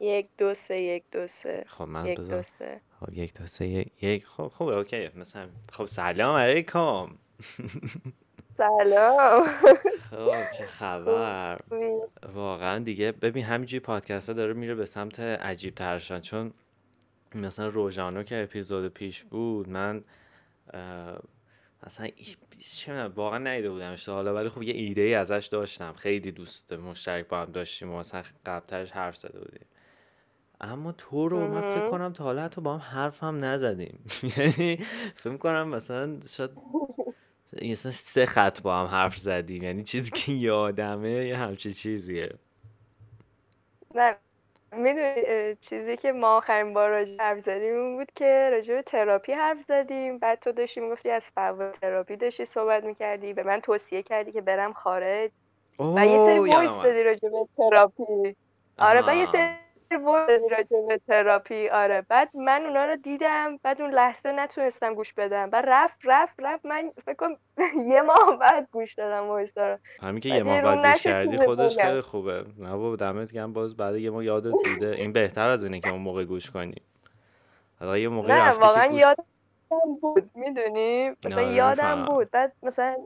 [0.00, 1.64] یک دو سه یک دو سه.
[1.66, 2.80] خب من یک دو بذار سه.
[3.00, 4.26] خب یک دو سه یک یک.
[4.26, 5.10] خب خب اوکی.
[5.16, 7.18] مثلا خب سلام علیکم.
[8.56, 9.44] سلام.
[10.10, 11.60] خب چه خبر؟
[12.34, 16.52] واقعا دیگه ببین همینجوری پادکست داره میره به سمت عجیب ترشن چون
[17.34, 20.04] مثلا روژانو که اپیزود پیش بود من
[22.00, 22.12] ای-
[22.76, 24.34] چه واقعا ندیده بودمش حالا.
[24.34, 25.92] ولی خب یه ایده ای ازش داشتم.
[25.92, 29.66] خیلی دوست مشترک با هم داشتیم و مثلا قبلترش حرف زده بودیم.
[30.60, 31.88] اما تو رو من فکر.
[31.90, 34.04] کنم تا حالا حتی با هم حرف هم نزدیم.
[34.36, 34.76] یعنی
[35.16, 36.50] فکر کنم مثلا شاید
[37.62, 39.62] مثلا سه خط با هم حرف زدیم.
[39.62, 42.34] یعنی چیزی که یادمه یه همچین چیزیه.
[43.94, 44.16] نه
[44.72, 45.14] می‌دونی
[45.60, 49.62] چیزی که ما آخرین بار راجع حرف زدیم این بود که راجع به تراپی حرف
[49.68, 50.18] زدیم.
[50.18, 53.32] بعد تو داشتی می‌گفتی از فواید تراپی داشتی صحبت می‌کردی.
[53.32, 55.30] به من توصیه کردی که برم خارج.
[55.78, 58.36] و یه سری voice دادی راجع به تراپی.
[58.78, 59.63] آره بعد یه سری
[59.98, 61.68] دادی راجع به تراپی.
[61.68, 62.00] آره.
[62.08, 65.50] بعد من اونا رو دیدم بعد اون لحظه نتونستم گوش بدم.
[65.50, 66.66] بعد رفت رفت رفت.
[66.66, 67.36] من فکر کنم
[67.92, 69.78] یه ماه بعد گوش دادم voice رو.
[70.02, 72.44] همین که یه ماه بعد گوش کردی که خودش خیلی خوبه.
[72.58, 73.52] نه بابا دمت گرم.
[73.52, 74.94] باز بعد یه ماه یادت بوده.
[74.98, 76.82] این بهتر از اینه که اون موقع گوش کنی.
[77.80, 79.24] حالا یه موقعی نه که واقعا یادم
[80.02, 80.30] بود.
[80.34, 82.30] می‌دونی؟ مثلا آره یادم بود.
[82.30, 82.96] بعد مثلا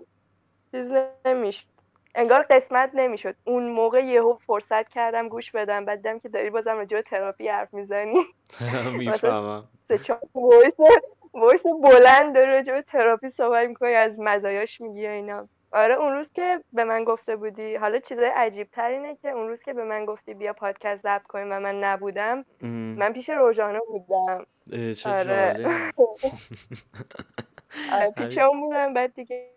[0.73, 0.93] چیز
[1.25, 1.78] نمی‌شد.
[2.19, 3.35] انگار قسمت نمی‌شد.
[3.45, 7.49] اون موقع یهو فرصت کردم گوش بدم بعد دیدم که داری بازم راجع به تراپی
[7.49, 8.15] حرف می‌زنی.
[8.99, 9.65] می‌فهمم.
[10.35, 10.77] وایس
[11.35, 15.49] وایس بلند داری راجع به تراپی صحبت می‌کنی از مزایاش میگی اینا.
[15.73, 19.49] آره اون روز که به من گفته بودی حالا چیزای عجیب تر اینه که اون
[19.49, 22.69] روز که به من گفتی بیا پادکست ضبط کنیم و من نبودم ام.
[22.99, 24.47] من پیش روژانا بودم.
[24.95, 25.57] چه آره.
[27.93, 29.51] آره پیش اون بودم بعد دیگه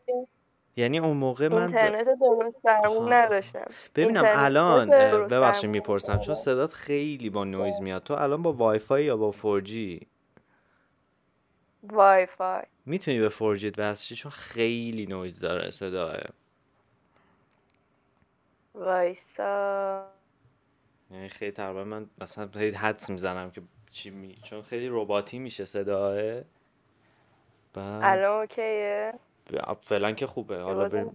[0.75, 1.61] یعنی اون موقع من.
[1.61, 3.09] اینترنت درست آها.
[3.09, 3.65] نداشتم.
[3.95, 4.89] ببینم الان
[5.27, 8.03] ببخشید می‌پرسم چون صدات خیلی با نویز میاد.
[8.03, 10.03] تو الان با وای فای یا با 4G
[11.83, 16.17] وای فای می‌تونی به 4G وصل شی؟ چون خیلی نویز داره صداه
[18.75, 20.05] وایسا.
[21.11, 23.61] یعنی خیلی تقریبا من مثلا خیلی حدس می‌زنم که
[23.91, 26.41] چی میگی چون خیلی رباتی میشه صداه
[27.75, 29.13] الان OK ‌ه؟
[29.85, 31.13] فعلا که خوبه حالا بریم.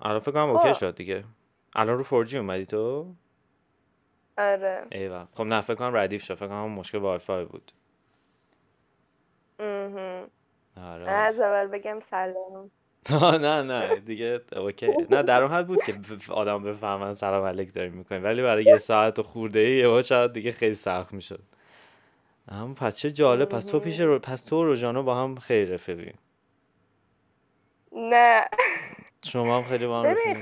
[0.00, 0.78] الان فکر کنم OK خب.
[0.78, 1.24] شد دیگه.
[1.76, 3.14] الان رو 4G اومدی تو؟
[4.38, 4.86] آره.
[4.92, 6.34] ایول خب نه فکر کنم ردیف شد.
[6.34, 7.72] فکر کنم مشکل وای فای بود.
[10.76, 12.70] آره من از اول بگم سلام.
[13.44, 14.86] نه نه دیگه OK.
[15.10, 15.94] نه در اون حد بود که
[16.32, 18.24] آدم بفهمن سلام علیک داریم می‌کنیم.
[18.24, 21.42] ولی برای یه ساعت و خورده ای یهو شاید دیگه خیلی سخت می‌شد.
[22.48, 23.48] اما پس چه جالب.
[23.48, 24.00] پس تو پیش.
[24.00, 24.18] رو...
[24.18, 26.12] پس تو و روژانو با هم خیلی رفیقی.
[27.96, 28.48] نه.
[29.24, 30.36] شما هم خیلی با هم ببین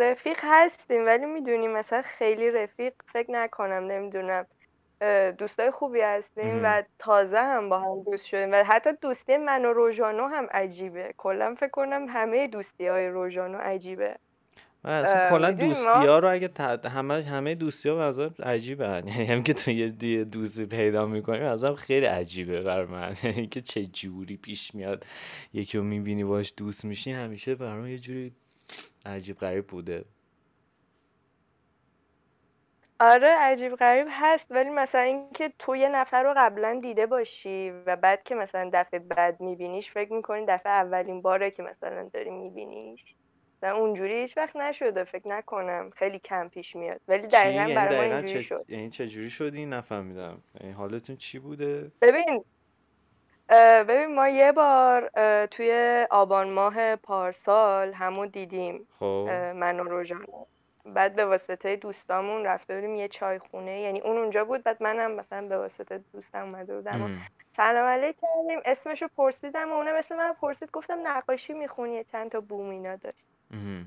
[0.00, 4.46] رفیق هستیم ولی می‌دونی مثلا خیلی رفیق فکر نکنم نمی‌دونم.
[5.38, 9.72] دوستای خوبی هستیم و تازه هم با هم دوست شدیم و حتی دوستی من و
[9.72, 11.14] روژانو هم عجیبه.
[11.16, 14.16] کلا فکر کنم همه دوستی های روژانو عجیبه.
[14.92, 18.84] اصلا کلا دوستی ها رو اگه ت- همه همه دوستی ها به نظر عجیبه.
[19.06, 23.14] یعنی هم که تو یه دی- دوستی پیدا می‌کنی به نظرم خیلی عجیبه بر من.
[23.24, 25.06] یعنی که چه جوری پیش میاد
[25.52, 28.32] یکی رو می‌بینی باش دوست میشی همیشه برام یه جوری
[29.06, 30.04] عجیب غریب بوده.
[33.00, 37.96] آره عجیب غریب هست ولی مثلا اینکه تو یه نفر رو قبلا دیده باشی و
[37.96, 43.04] بعد که مثلا دفعه بعد میبینیش فکر می‌کنی دفعه اولین باره که مثلا داری میبینیش.
[43.62, 47.00] و اونجوری هیچ وقت نشده فکر نکنم خیلی کم پیش میاد.
[47.08, 48.64] ولی دقیقا یعنی برای ما دقیقا اینجوری شد.
[48.68, 50.42] یعنی چه جوری شدی؟ نفهمیدم.
[50.60, 52.44] یعنی حالتون چی بوده؟ ببین
[53.88, 55.10] ببین ما یه بار
[55.46, 59.28] توی آبان ماه پارسال همو دیدیم خب.
[59.56, 60.04] من و
[60.86, 63.80] بعد به واسطه دوستامون رفته بودیم یه چای خونه.
[63.80, 67.20] یعنی اون اونجا بود بعد منم مثلا به واسطه دوستم اومده بودم و ام.
[67.56, 68.60] سلام علیک کردیم.
[68.64, 73.24] اسمشو پرسیدم و اونم اسم من پرسید گفتم نقاشی می‌خونی؟ چند تا بوم اینا داشت.
[73.30, 73.35] ام.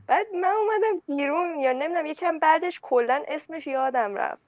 [0.08, 4.42] بعد من اومدم بیرون یا نمی‌دونم یکم بعدش کلا اسمش یادم رفت.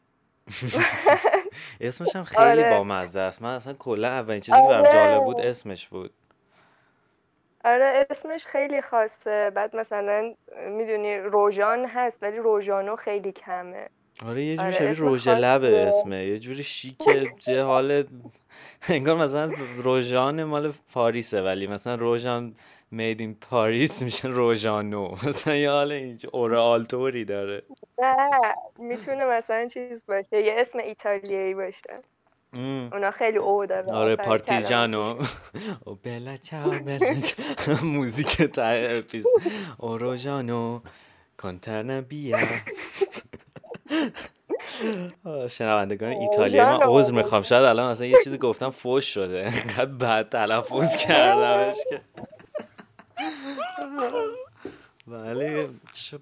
[1.82, 2.70] اسمش هم خیلی آره.
[2.70, 3.42] بامزه است.
[3.42, 6.12] من اصلا کلا اولین چیزی که برام جالب بود آره اسمش بود.
[7.66, 9.50] آره اسمش خیلی خاصه.
[9.56, 10.34] بعد مثلا
[10.70, 13.90] می‌دونی روژان هست ولی روژانو خیلی کمه.
[14.26, 16.16] آره یه جوری آره شبیه رژ لبه اسمه.
[16.26, 18.04] یه جوری شیکه یه حال
[18.90, 22.56] انگار مثلا روژان مال پاریسه ولی مثلا روژان
[22.92, 25.12] مید این پاریس میشه روژانو.
[25.28, 27.64] مثلا یه حال اینجا اورالتوری داره.
[28.00, 28.30] نه
[28.80, 32.02] می‌تونه مثلا چیز باشه یه اسم ایتالیایی باشه.
[32.54, 32.90] ام.
[32.94, 35.18] اونا خیلی او داره آره پارتیجانو
[35.86, 37.86] او بلا چاو بلا چاو.
[37.96, 39.26] موزیک ته اپیز
[39.78, 40.80] او روژانو.
[41.42, 42.38] کنترنا بیا.
[45.50, 47.42] شنوندگان ایتالیایی من عذر می‌خوام.
[47.44, 49.40] شاید الان مثلا یه چیزی گفتم فوش شده.
[49.46, 52.02] انقدر بد تلفظ کردمش که.
[55.08, 55.68] ولی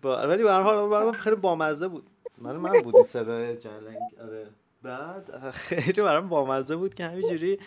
[0.03, 2.09] ولی به هر حال برام خیلی بامزه بود.
[2.37, 4.47] من من بود صدای جلنگ آره.
[4.83, 7.59] بعد خیلی برام بامزه بود که همینجوری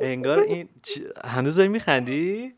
[0.00, 0.68] انگار این
[1.24, 2.54] هنوز داری میخندی؟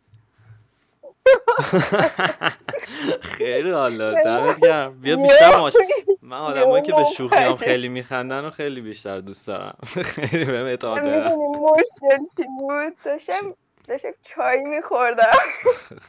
[3.21, 5.01] خیلی حالا دمت گرم.
[5.01, 5.77] بیا بیشتر ماش
[6.23, 9.79] من آدمایی که به شوخی هم خیلی میخندن و خیلی بیشتر دوست دارم.
[9.85, 13.55] خیلی بهم اعتقاد دارم مشکل بود؟ داشتم
[13.91, 15.39] داشتم چای میخوردم.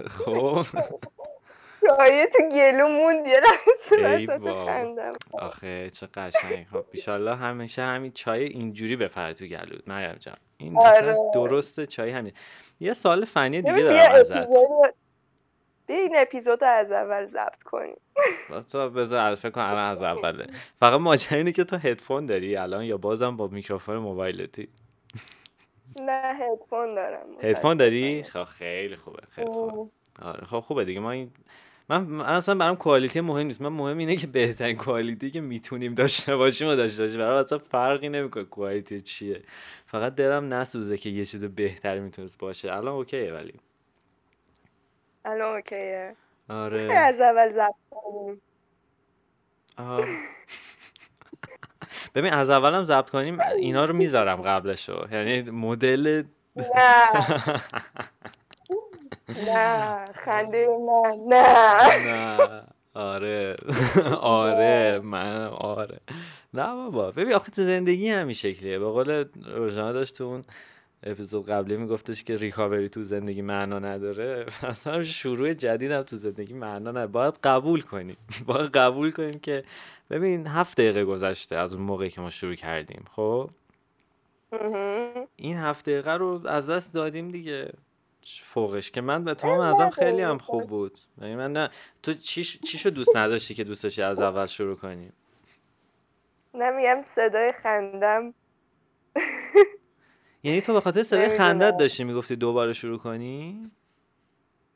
[0.09, 0.65] خب.
[1.87, 3.41] چای تو گلو موند یه
[3.97, 5.13] لحظه خندم.
[5.33, 6.67] آخه چه قشنگ.
[6.71, 9.77] خب بیشالله همیشه همین چای اینجوری بپره تو گلو.
[9.87, 11.15] مریم جان این آره.
[11.33, 12.33] درسته چای همین.
[12.79, 14.47] یه سوال فنی دیگه دارم ازت.
[15.87, 17.97] این اپیزود از اول ضبط کنیم.
[18.71, 20.47] تو بذار فکر کنم الان از اوله.
[20.79, 24.69] فقط ماجرا اینه که تو هدفون داری الان یا بازم با میکروفون موبایلتی؟
[25.95, 29.89] نه هدفون دارم هدفون داری؟ خب خیلی خوبه خیلی خوبه.
[30.21, 30.99] آره خب خوبه دیگه.
[30.99, 31.31] ما این
[31.89, 33.61] من اصلا برام کوالیتی مهم نیست.
[33.61, 37.17] من مهم اینه که بهترین کوالیتی که می‌تونیم داشته باشیم و داشته باشیم.
[37.17, 39.43] برام اصلا فرقی نمی‌کنه کوالیتی چیه.
[39.85, 42.73] فقط دلم نسوزه که یه چیز بهتری می‌تونست باشه.
[42.73, 43.53] الان اوکیه ولی.
[45.25, 46.15] الان اوکیه.
[46.49, 46.93] آره.
[46.93, 48.41] از اول کنیم
[52.15, 55.07] ببین از اولم ضبط کنیم اینا رو می‌ذارم قبلشو.
[55.11, 56.23] یعنی مدل
[56.55, 56.65] نه.
[59.47, 61.15] نه خنده نه.
[61.27, 62.07] نه.
[62.07, 62.37] نه.
[62.93, 63.55] آره.
[64.21, 65.99] آره من آره.
[66.53, 67.11] نه بابا.
[67.11, 68.79] ببین آخه زندگی همین شکلیه.
[68.79, 70.43] به قول روزانه داشت تو اون
[71.03, 74.45] اپیزود قبلی میگفتش که ریکاوری تو زندگی معنا نداره.
[74.63, 77.07] اصلا شروع جدیدم تو زندگی معنا نداره.
[77.07, 78.17] باید قبول کنیم.
[78.47, 79.63] باید قبول کنیم که
[80.09, 83.49] ببین هفت دقیقه گذشته از اون موقعی که ما شروع کردیم خب؟
[85.35, 87.73] این هفت دقیقه رو از دست دادیم دیگه.
[88.43, 90.99] فوقش که من به تمام ازم خیلی هم خوب بود.
[91.21, 91.69] یعنی من نه
[92.03, 95.13] تو چی چیشو دوست نداشتی که دوست داشتی از اول شروع کنیم
[96.53, 98.33] نمیگم صدای خندم.
[100.43, 103.71] یعنی تو به خاطر صدای خندت داشتی می‌گفتی دوباره شروع کنی؟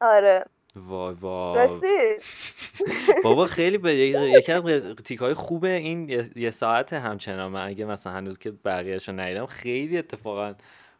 [0.02, 0.46] آره.
[0.76, 1.70] وای وای.
[3.24, 7.52] بابا خیلی به یکی از تیکای خوبه این یه ساعت همچنان.
[7.52, 10.54] من اگه مثلا هنوز که بقیهشو ندیدم خیلی اتفاقا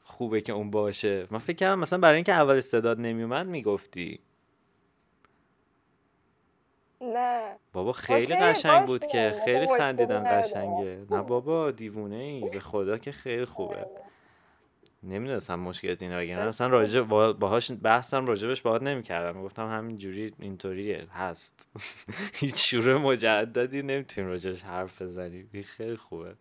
[0.04, 1.28] خوبه که اون باشه.
[1.32, 4.20] من فکر کردم مثلا برای اینکه اول صداد نمیومد می‌گفتی.
[7.02, 7.56] نه.
[7.74, 11.06] بابا خیلی قشنگ بود که خیلی خندیدم قشنگه.
[11.12, 12.50] نه بابا دیوونه ای.
[12.50, 13.86] به خدا که خیلی خوبه.
[15.06, 16.40] نمی‌دونستم مشکلت اینه بگم.
[16.40, 19.44] اصلا راجع باهاش بحثم راجبش باهات نمی‌کردم.
[19.44, 21.08] گفتم همین جوری اینطوریه.
[21.14, 21.70] هست.
[22.42, 25.50] هیچ شروع مجددی نمی‌تونیم راجبش حرف بزنیم.
[25.78, 26.36] خیلی خوبه.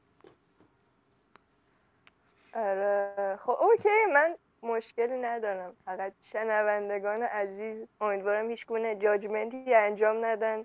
[2.55, 3.39] آره.
[3.43, 3.89] خب اوکی.
[4.15, 5.73] من مشکلی ندارم.
[5.85, 10.65] فقط شنوندگان عزیز امیدوارم هیچ گونه جاجمنتی انجام ندن.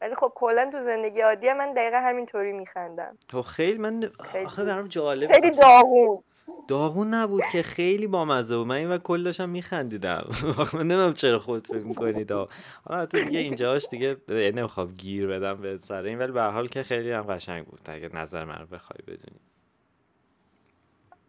[0.00, 3.18] ولی خب کلا تو زندگی عادی من دقیقا همینطوری میخندم.
[3.28, 4.10] تو خیلی من
[4.44, 6.22] آخه برام جالب خیلی داغون.
[6.68, 8.66] داغون نبود که خیلی بامزه بود.
[8.66, 10.28] من این و کل داشتم میخندیدم.
[10.74, 15.78] من نمی‌دونم چرا خود فکر می‌کنید حالا حتی دیگه اینجاش دیگه نمی‌خوام گیر بدم به
[15.78, 17.80] سر این ولی به حال که خیلی هم قشنگ بود.
[17.86, 19.40] اگه نظر من رو بخوای بدونی.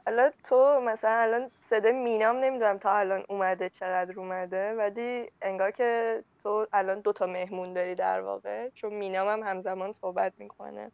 [0.05, 6.23] حالا تو مثلا الان صدای مینام نمی‌دونم تا الان اومده چقدر اومده ولی انگار که
[6.43, 8.69] تو الان دوتا مهمون داری در واقع.
[8.69, 10.91] چون مینام هم همزمان صحبت می‌کنه.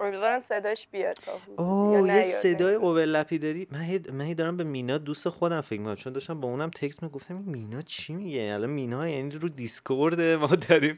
[0.00, 1.18] امیدوارم صداش بیاد
[1.56, 5.94] اوه یه صدای اوورلپی داری؟ من هی, من دارم به مینا دوست خودم فکر می‌کنم
[5.94, 10.46] چون داشتم با اونم تکست می‌گفتم مینا چی میگه؟ الان مینا یعنی رو دیسکورد ما
[10.46, 10.96] داریم.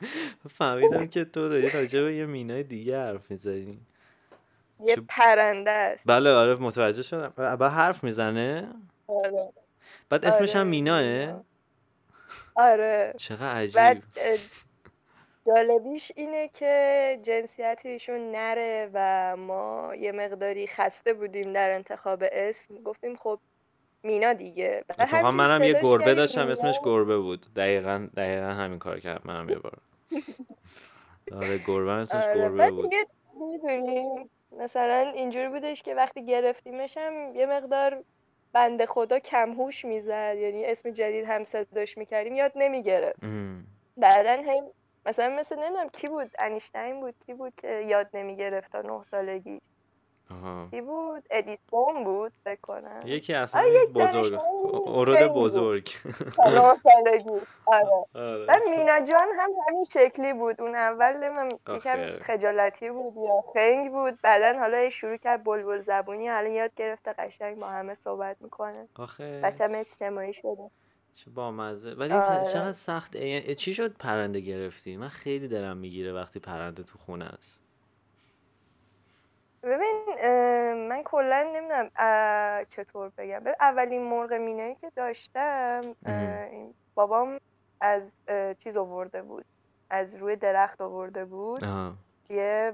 [0.50, 3.80] فهمیدم که تو راجع به یه مینای دیگه حرف می‌زنی.
[4.84, 6.04] یه پرنده است.
[6.06, 7.56] بله آره متوجه شدم.
[7.56, 8.68] با حرف می‌زنه.
[9.06, 9.52] آره.
[10.08, 11.44] بعد اسمش هم میناه.
[12.54, 13.14] آره.
[13.16, 14.02] چقدر عجیب.
[15.46, 22.74] جالبیش اینه که جنسیت ایشون نره و ما یه مقداری خسته بودیم در انتخاب اسم.
[22.74, 23.38] گفتیم خب
[24.02, 24.84] مینا دیگه.
[24.90, 27.46] اتفاقا منم یه گربه داشتم اسمش گربه بود.
[27.56, 29.78] دقیقا دقیقا همین کار کردم منم یه بار.
[31.32, 32.34] آره گربه اسمش آره.
[32.34, 32.92] گربه بود.
[33.40, 34.30] می‌دونیم.
[34.58, 38.02] مثلا اینجوری بودش که وقتی گرفتیمش هم یه مقدار
[38.52, 40.36] بنده خدا کمهوش می‌زد.
[40.38, 43.20] یعنی اسم جدید هم صداش می‌کردیم یاد نمی‌گرفت.
[43.96, 44.62] بعدا هی
[45.06, 49.60] مثلا مثل نمی‌دونم کی بود؟ انیشتین بود؟ کی بود که یاد نمی‌گرفت تا نه سالگی
[50.70, 53.00] چی بود؟ ادیسون بود فکر کنم.
[53.04, 53.54] یکی از
[53.94, 54.40] بزرگ.
[54.74, 55.88] اورود بزرگ.
[56.36, 56.60] آره.
[58.14, 58.58] آره.
[58.70, 60.60] مینا جان هم همین شکلی بود.
[60.60, 64.20] اون اول من یکم خجالتی بود یا خنگ بود.
[64.22, 66.28] بعدا حالا شروع کرد بلبل زبونی.
[66.28, 68.88] حالا یاد گرفته قشنگ با همه صحبت می‌کنه.
[68.98, 69.40] آخه.
[69.44, 70.70] بچه‌م اجتماعی شده.
[71.16, 72.52] چه با مزه ولی آره.
[72.52, 73.16] چقدر سخت.
[73.52, 77.62] چی شد پرنده گرفتی؟ من خیلی دلم می‌گیره وقتی پرنده تو خونه است.
[79.62, 80.04] ببین
[80.88, 81.90] من کلا نمی‌دونم
[82.68, 83.42] چطور بگم.
[83.60, 85.80] اولین مرغ مینایی که داشتم
[86.94, 87.38] بابام
[87.80, 88.14] از
[88.58, 89.44] چیز آورده بود.
[89.90, 91.62] از روی درخت آورده بود.
[92.30, 92.72] یه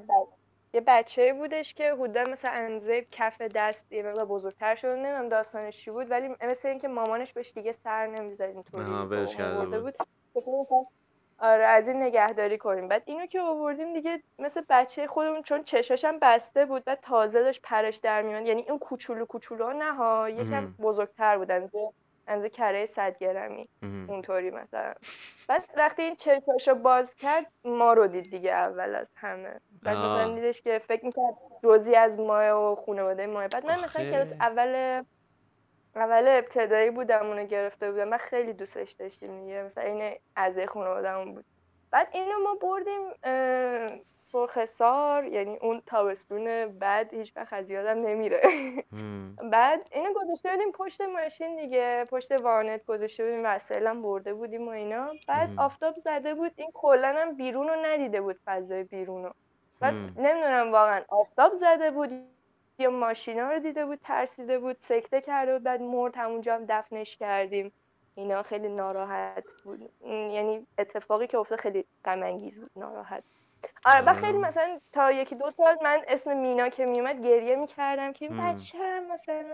[0.75, 5.85] یه بچه بودش که حدودا مثل انزه کف دست یه مقدار بزرگتر شده نمی‌دونم داستانش
[5.85, 9.95] چی بود ولی مثل اینکه مامانش بهش دیگه سر نمی‌زد اینطوری بود.
[11.39, 12.89] آره از این نگهداری کنیم.
[12.89, 17.61] بعد اینو که آوردیم دیگه مثل بچه خودمون چون چشاشم بسته بود بعد تازه داشت
[17.63, 21.71] پرش در میان یعنی اون کوچولو کوچولو نه ها یکم بزرگتر بودن.
[22.33, 24.95] انزه کره صد گرمی اونطوری مثلا.
[25.49, 29.61] بعد وقتی این چشاشو باز کرد ما رو دید دیگه اول از همه.
[29.83, 31.35] بعد مثلا دیدش که فکر می‌کرد
[31.65, 33.49] جزی از ماه و خانواده ماه.
[33.49, 35.03] بعد من مثلا کلاس اول
[35.97, 38.09] اول ابتدایی بودم اونو گرفته بودم.
[38.09, 39.63] من خیلی دوستش داشتیم دیگه.
[39.63, 41.45] مثلا این اعضای خانواده‌مون بود.
[41.91, 43.01] بعد اینو ما بردیم
[44.33, 48.41] سرخ سار یعنی اون تابستون بعد هیچ وقت از یادم نمیره.
[49.53, 54.71] بعد اینو گذاشته بودیم پشت ماشین دیگه پشت وانت گذاشته بودیم وسایلم برده بودیم و
[54.71, 55.13] اینا.
[55.29, 59.33] بعد آفتاب زده بود این کلا هم بیرون رو ندیده بود فضای بیرون رو.
[59.81, 62.11] بعد نمی‌دونم واقعا آفتاب زده بود
[62.79, 67.17] یا ماشینا رو دیده بود ترسیده بود سکته کرده بود بعد مرد همونجا هم دفنش
[67.17, 67.73] کردیم.
[68.15, 69.91] اینا خیلی ناراحت بود.
[70.07, 73.25] یعنی اتفاقی که افتاد خیلی غم بود ناراحت.
[73.85, 78.13] آره و خیلی مثلا تا یکی دو سال من اسم مینا که میومد گریه می‌کردم
[78.13, 79.53] که بچه مثلا.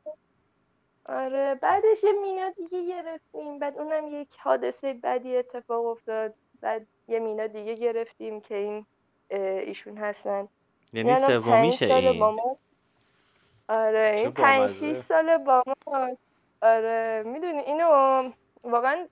[1.08, 7.18] آره بعدش یه مینا دیگه گرفتیم بعد اونم یک حادثه بدی اتفاق افتاد بعد یه
[7.18, 8.86] مینا دیگه گرفتیم که این
[9.30, 10.48] ایشون هستن.
[10.92, 12.40] یعنی سومیشه این.
[13.68, 16.16] آره این پنج شیش سال با ما
[16.62, 17.88] آره می‌دونی اینو
[18.64, 19.06] واقعا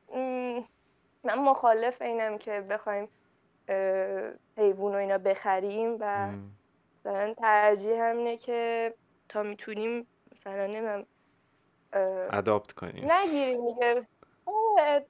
[1.25, 3.09] من مخالف اینم که بخوایم
[4.57, 6.29] حیوان و اینا بخریم و
[6.95, 8.95] مثلا ترجیح همینه که
[9.29, 11.07] تا می‌تونیم مثلا نمیم
[12.33, 13.13] ادابت کنیم.
[13.13, 14.07] نگیریم میگه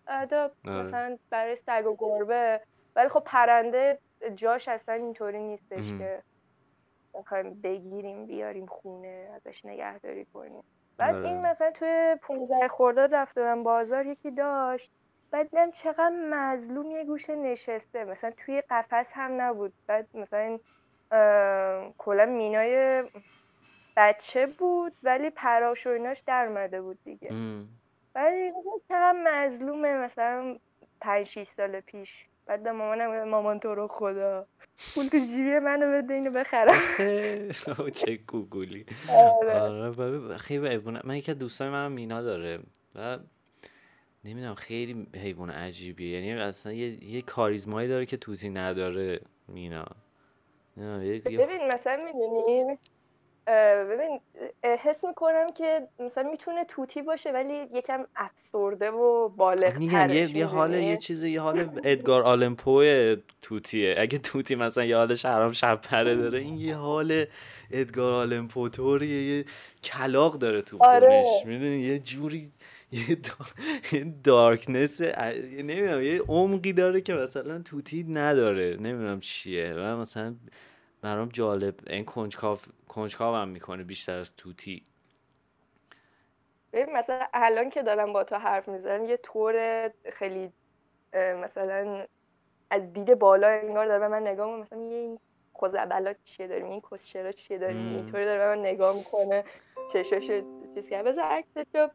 [0.08, 0.80] ادابت آره.
[0.82, 2.60] مثلا برای سگ و گربه.
[2.96, 3.98] ولی خب پرنده
[4.34, 6.22] جاش اصلا اینطوری نیستش که
[7.14, 10.62] بخوایم بگیریم بیاریم خونه ازش نگهداری کنیم.
[10.98, 11.28] بعد آره.
[11.28, 14.90] این مثلا توی 15 خرداد رفت بازار یکی داشت.
[15.30, 18.04] بعد دیدم چقدر مظلوم یه گوشه نشسته.
[18.04, 19.73] مثلا توی قفس هم نبود.
[19.87, 20.59] بعد مثلا
[21.99, 23.04] کلا مینای
[23.97, 27.30] بچه بود ولی پراش و ایناش در بود دیگه.
[28.14, 28.52] ولی
[28.88, 29.95] چقدر مظلومه.
[29.95, 30.56] مثلا
[31.00, 32.26] پنج 6 سال پیش.
[32.47, 34.47] بعد به مامانم مامان تو رو خدا.
[34.95, 36.80] پول تو جیبی منو بده اینو بخرم.
[38.04, 38.87] چه گوگولی.
[39.09, 42.59] آره, آره، خیلی من یکی دوستای من مینا داره
[42.95, 43.18] و
[44.26, 46.21] نمی‌دونم خیلی حیوان عجیبیه.
[46.21, 49.87] یعنی اصلا یه, یه کاریزمایی داره که توتی نداره مینا.
[51.25, 52.78] ببین مثلا می‌دونی؟
[53.90, 54.21] ببین
[54.62, 60.47] حس می‌کنم که مثلا می‌تونه توتی باشه ولی یکم افسرده و بالغ میگم یه, یه
[60.47, 62.85] حال یه چیزی یه حال ادگار آلمپو
[63.42, 63.95] توتیه.
[63.99, 67.25] اگه توتی مثلا یه حال شهرام شب پره داره این یه حال
[67.71, 69.37] ادگار آلمپو طوریه.
[69.37, 69.45] یه
[69.85, 71.25] کلاق داره تو آره.
[71.45, 72.52] می‌دونی؟ یه جوری
[72.93, 73.19] یه,
[74.25, 78.76] دارکنس نمی‌دونم یه عمقی داره که مثلا توتی نداره.
[78.76, 79.75] نمی‌دونم چیه.
[79.75, 80.35] و مثلا
[81.02, 81.75] برام جالب.
[81.87, 84.83] این کنجکاو کنجکاو هم می‌کنه بیشتر از توتی.
[86.73, 90.52] ببین مثلا الان که دارم با تو حرف می‌زنم یه طور خیلی
[91.14, 92.07] مثلا
[92.71, 95.19] از دید بالا انگار داره به من نگاه مثلا یه این
[96.25, 99.45] چیه داریم این کسچرا چیه داریم اینطوری داره به من نگاه می‌کنه.
[99.93, 100.31] چشاش
[100.75, 101.88] چیز کرد بذار عکسشو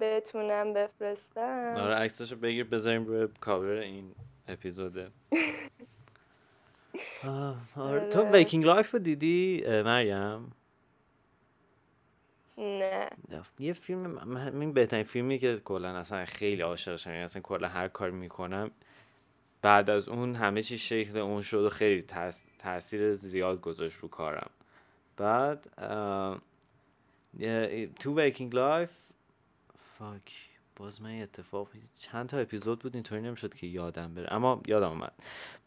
[0.00, 1.72] بتونم بفرستم.
[1.76, 4.14] آره عکسشو بگیر بذاریم روی کاور این
[4.48, 5.10] اپیزوده
[7.76, 8.08] آره.
[8.08, 10.52] تو Waking Life رو دیدی مریم؟
[12.58, 13.08] نه.
[13.58, 18.10] یه فیلم این بهترین فیلمی که کلا اصلا خیلی عاشقشم یعنی اصلا کلا هر کار
[18.10, 18.70] می‌کنم.
[19.62, 22.04] بعد از اون همه چی شکل اون شد و خیلی
[22.58, 24.50] تاثیر زیاد گذاشت رو کارم.
[25.16, 25.66] بعد
[28.00, 28.90] تو Waking Life
[29.98, 30.32] fuck.
[30.76, 34.34] باز من اتفاق چند تا اپیزود بود اینطوری نمی‌شد که یادم بره.
[34.34, 35.12] اما یادم اومد.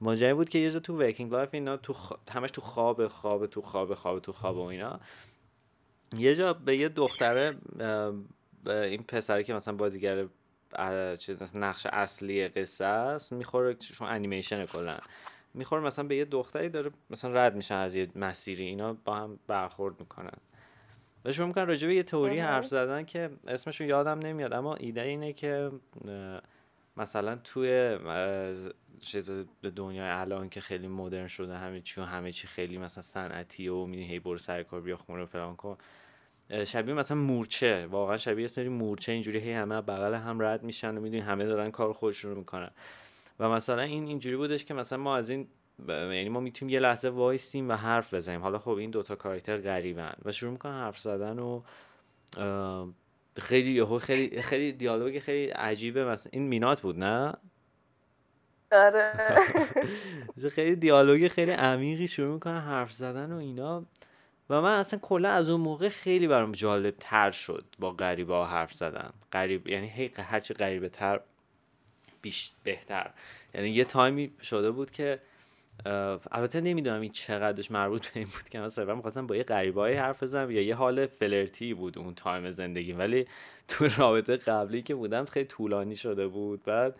[0.02, 1.96] ماجرا بود که یه جا تو Waking Life اینا تو
[2.32, 5.00] همش تو خواب خواب تو خواب خواب تو خواب و اینا.
[6.18, 7.58] یه جا به یه دختره
[8.68, 10.28] این پسری که مثلا بازیگر
[11.20, 14.98] چیز نقش اصلی قصه است می‌خوره چون انیمیشن کلا.
[15.54, 18.64] می‌خوره مثلا به یه دختری داره مثلا رد میشن از یه مسیری.
[18.64, 20.38] اینا با هم برخورد می‌کنن.
[21.26, 25.02] و شروع می‌کنن راجع به یه تئوری حرف زدن که اسمشون یادم نمیاد اما ایده
[25.02, 25.72] اینه که
[26.98, 27.98] مثلا توی
[29.00, 29.32] چیز
[29.76, 33.86] دنیای الان که خیلی مدرن شده همه چی و همه چی خیلی مثلا صنعتی و
[33.86, 35.78] می‌دونی هی برو سر کار بیا خونه و فلان کن.
[36.66, 41.02] شبیه مثلا مورچه واقعا شبیه سری مورچه اینجوری هی همه بغل هم رد میشن و
[41.02, 42.72] می‌دونی همه دارن کار خودشون رو می‌کنن.
[43.40, 45.48] و مثلا این اینجوری بودش که مثلا ما از این
[45.88, 48.42] یعنی ما می‌تونیم یه لحظه وایسیم و حرف بزنیم.
[48.42, 51.62] حالا خب این دوتا کاراکتر غریبن و شروع می‌کنن حرف زدن و
[53.40, 56.06] خیلی یهو خیلی خیلی دیالوگ خیلی عجیبه.
[56.06, 57.34] مثلا این مینات بود نه؟
[58.72, 59.14] آره.
[60.56, 63.86] خیلی دیالوگ خیلی عمیقی شروع می‌کنن حرف زدن و اینا.
[64.50, 68.46] و من اصلا کلا از اون موقع خیلی برام جالب تر شد با غریبه ها
[68.46, 69.12] حرف زدن.
[69.32, 71.20] غریب یعنی هی هرچی غریبه تر
[72.22, 73.12] بیش بهتر.
[73.54, 75.20] یعنی یه تایمی شده بود که
[76.32, 80.24] البته نمی‌دونم این چقدرش مربوط به این بود که مثلا می‌خواستم با یه غریبه حرف
[80.24, 82.94] بزنم یا یه حال flirt ی بود اون تایم زندگی.
[82.94, 83.28] ولی
[83.68, 86.64] تو رابطه قبلی که بودم خیلی طولانی شده بود.
[86.64, 86.96] بعد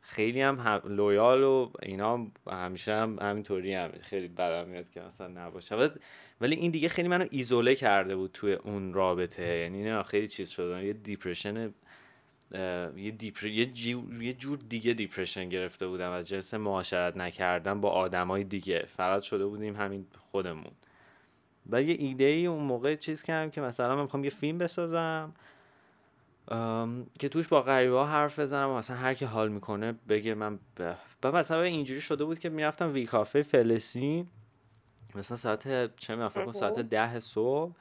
[0.00, 5.28] خیلی هم, هم loyal و اینا همیشه هم همینطوری هم خیلی بدم میاد که مثلا
[5.28, 5.90] نباشه.
[6.40, 9.56] ولی این دیگه خیلی منو ایزوله کرده بود توی اون رابطه.
[9.56, 11.74] یعنی نه خیلی چیز شده یه depression
[12.96, 13.46] یه, depre...
[13.46, 13.68] یه,
[14.20, 16.10] یه جور دیگه depression گرفته بودم.
[16.10, 18.86] از جنس معاشرت نکردن با آدمای دیگه.
[18.96, 20.72] فقط شده بودیم همین خودمون.
[21.70, 25.32] و یه ایده ای اون موقع چیز کردم که مثلا من می‌خوام یه فیلم بسازم
[27.18, 30.58] که توش با غریبه ها حرف بزنم و مثلا هر کی حال می‌کنه بگه من
[31.22, 31.26] ب...
[31.26, 34.26] مثلا اینجوری شده بود که می‌رفتم وی کافه فلسطین
[35.14, 37.72] مثلا ساعت چه می‌رفتم ساعت ده صبح.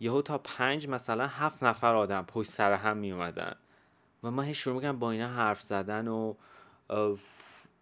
[0.00, 3.54] یهو تا پنج مثلا هفت نفر آدم پشت سر هم می اومدن
[4.24, 6.34] و من هی شروع می‌کنم با اینا حرف زدن و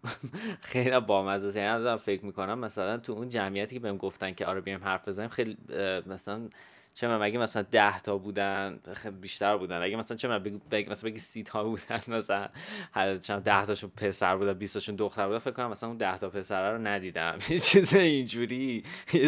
[0.61, 1.57] خیلی بامزه است.
[1.57, 5.29] یعنی فکر می‌کنم مثلا تو اون جمعیتی که بهم گفتن که آره بیایم حرف بزنیم
[5.29, 5.57] خیلی
[6.05, 6.49] مثلا
[6.93, 9.81] چه من اگه مثلا 10 تا بودن خیلی بیشتر بودن.
[9.81, 12.49] اگه مثلا چه من بگی مثلا بگی 30 تا بودن مثلا
[12.91, 16.17] هر چند 10 تاشون پسر بودن 20 تاشون دختر بودن فکر کنم مثلا اون 10
[16.17, 17.37] تا پسر رو ندیدم.
[17.49, 18.83] یه چیز اینجوری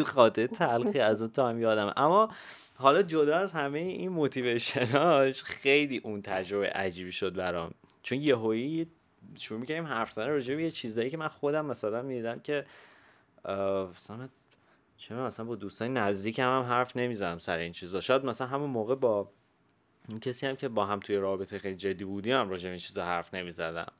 [0.05, 2.29] خاطر تلخی از اون تایم یادم اما
[2.77, 7.71] حالا جدا از همه این موتیویشناش خیلی اون تجربه عجیبی شد برام.
[8.03, 8.87] چون یهویی
[9.39, 12.65] شروع می‌کنیم حرف زدن راجع به یه چیزایی که من خودم مثلا می‌دیدم که
[13.95, 14.29] مثلا
[14.97, 18.01] چه مثلا با دوستان نزدیکم هم حرف نمی‌زنم سر این چیزا.
[18.01, 19.31] شاید مثلا همون موقع با
[20.21, 23.33] کسی هم که با هم توی رابطه خیلی جدی بودیم هم راجع این چیزا حرف
[23.33, 23.91] نمی‌زدم.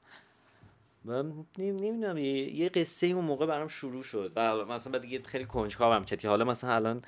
[1.06, 4.32] من نمی‌دونم یه, یه قصه اون موقع برام شروع شد.
[4.36, 7.02] و مثلا بعد دیگه خیلی کنجکاوم که حالا مثلا الان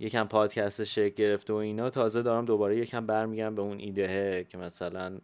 [0.00, 4.58] یکم پادکست شکل گرفته و اینا تازه دارم دوباره یکم برمیگم به اون ایده که
[4.58, 5.18] مثلا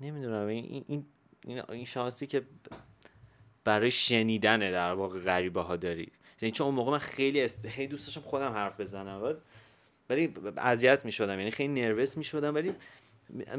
[0.00, 1.04] نمی‌دونم این, این,
[1.68, 2.42] این, شانسی که
[3.64, 6.12] برای شنیدنه در واقع غریبه ها داری.
[6.40, 7.68] یعنی چون اون موقع من خیلی است...
[7.68, 9.36] خیلی دوست خودم حرف بزنم
[10.10, 12.72] ولی اذیت می شدم یعنی خیلی نروس می شدم ولی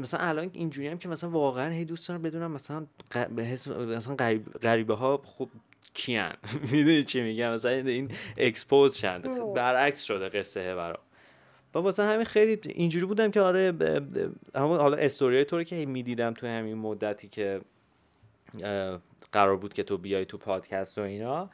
[0.00, 2.86] مثلا الان اینجوری هم که مثلا واقعا هی دوست دارم بدونم مثلا
[3.76, 4.16] مثلا
[4.62, 5.50] غریبه ها خوب
[5.98, 6.34] کیان.
[6.72, 9.22] می‌دونی چی میگم؟ مثلا این اکسپوز شد
[9.56, 11.02] برعکس شده قصه برام.
[11.72, 13.72] با واسه همین خیلی اینجوری بودم که آره
[14.54, 17.60] همون حالا استوریای تو رو که می‌دیدم تو همین مدتی که
[19.32, 21.50] قرار بود که تو بیای تو پادکست و اینا.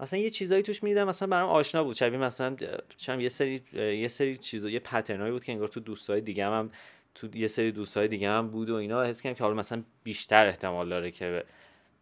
[0.00, 1.96] مثلا یه چیزایی توش می‌دیدم مثلا برام آشنا بود.
[1.96, 2.56] شبیه مثلا
[2.96, 6.70] چم یه سری یه سری چیزا یه پترنایی بود که انگار تو دوستای دیگه هم,
[7.14, 9.02] تو یه سری دوستای دیگه هم بود و اینا.
[9.02, 11.44] حس کردم که حالا مثلا بیشتر احتمال داره که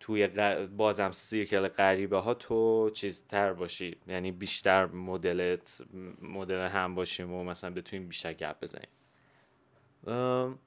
[0.02, 0.28] توی
[0.76, 3.96] بازم سیرکل غریبه ها تو چیزتر باشی.
[4.06, 5.82] یعنی بیشتر مدلت
[6.22, 8.88] مدل هم باشیم و مثلا بتونیم بیشتر گپ بزنیم.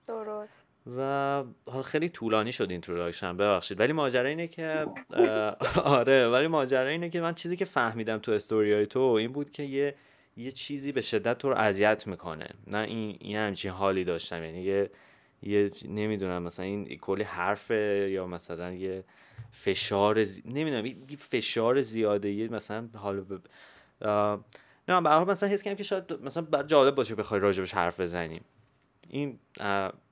[0.07, 0.67] درست.
[0.97, 1.01] و
[1.67, 3.79] حالا خیلی طولانی شد این introduction ببخشید.
[3.79, 4.85] ولی ماجرا اینه که
[5.83, 9.63] آره ولی ماجرا اینه که من چیزی که فهمیدم تو استوریای تو این بود که
[9.63, 9.95] یه
[10.37, 12.47] یه چیزی به شدت تو رو اذیت می‌کنه.
[12.67, 14.43] نه این یه همچین حالی داشتم.
[14.43, 14.89] یعنی یه
[15.41, 19.03] یه نمی‌دونم مثلا این کلی حرفه یا مثلا یه
[19.55, 20.43] فشار زی...
[20.45, 23.39] نمی‌دونم فشار زیاده یه مثلا حالا ب...
[24.87, 28.43] نه برای مثلا حس کنم که شاید مثلا جالب باشه بخوای راجبش حرف بزنیم.
[29.09, 29.39] این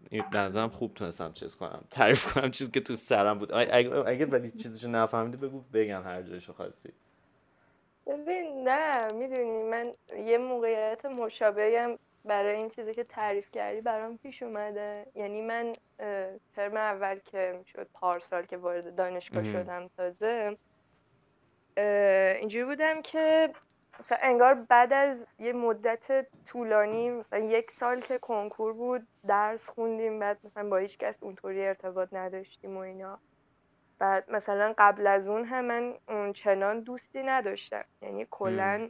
[0.10, 3.52] این نظرم خوب تونستم چیز کنم تعریف کنم چیزی که تو سرم بود.
[3.52, 6.90] اگه اگه ولی چیزشو نفهمیدی بگو بگم هر جایشو خواستی.
[8.08, 9.92] ببین نه می‌دونی من
[10.26, 15.06] یه موقعیت مشابهی برای این چیزی که تعریف کردی برام پیش اومده.
[15.16, 15.74] یعنی من
[16.56, 20.58] ترم اول که شد پارسال که وارد دانشگاه شدم تازه
[22.40, 23.54] اینجوری بودم که
[24.00, 30.20] مثلا انگار بعد از یه مدت طولانی مثلا یک سال که کنکور بود درس خوندیم
[30.20, 33.20] بعد مثلا با هیچ کس اونطوری ارتباط نداشتیم و اینا.
[34.00, 37.86] بعد مثلا قبل از اون هم من اون چنان دوستی نداشتم.
[38.02, 38.90] یعنی کلا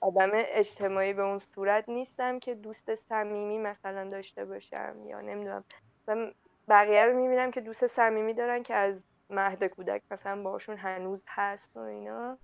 [0.00, 5.64] آدم اجتماعی به اون صورت نیستم که دوست صمیمی مثلا داشته باشم یا نمی‌دونم.
[6.68, 11.76] بقیه رو می‌بینم که دوست صمیمی دارن که از مهد کودک مثلا باشون هنوز هست
[11.76, 12.38] و اینا.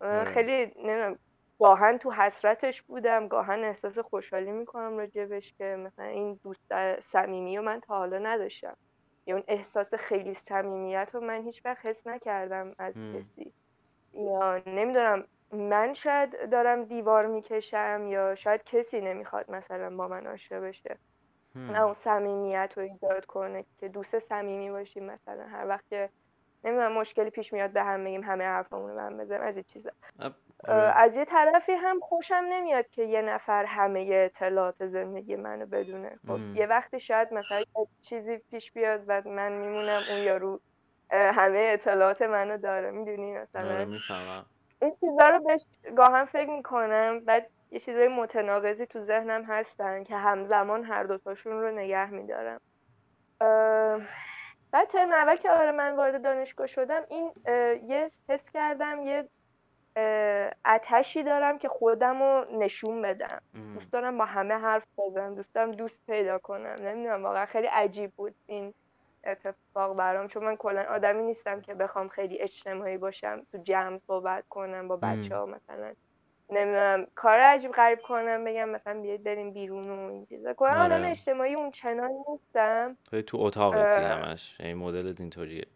[0.00, 0.24] آره.
[0.24, 1.18] خیلی نمی‌دونم
[1.58, 7.62] گاهن تو حسرتش بودم گاهن احساس خوشحالی می‌کنم راجبش که مثلا این دوست صمیمی رو
[7.62, 8.76] من تا حالا نداشتم.
[9.26, 13.52] یا اون احساس خیلی صمیمیت رو من هیچ وقت حس نکردم از کسی.
[14.12, 20.60] یا نمی‌دونم من شاید دارم دیوار می‌کشم یا شاید کسی نمی‌خواد مثلا با من آشنا
[20.60, 20.98] بشه.
[21.56, 25.46] اون صمیمیت رو ایجاد کنه که دوست صمیمی باشیم مثلا.
[25.46, 26.10] هر وقت که
[26.64, 29.90] نمی‌دونم مشکلی پیش میاد به هم بگیم همه حرفمون رو هم بزنیم از این چیزا.
[30.94, 36.18] از یه طرفی هم خوشم نمیاد که یه نفر همه اطلاعات زندگی منو بدونه.
[36.26, 37.64] خب یه وقتی شاید مثلا
[38.00, 40.60] چیزی پیش بیاد و من میمونم اون یارو
[41.10, 42.90] همه اطلاعات منو داره.
[42.90, 43.84] می‌دونی؟ مثلا آره،
[44.84, 45.66] این چیزا رو بهش
[45.96, 51.70] گاهم فکر می‌کنم بعد یه چیزای متناقضی تو ذهنم هستن که همزمان هر دوتاشون رو
[51.70, 52.60] نگه میدارم.
[54.70, 57.32] بعد ترم اول که آره من وارد دانشگاه شدم این
[57.86, 59.28] یه حس کردم یه
[60.66, 63.40] اتشی دارم که خودم رو نشون بدم.
[63.74, 66.76] دوست دارم با همه حرف بزنم دوست دارم دوست پیدا کنم.
[66.80, 68.74] نمی‌دونم واقعا خیلی عجیب بود این
[69.26, 74.44] اتفاق برام چون من کلا آدمی نیستم که بخوام خیلی اجتماعی باشم تو جمع صحبت
[74.48, 75.94] کنم با بچه ها مثلا.
[76.50, 80.54] نمی‌دونم کار عجیب غریب کنم بگم مثلا بیاید بریم بیرون و این چیزا.
[80.54, 81.10] کلا آدم آره.
[81.10, 82.96] اجتماعی اون چنان نیستم.
[83.26, 84.60] تو اتاقتی همش.
[84.60, 85.66] یعنی مدل اینطوریه.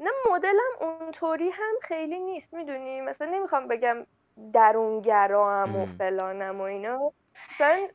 [0.00, 4.06] نه مدلم اونطوری هم خیلی نیست می‌دونی؟ مثلا نمی‌خوام بگم
[4.52, 7.12] درونگرا هم و فلانم و اینا.
[7.50, 7.88] مثلا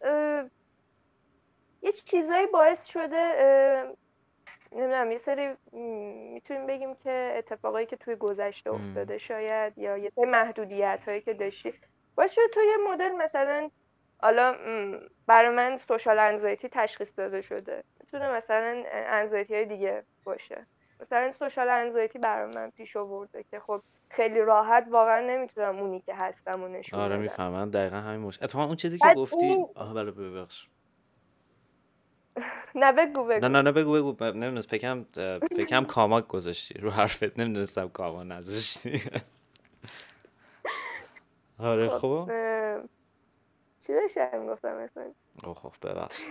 [1.82, 3.34] یه چیزایی باعث شده
[4.72, 5.50] نمی‌دونم یه سری
[6.34, 11.34] می‌تونیم بگیم که اتفاقایی که توی گذشته افتاده شاید یا یه سری محدودیت هایی که
[11.34, 11.74] داشتی.
[12.16, 13.70] باشه تو یه مدل مثلا
[14.22, 14.56] حالا
[15.28, 17.84] برای من سوشال انزایتی تشخیص داده شده.
[18.00, 20.66] می‌تونه مثلا انزایتی های دیگه باشه.
[21.02, 26.14] مثلا سوشال انزایتی برای من پیش آورده که خب خیلی راحت واقعا نمی‌تونم اونی که
[26.16, 27.72] هستم و نشون آره می‌فهمم.
[27.72, 29.68] دقیقا همین مشکل اتفاقا اون چیزی که گفتی این...
[29.76, 30.68] آها بله ببخش.
[32.76, 33.40] نه بگو بگو.
[33.40, 33.94] نه نه نه بگو.
[33.94, 35.06] بگو نمی‌دونست فکرم
[35.58, 37.40] فکرم کاماک گذاشتی رو حرفت.
[37.40, 39.02] نمی‌دونستم کاما نذاشتی.
[41.60, 42.30] آره خب
[43.88, 44.90] چی داشتم گفتم
[45.44, 46.22] اوه خب ببخش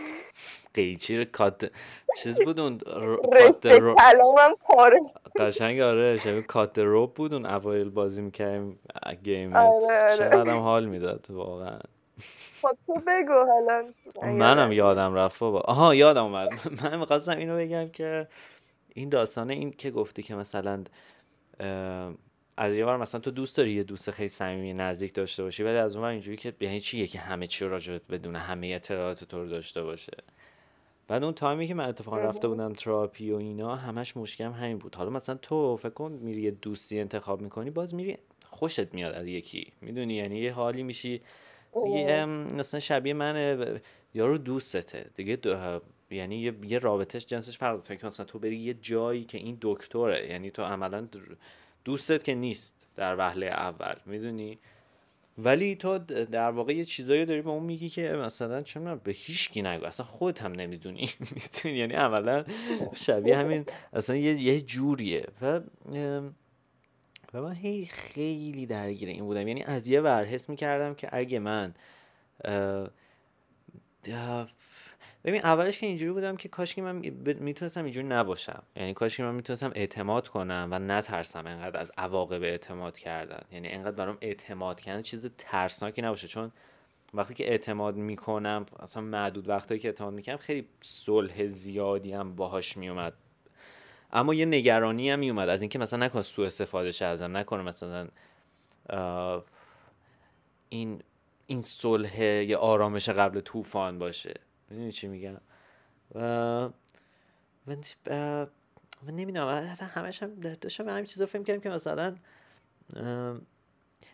[0.75, 1.73] قیچی کات
[2.19, 5.01] چیز بود اون کات رو کلامم پاره
[5.39, 8.79] قشنگ آره شبیه کات روب بود اون اوایل بازی می‌کردیم
[9.23, 9.57] گیم.
[9.57, 10.17] آره آره.
[10.19, 11.79] چقدرم حال می‌داد واقعا.
[12.63, 13.93] خب تو بگو حالا.
[14.23, 15.61] منم یادم رفت بابا.
[15.61, 16.49] آها یادم اومد.
[16.83, 18.29] من می‌خواستم اینو بگم که
[18.95, 20.85] این داستانه این که گفتی که مثلا
[22.57, 25.77] از یه بار مثلا تو دوست داری یه دوست خیلی صمیمی نزدیک داشته باشی ولی
[25.77, 29.43] از اون اینجوری که یعنی چیه که همه چی رو راجبت بدونه همه اطلاعات تو
[29.43, 30.13] رو داشته باشه.
[31.09, 34.95] بعد اون تایمی که من اتفاقا رفته بودم تراپی و اینا همش مشکلم همین بود.
[34.95, 38.19] حالا مثلا تو فکر کن میری یه دوستی انتخاب می‌کنی باز میری
[38.51, 39.73] خوشت میاد از یکی.
[39.81, 41.21] می‌دونی؟ یعنی یه حالی میشی
[41.75, 43.57] میگه مثلا شبیه من
[44.15, 45.11] یارو دوستته.
[45.15, 45.39] دیگه
[46.11, 47.97] یعنی یه, یه رابطش جنسش فرق داره.
[47.97, 51.09] که مثلا تو بری یه جایی که این دکتره یعنی تو عملا
[51.85, 54.59] دوستت که نیست در وهله اول می‌دونی؟
[55.39, 59.51] ولی تو در واقع یه چیزایی داری به اون میگی که مثلا چون به هیچ
[59.51, 59.87] کی نگو.
[59.87, 61.11] اصلا خودت هم نمی‌دونی.
[61.35, 62.45] می‌دونی یعنی عملا
[62.95, 65.27] شبیه همین اصلا یه, یه جوریه.
[65.43, 65.61] و
[67.35, 69.49] و من هی خیلی درگیر این بودم.
[69.49, 71.75] یعنی از یه ور حس می‌کردم که اگه من
[75.25, 76.97] ببین اولش که اینجوری بودم که کاش که من
[77.41, 78.63] می‌تونستم اینجوری نباشم.
[78.77, 83.43] یعنی کاش که من می‌تونستم اعتماد کنم و نترسم انقدر از عواقب اعتماد کردن.
[83.53, 86.29] یعنی انقدر برام اعتماد کردن چیز ترسناکی نباشه.
[86.29, 86.53] چون
[87.15, 92.77] وقتی که اعتماد می‌کنم اصلا معدود وقتی که اعتماد می‌کنم خیلی صلح زیادی هم باهاش
[92.77, 93.13] میومد
[94.13, 98.09] اما یه نگرانی هم میومد از اینکه مثلا نکنه سوء استفاده شه ازم نکنه مثلا
[100.69, 101.03] این
[101.47, 104.35] این صلح یه آرامش قبل طوفان باشه.
[104.71, 105.37] می‌دونی چی میگم؟
[106.15, 106.21] و
[107.67, 107.81] من
[109.07, 109.77] من نمی‌دونم.
[109.81, 112.17] همش هم داشتم به همین چیزا فکر کردم که مثلا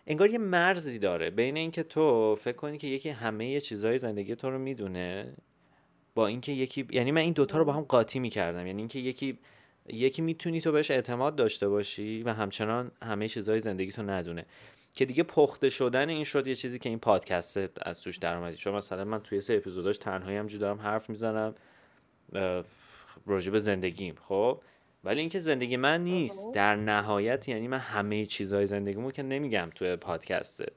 [0.06, 1.30] انگار یه مرزی داره.
[1.30, 5.34] بین اینکه تو فکر کنی که یکی همه چیزهای زندگی تو رو می‌دونه
[6.14, 8.66] با اینکه یکی یعنی من این دوتا رو با هم قاطی می‌کردم.
[8.66, 9.38] یعنی اینکه یکی
[9.88, 14.46] یکی می‌تونی تو بهش اعتماد داشته باشی و همچنان همه چیزهای زندگی تو ندونه.
[14.94, 18.56] که دیگه پخته شدن این شد یه چیزی که این پادکست از توش در اومدی
[18.56, 21.54] چون مثلا من توی سه اپیزوداش تنهایی همجوری دارم حرف می‌زنم
[23.26, 24.60] راجع به زندگیم خب؟
[25.04, 26.54] ولی اینکه زندگی من نیست.
[26.54, 30.72] در نهایت یعنی من همه چیزهای زندگیمو که نمیگم توی پادکسته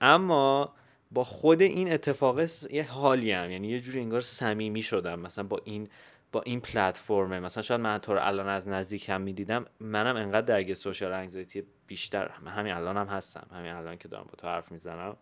[0.00, 0.74] اما
[1.10, 3.50] با خود این اتفاق یه حالی هم.
[3.50, 5.20] یعنی یه جوری انگار صمیمی شدم.
[5.20, 5.88] مثلا با این
[6.34, 7.40] با این پلتفرمه.
[7.40, 12.28] مثلا شاید من تو الان از نزدیک هم می‌دیدم منم انقدر درگیر سوشال انگزایتی بیشتر
[12.28, 15.16] همین الان هم هستم همین الان که دارم با تو حرف می‌زنم.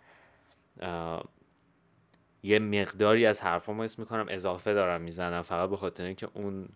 [2.42, 6.68] یه مقداری از حرفامو اسم می‌کنم اضافه دارم می‌زنم فقط به خاطر اینکه اون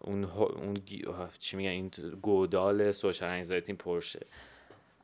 [0.00, 0.76] اون اون
[1.38, 1.90] چی میگن این
[2.22, 4.26] گودال سوشال انگزایتی پرشه.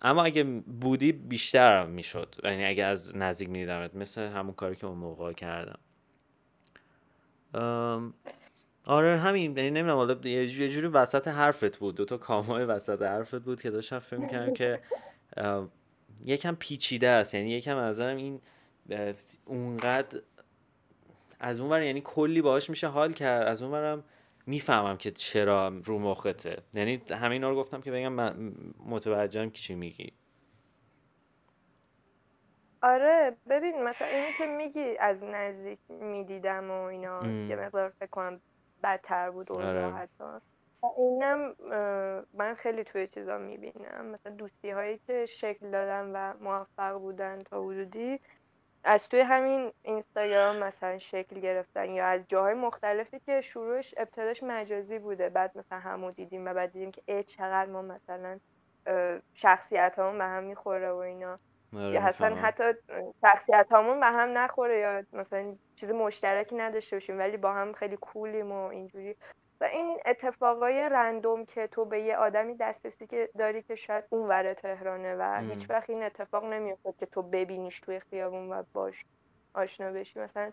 [0.03, 0.45] اما اگه
[0.81, 2.35] بودی بیشتر می‌شد.
[2.45, 5.79] یعنی اگه از نزدیک میدیدمت مثل همون کاری که اون موقع کردم.
[8.87, 11.95] آره همین یعنی نمی‌دونم حالا یه جوری وسط حرفت بود.
[11.95, 14.81] دو تا کامای وسط حرفت بود که داشتم فکر می‌کردم که
[16.25, 17.35] یکم پیچیده است.
[17.35, 18.41] یعنی یکم از این
[19.45, 20.21] اونقدر
[21.41, 23.47] از اونور یعنی کلی باهاش میشه حال کرد.
[23.47, 24.05] از اونورم
[24.47, 26.57] می‌فهمم که چرا رو مخته.
[26.75, 28.55] یعنی همین رو گفتم که بگم من
[28.87, 30.13] متوجهم که چی میگی.
[32.83, 38.41] آره ببین مثلا اینی که میگی از نزدیک می‌دیدم و اینا یه مقدار فکر کنم
[38.83, 39.91] بدتر بود آره.
[39.91, 40.25] حتی
[40.97, 41.55] اینم
[42.35, 44.07] من خیلی توی چیزا می‌بینم.
[44.07, 48.21] مثلا دوستی هایی که شکل دادن و موفق بودن تا حدودی
[48.85, 54.99] از توی همین اینستاگرام مثلا شکل گرفتن یا از جاهای مختلفی که شروعش ابتداش مجازی
[54.99, 55.29] بوده.
[55.29, 58.39] بعد مثلا همو دیدیم و بعد دیدیم که ای چقدر ما مثلا
[59.35, 61.37] شخصیت همون به هم می‌خوره و اینا.
[61.73, 62.65] یا اصلا حتی
[63.21, 67.97] شخصیت همون به هم نخوره یا مثلا چیز مشترکی نداشته باشیم ولی با هم خیلی
[67.97, 69.17] کولیم و اینجوری.
[69.61, 74.29] و این اتفاقای رندوم که تو به یه آدمی دسترسی که داری که شاید اون
[74.29, 79.05] ور تهرانه و هیچ وقت این اتفاق نمیفته که تو ببینیش توی خیابون و باش
[79.55, 80.21] آشنا بشی.
[80.21, 80.53] مثلا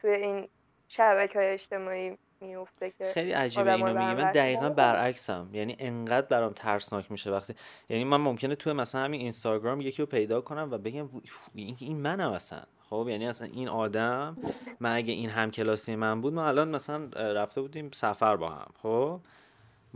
[0.00, 0.48] توی این
[0.88, 4.22] شبکه های اجتماعی میفته که خیلی عجیبه اینو میگی.
[4.22, 5.48] من دقیقا برعکسم.
[5.52, 7.54] یعنی انقدر برام ترسناک میشه وقتی
[7.88, 11.08] یعنی من ممکنه توی مثلا همین اینستاگرام یکی رو پیدا کنم و بگم
[11.54, 12.62] این منم اصلا.
[12.90, 14.36] خب یعنی اصلا این آدم
[14.80, 18.68] من اگه این هم کلاسی من بود ما الان مثلا رفته بودیم سفر با هم.
[18.82, 19.20] خب؟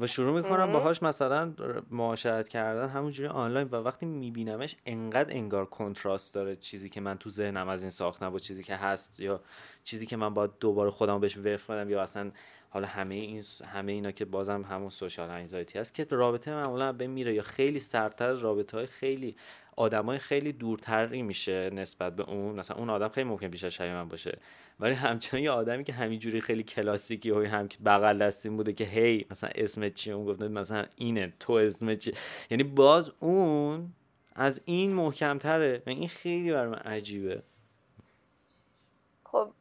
[0.01, 1.55] و شروع می‌کنم باهاش مثلا
[1.91, 7.31] معاشرت کردن همونجوری آنلاین و وقتی میبینمش انقدر انگار کنتراست داره چیزی که من تو
[7.31, 9.41] ذهنم از این ساختم با چیزی که هست یا
[9.85, 12.31] چیزی که من باید دوباره خودم بهش وفق بدم یا اصلا
[12.71, 17.07] حالا همه این همه اینا که بازم همون سوشال انگزایتی هست که رابطه معمولا به
[17.07, 19.37] میره یا خیلی سرتر از رابطه های خیلی
[19.81, 22.55] آدمای خیلی دورتری میشه نسبت به اون.
[22.55, 24.39] مثلا اون آدم خیلی ممکن بیشتر شبیه من باشه.
[24.81, 29.27] ولی همچنان یه آدمی که همینجوری خیلی کلاسیکی و هم بغل دستیم بوده که هی
[29.31, 32.15] مثلا اسمت چیه اون گفته مثلا اینه تو اسمت چیه
[32.51, 33.93] یعنی باز اون
[34.35, 35.83] از این محکمتره.
[35.87, 37.43] این خیلی برای من عجیبه.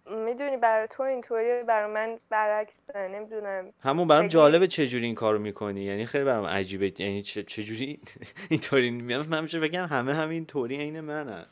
[0.10, 3.74] می‌دونی برای تو اینطوری برای من برعکس نمی‌دونم.
[3.84, 5.82] همون برام جالبه چجوری این کارو می‌کنی.
[5.82, 6.92] یعنی خیلی برام عجیبه.
[6.98, 8.00] یعنی چجوری
[8.50, 11.46] اینطوری من میشه بگم همه همین طوری عین منن.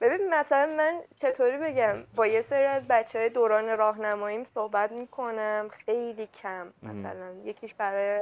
[0.00, 5.68] ببین مثلا من چطوری بگم؟ با یه سری از بچه های دوران راهنماییم صحبت می‌کنم
[5.86, 6.66] خیلی کم.
[6.82, 8.20] مثلا یکیش برای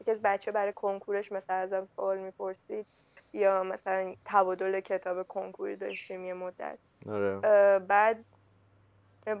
[0.00, 2.86] یکی از بچه برای کنکورش مثلا ازم سوال می‌پرسید.
[3.32, 6.78] یا مثلا تبادل کتاب کنکوری داشتیم یه مدت.
[7.08, 7.78] آره.
[7.78, 8.24] بعد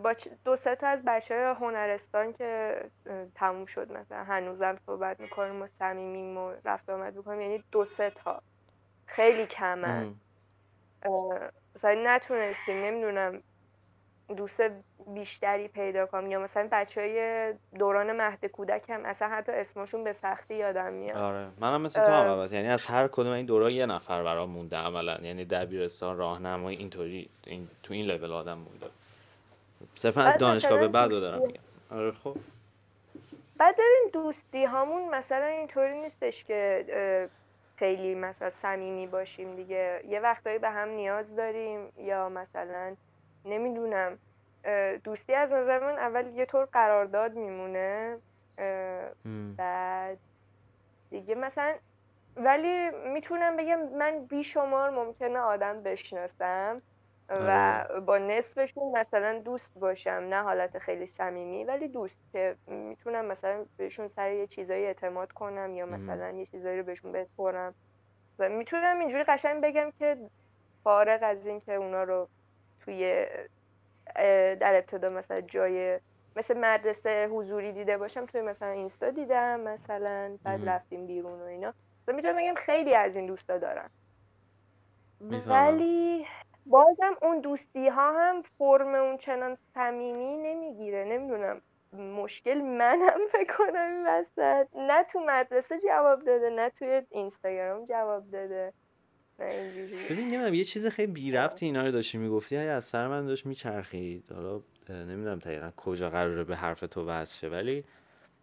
[0.02, 2.80] با دو سه تا از بچه هنرستان که
[3.34, 4.24] تموم شد مثلا.
[4.24, 7.40] هنوزم صحبت می‌کنیم و صمیمیم و رفت آمد می‌کنیم.
[7.40, 8.42] یعنی دو سه تا.
[9.06, 10.14] خیلی کمن.
[11.76, 13.42] مثلا نتونستیم نمی‌دونم
[14.34, 14.62] دوست
[15.06, 16.26] بیشتری پیدا کنم.
[16.26, 21.16] یا مثلا بچه های دوران مهد کودک هم اصلا حتی اسمشون به سختی یادم میاد.
[21.16, 21.46] آره.
[21.60, 25.18] منم مثل تو هم یعنی از هر کدوم این دورا یه نفر برام مونده عملا.
[25.22, 28.86] یعنی دبیرستان راهنمایی اینطوری این تو این لول آدم مونده
[29.94, 31.60] صرفا از دانشگاه به بعد دارم میگم.
[31.90, 32.36] آره خب.
[33.56, 36.84] بعد ببین دوستی همون مثلا اینطوری نیستش که
[37.76, 40.00] خیلی مثلا صمیمی باشیم دیگه.
[40.08, 41.88] یه وقتایی به هم نیاز داریم.
[41.98, 42.96] یا مثلا
[43.44, 44.18] نمی‌دونم.
[45.04, 48.18] دوستی از نظر من اول یه طور قرارداد میمونه
[49.56, 50.18] بعد
[51.10, 51.74] دیگه مثلا
[52.36, 56.82] ولی می‌تونم بگم من بیشمار ممکنه آدم بشناسم
[57.28, 58.00] و آره.
[58.00, 60.10] با نصفشون مثلا دوست باشم.
[60.10, 65.74] نه حالت خیلی صمیمی ولی دوست که می‌تونم مثلا بهشون سر یه چیزایی اعتماد کنم
[65.74, 67.74] یا مثلا یه چیزایی رو بهشون بسپرم
[68.38, 70.16] می‌تونم اینجوری قشنگ بگم که
[70.84, 72.28] فارغ از این که اونا رو
[72.84, 73.26] توی
[74.60, 76.00] در ابتدا مثلا جای
[76.36, 81.74] مثل مدرسه حضوری دیده باشم توی مثلا اینستا دیدم مثلا بعد رفتیم بیرون و اینا.
[82.08, 83.90] می‌تونم بگم خیلی از این دوستا دارم
[85.46, 86.26] ولی
[86.66, 91.04] بازم اون دوستی ها هم فرم اون چنان صمیمی نمی‌گیره.
[91.04, 94.68] نمی‌دونم مشکل منم فکر کنم این وسط.
[94.74, 98.74] نه تو مدرسه جواب داده نه توی اینستاگرام جواب داده.
[100.10, 102.56] ببین نمی‌دونم یه چیز خیلی بی ربطی اینا رو داشتی می‌گفتی.
[102.56, 104.32] از سر من داشت میچرخید.
[104.32, 107.84] حالا نمی‌دونم دقیقا کجا قراره به حرف تو وصل شه ولی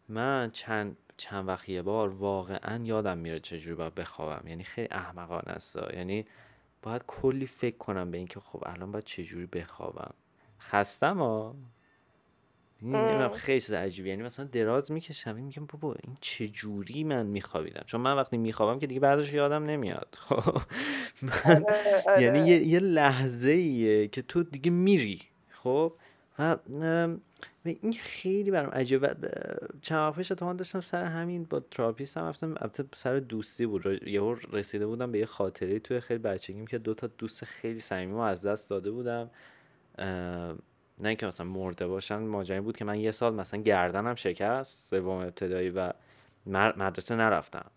[0.10, 4.48] من چند چند وقت یه بار واقعا یادم میره چجوری باید بخوابم.
[4.48, 5.80] یعنی خیلی احمقانه است.
[5.94, 6.26] یعنی
[6.82, 10.14] باید کلی فکر کنم به اینکه خب الان باید چجوری بخوابم.
[10.62, 11.56] خستم ها؟
[12.82, 17.84] نمی‌دونم خیلی چیز عجیبی یعنی مثلا دراز می‌کشم میگم بابا این چه جوری من میخوابیدم؟
[17.86, 20.18] چون من وقتی میخوابم که دیگه بعدش یادم نمیاد.
[20.28, 20.62] خب
[21.22, 22.22] من آره، آره.
[22.22, 25.22] یعنی یه, یه لحظه ایه که تو دیگه میری.
[25.52, 25.94] خب
[27.66, 29.16] و این خیلی برام عجیبه.
[29.82, 32.50] چند وقت پیش داشتم سر همین با تراپیست هم رفتم.
[32.50, 34.08] البته سر دوستی بود.
[34.08, 38.20] یهو رسیده بودم به یه خاطره توی خیلی بچگیم که دو تا دوست خیلی صمیمی
[38.22, 39.30] از دست داده بودم.
[41.02, 45.08] نه اینکه مثلا مرده باشن ماجرا بود که من یه سال مثلا گردنم شکست سوم
[45.08, 45.94] ابتدایی و
[46.46, 47.72] مدرسه نرفتم.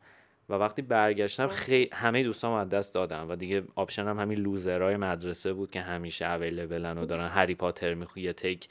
[0.48, 4.80] و وقتی برگشتم خیلی همه دوستام از دست دادم و دیگه option هم همین loser
[4.80, 8.68] های مدرسه بود که همیشه available ن و دارن هری پاتر میخو یه تک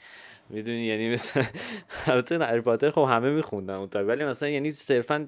[0.50, 1.44] می‌دونی؟ یعنی مثلا
[2.06, 5.26] البته هری پاتر خب همه میخوندن اون ولی مثلا یعنی صرفا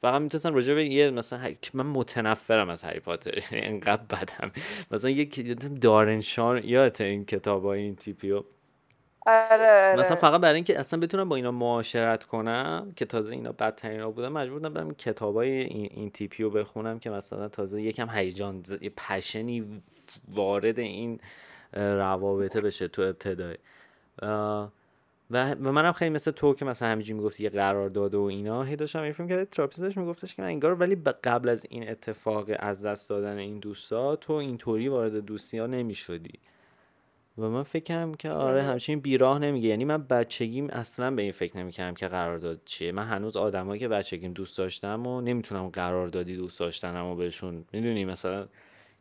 [0.00, 3.38] فقط می‌تونستم راجع به یه مثلا من متنفرم از هری پاتر.
[3.52, 4.52] یعنی انقدر بدم.
[4.90, 8.42] مثلا یک دارن شان یادت این کتابای این تیپیو؟
[9.26, 10.00] آره, آره.
[10.00, 14.10] مثلا فقط برای اینکه اصلا بتونم با اینا معاشرت کنم که تازه اینا بدترین ها
[14.10, 18.62] بودن مجبور بودم برم کتابای این, این تیپی رو بخونم که مثلا تازه یکم هیجان
[18.96, 19.82] passion ی
[20.28, 21.20] وارد این
[21.72, 23.56] روابطه بشه تو ابتدای
[24.22, 24.66] و
[25.30, 28.76] و منم خیلی مثل تو که مثلا همینجوری می‌گفتی یه قرار داده و اینا هی
[28.76, 32.84] داشتم می‌فهمم که تراپیست داشت میگفتش که من انگار ولی قبل از این اتفاق از
[32.84, 36.38] دست دادن این دوستا تو اینطوری وارد دوستی ها نمی‌شدی
[37.38, 39.68] و من فکرم که آره همچین بیراه نمیگه.
[39.68, 42.92] یعنی من بچگیم اصلا به این فکر نمی‌کردم که قرارداد چیه.
[42.92, 48.04] من هنوز آدمایی که بچگیم دوست داشتم و نمی‌تونم قراردادی دوست داشتنم و بهشون می‌دونی
[48.04, 48.48] مثلا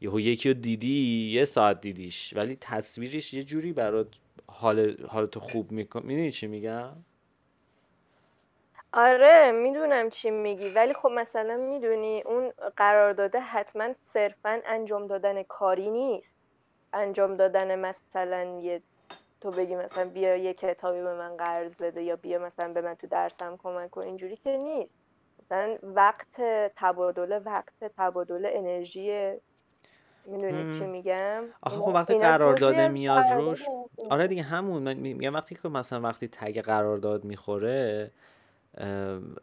[0.02, 2.34] یهو یکی رو دیدی یه ساعت دیدیش.
[2.36, 4.08] ولی تصویرش یه جوری برات
[4.48, 6.90] حال حالتو خوب میکن می‌دونی چی میگم؟
[8.94, 10.70] آره می‌دونم چی میگی.
[10.70, 16.38] ولی خب مثلا می‌دونی اون قرارداده حتما صرفا انجام دادن کاری نیست.
[16.94, 18.82] انجام دادن مثلا یه
[19.42, 22.94] تو بگی مثلا بیا یه کتابی به من قرض بده یا بیا مثلا به من
[22.94, 24.94] تو درسم کمک کن اینجوری که نیست.
[25.46, 26.42] مثلا وقت
[26.76, 29.32] تبادل وقت تبادل انرژی
[30.26, 33.66] می‌دونی چی میگم؟ آخه خب وقتی قرارداد میاد روش
[34.10, 38.12] آره دیگه همون میگم وقتی که مثلا وقتی تگ قرارداد می‌خوره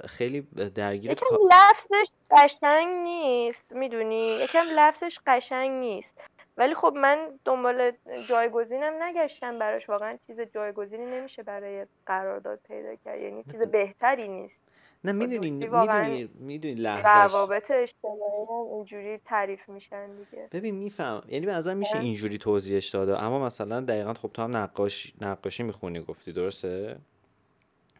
[0.06, 0.40] خیلی
[0.74, 6.20] درگیر یکم لفظش قشنگ نیست می‌دونی؟ یکم لفظش قشنگ نیست.
[6.60, 7.92] ولی خب من دنبال
[8.28, 9.88] جایگزینم نگشتم براش.
[9.88, 13.20] واقعا چیز جایگزینی نمیشه برای قرارداد پیدا کرد.
[13.20, 14.62] یعنی چیز بهتری نیست.
[15.04, 20.48] نه می‌دونی می‌دونی می‌دونی لحظه روابط اجتماعی هم اینجوری تعریف میشن دیگه.
[20.52, 21.22] ببین میفهم.
[21.28, 23.22] یعنی به نظر میشه اینجوری توضیحش داده.
[23.22, 26.96] اما مثلا دقیقا خب تو هم نقاش نقاشی می‌خونی گفتی درسته؟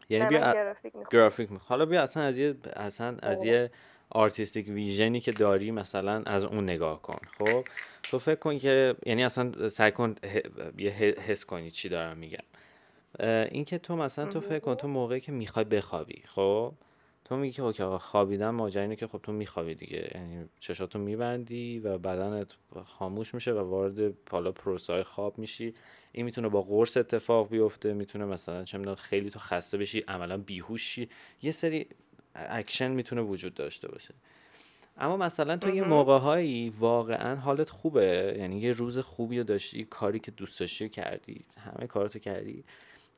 [0.09, 0.75] یعنی بیا
[1.11, 3.71] گرافیک حالا بیا اصلا از یه اصلا از یه
[4.11, 7.19] artistic vision ی که داری مثلا از اون نگاه کن.
[7.39, 7.65] خب
[8.03, 10.15] تو فکر کن که یعنی اصلا سعی کن
[10.79, 12.45] یه حس کنی چی دارم میگم.
[13.51, 16.73] اینکه تو مثلا تو فکر کن تو موقعی که می‌خوای بخوابی خب؟
[17.25, 20.11] تو میگی که okay خوابیدن ماجرا اینه که خب تو میخوابی دیگه.
[20.15, 22.53] یعنی چشاتو میبندی و بدنت
[22.85, 25.75] خاموش میشه و وارد حالا پروسه خواب میشی.
[26.13, 31.09] این می‌تونه با قرص اتفاق بیفته می‌تونه مثلا چه خیلی تو خسته بشی عملا بیهوشی
[31.43, 31.87] یه سری
[32.35, 34.15] اکشن می‌تونه وجود داشته باشه.
[34.99, 38.37] اما مثلا تو یه موقع هایی واقعا حالت خوبه.
[38.39, 42.65] یعنی یه روز خوبی رو داشتی کاری که دوست داشتی کردی همه کاراتو کردی.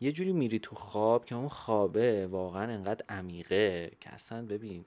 [0.01, 4.85] یه جوری میری تو خواب که اون خوابه واقعا انقدر عمیقه که اصلا ببین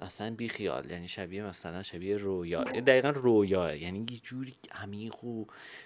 [0.00, 2.64] اصلا بی خیال یعنی شبیه مثلا شبیه رویا.
[2.64, 5.44] دقیقا رویا یعنی یه جوری عمیق و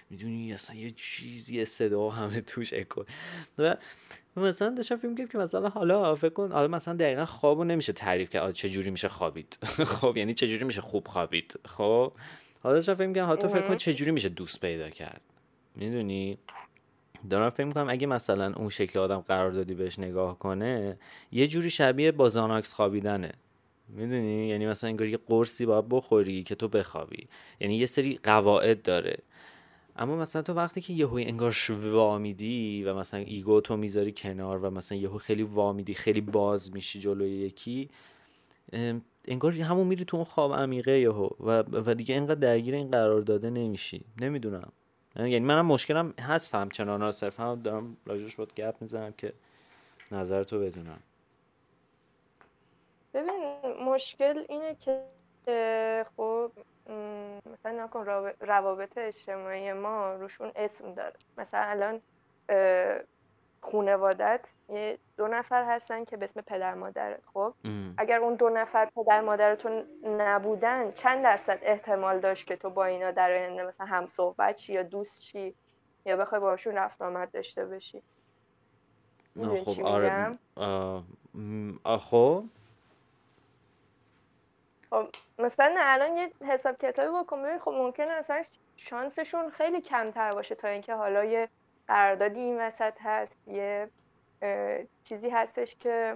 [0.09, 3.03] می‌دونی اصلا یه چیزی صدا همه توش اکو.
[3.57, 3.75] و
[4.37, 8.53] مثلا داشتم فیلم که مثلا حالا فکر کن حالا مثلا دقیقا خوابو نمیشه تعریف کرد.
[8.53, 9.57] چه جوری میشه خوابید؟
[9.99, 12.13] خب یعنی چه جوری میشه خوب خوابید؟ خب
[12.63, 15.21] حالا داشتم فکر که حالا تو فکر کن چه جوری میشه دوست پیدا کرد؟
[15.75, 16.37] می‌دونی؟
[17.29, 20.97] دارم فکر می‌کنم اگه مثلا اون شکل آدم قرار دادی بهش نگاه کنه
[21.31, 23.31] یه جوری شبیه با زاناکس خوابیدنه.
[23.89, 27.27] می‌دونی؟ یعنی مثلا انگار یه قرصی باید بخوری که تو بخوابی.
[27.59, 29.17] یعنی یه سری قواعد داره.
[29.95, 34.69] اما مثلا تو وقتی که یهو انگار وامیدی و مثلا ایگو تو می‌ذاری کنار و
[34.69, 37.89] مثلا یهو خیلی وامیدی خیلی باز میشی جلوی یکی
[39.27, 43.21] انگار همون میری تو اون خواب عمیقه یهو و, و دیگه اینقدر درگیر این قرار
[43.21, 44.01] داده نمیشی.
[44.21, 44.71] نمی‌دونم.
[45.15, 49.33] یعنی منم مشکلم هست همچنان صرفا دارم راجوش باید گپ می‌زنم که
[50.11, 50.99] نظر تو بدونم.
[53.13, 55.01] ببین مشکل اینه که
[56.17, 56.51] خب
[57.53, 58.05] مثلا نکن
[58.39, 61.15] روابط اجتماعی ما روشون اسم داره.
[61.37, 62.01] مثلا الان
[63.61, 67.53] خونوادت یه دو نفر هستن که به اسم پدر مادرت خب؟
[67.97, 73.11] اگر اون دو نفر پدر مادرتون نبودن چند درصد احتمال داشت که تو با اینا
[73.11, 75.55] در آینده مثلا هم صحبت چی یا دوست چی
[76.05, 78.03] یا بخوای باشون رفت آمد داشته باشی.
[79.65, 80.31] خب آره
[81.97, 82.43] خب
[84.89, 85.07] خب
[85.39, 88.43] مثلا الان یه حساب کتابی بکن ببین خب ممکنه اصلا
[88.77, 91.49] شانسشون خیلی کمتر باشه تا اینکه حالا یه
[91.87, 93.89] قراردادی این وسط هست یه
[95.03, 96.15] چیزی هستش که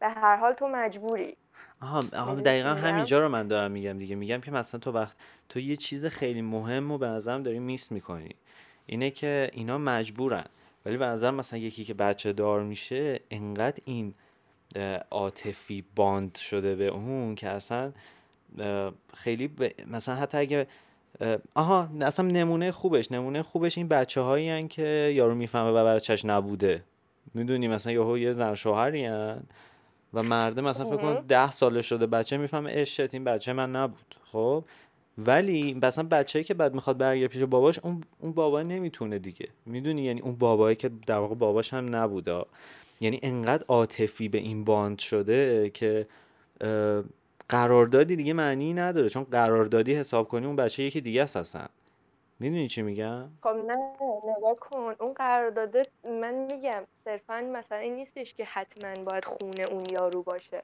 [0.00, 1.36] به هر حال تو مجبوری.
[1.82, 5.16] آها, آها دقیقا همینجا رو من دارم میگم دیگه میگم که مثلا تو وقت
[5.48, 8.36] تو یه چیز خیلی مهم و به نظرم داری میس می‌کنی.
[8.86, 10.44] اینه که اینا مجبورن.
[10.86, 14.14] ولی به نظرم مثلا یکی که بچه دار میشه انقدر این
[15.10, 17.92] عاطفی باند شده به اون که اصلا
[19.14, 19.50] خیلی
[19.90, 20.66] مثلا حتی اگه
[21.54, 26.84] آها اصلا نمونه خوبش نمونه خوبش این بچه هایی که یارو می‌فهمه و بچهش نبوده.
[27.34, 29.08] می‌دونی مثلا یهو یه زن شوهری
[30.14, 34.14] و مرده مثلا فکر کن ده ساله شده بچه می‌فهمه اشت این بچه من نبود.
[34.32, 34.64] خب؟
[35.18, 39.48] ولی مثلا بچه‌ای که بعد می‌خواد برگرده پیش باباش اون اون بابا نمی‌تونه دیگه.
[39.66, 42.44] می‌دونی؟ یعنی اون بابایی که در واقع باباش هم نبوده.
[43.00, 46.06] یعنی انقدر عاطفی به این باند شده که
[47.48, 49.08] قراردادی دیگه معنی نداره.
[49.08, 51.66] چون قراردادی حساب کنی اون بچه یکی دیگه است اصلا.
[52.40, 53.76] می‌دونی چی میگم؟ خب نه
[54.38, 54.94] نگاه کن.
[55.00, 60.62] اون قرارداده من میگم صرفا مثلا این نیستش که حتما باید خونه اون یارو باشه.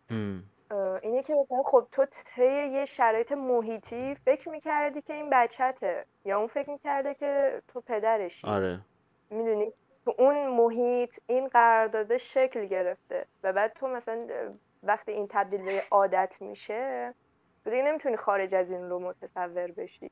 [1.02, 6.38] اینه که مثلا خب تو طی یه شرایط محیطی فکر می‌کردی که این بچته یا
[6.38, 8.46] اون فکر می‌کرده که تو پدرشی.
[8.46, 8.80] آره.
[9.30, 9.72] می‌دونی؟
[10.04, 14.26] تو اون محیط این قرارداد شکل گرفته و بعد تو مثلا
[14.82, 17.14] وقتی این تبدیل به عادت میشه
[17.64, 20.10] تو دیگه نمی‌تونی خارج از این رو متصور بشی.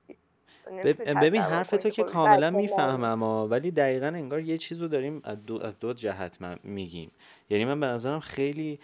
[1.22, 5.62] ببین حرف تو که کاملا می‌فهمم ولی دقیقا انگار یه چیز رو داریم از دو,
[5.62, 7.10] از دو جهت میگیم.
[7.50, 8.80] یعنی من به نظرم خیلی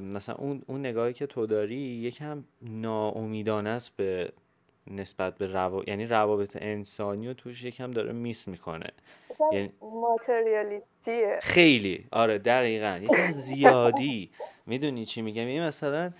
[0.00, 4.32] مثلا اون, اون نگاهی که تو داری یکم ناامیدانه است به
[4.90, 5.84] نسبت به رو...
[5.86, 8.86] یعنی روابط انسانی و توش یکم داره میس می‌کنه.
[9.52, 11.38] یعنی ماتریالیتیه.
[11.42, 12.06] خیلی.
[12.12, 12.98] آره دقیقا.
[13.02, 14.30] یکم زیادی.
[14.66, 16.12] می‌دونی چی میگم؟ یعنی مثلا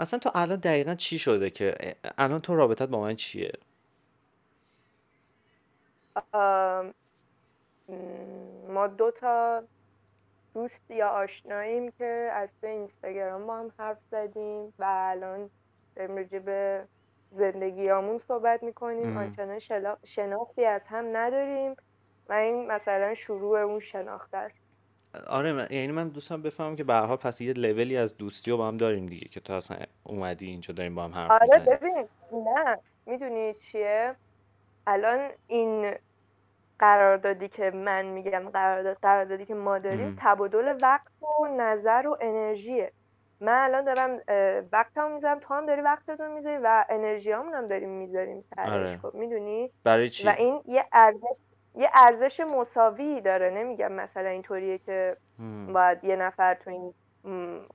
[0.00, 1.74] مثلا تو الان دقیقا چی شده که
[2.18, 3.52] الان تو رابطت با من چیه؟
[8.68, 9.62] ما دو تا
[10.54, 15.50] دوست یا آشناییم که از اینستاگرام با هم حرف زدیم و الان
[15.96, 16.84] داریم به
[17.30, 19.16] زندگیامون صحبت می‌کنیم.
[19.16, 19.58] آنچنان
[20.04, 21.76] شناختی از هم نداریم
[22.28, 24.62] و این مثلا شروع اون شناخت است.
[25.26, 25.66] آره من...
[25.70, 28.76] یعنی من دوستم بفهمم که به حال پس یه لولی از دوستی رو با هم
[28.76, 32.78] داریم دیگه که تو اصلا اومدی اینجا داریم با هم حرف آره ببین نه.
[33.06, 34.14] می‌دونی چیه؟
[34.86, 35.94] الان این
[36.78, 42.92] قراردادی که من میگم قرارداد قراردادی که ما داریم تبادل وقت و نظر و انرژیه.
[43.40, 44.20] من الان دارم
[44.72, 48.96] وقتمو می‌ذارم تو هم داری وقتتو می‌ذاری و انرژیامون هم داریم می‌ذاریم سرش آره.
[48.96, 51.40] خب می‌دونی؟ برای چی؟ و این یه ارزش
[51.74, 55.16] یه ارزش مساوی داره نمیگم مثلا اینطوریه که
[55.72, 56.92] باید یه نفر تو این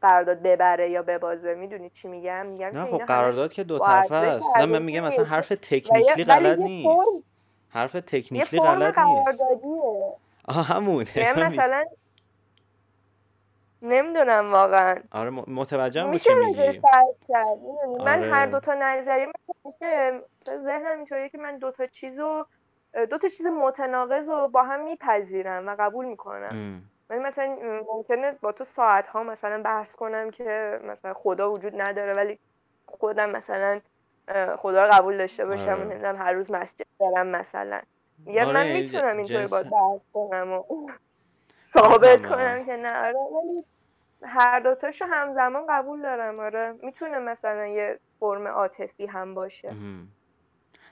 [0.01, 4.57] قرارداد ببره یا ببازه می‌دونی چی میگم؟ میگم نه خب قرارداد که دو طرفه است.
[4.57, 7.23] نه من میگم مثلا حرف تکنیکلی غلط نیست.
[7.69, 9.43] حرف تکنیکلی غلط نیست.
[10.47, 11.85] آها همون یعنی مثلا
[13.81, 14.95] نمی‌دونم واقعا.
[15.11, 16.79] آره متوجهم میشه راجعش
[17.27, 17.57] کرد
[18.05, 18.51] من هر آره.
[18.51, 20.21] دو تا نظریه میشه مثلا
[20.59, 22.45] ذهنم اینطوریه که من دو تا چیزو
[23.09, 26.81] دو تا چیز متناقض رو با هم میپذیرم و قبول می‌کنم.
[27.09, 27.57] من مثلا
[27.93, 32.39] ممکنه با تو ساعت ها مثلا بحث کنم که مثلا خدا وجود نداره ولی
[32.85, 33.81] خودم مثلا
[34.57, 36.17] خدا رو قبول داشته باشم آره.
[36.17, 37.81] هر روز مسجد برم مثلا.
[38.25, 40.63] یا آره من می‌تونم اینطوری با بحث کنم و
[41.61, 42.93] ثابت کنم که نه.
[42.93, 43.63] آره ولی
[44.23, 46.39] هر دوتاشو همزمان قبول دارم.
[46.39, 49.73] آره می‌تونه مثلا یه فرم عاطفی هم باشه.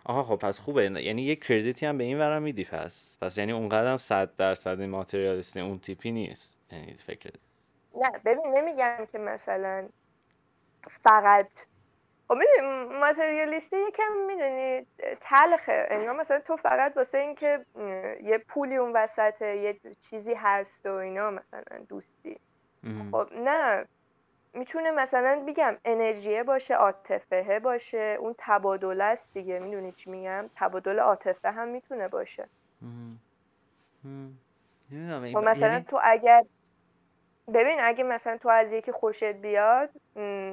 [0.05, 0.83] آها خب پس خوبه.
[0.83, 3.17] یعنی یه کردیتی هم به این ورم میدی پس.
[3.21, 6.57] پس یعنی اونقدر صد درصد ماتریالیستی اون تیپی نیست.
[6.71, 7.31] یعنی فکر
[7.95, 9.89] نه ببین نمیگم که مثلا
[11.03, 11.47] فقط
[12.29, 14.85] خب می‌دونی ماتریالیستی یکم می‌دونی
[15.21, 15.87] تلخه.
[15.89, 17.65] انگار مثلا تو فقط واسه اینکه
[18.23, 22.39] یه پولی اون وسطه یه چیزی هست و اینا مثلا دوستی.
[23.11, 23.85] خب نه.
[24.53, 29.59] می‌تونه مثلا بگم انرژیه باشه عاطفه باشه اون تبادله است دیگه.
[29.59, 32.47] می‌دونی چی میگم؟ تبادل عاطفه هم می‌تونه باشه.
[35.33, 36.45] خب مثلا یعنی تو اگر
[37.53, 39.89] ببین اگه مثلا تو از یکی خوشت بیاد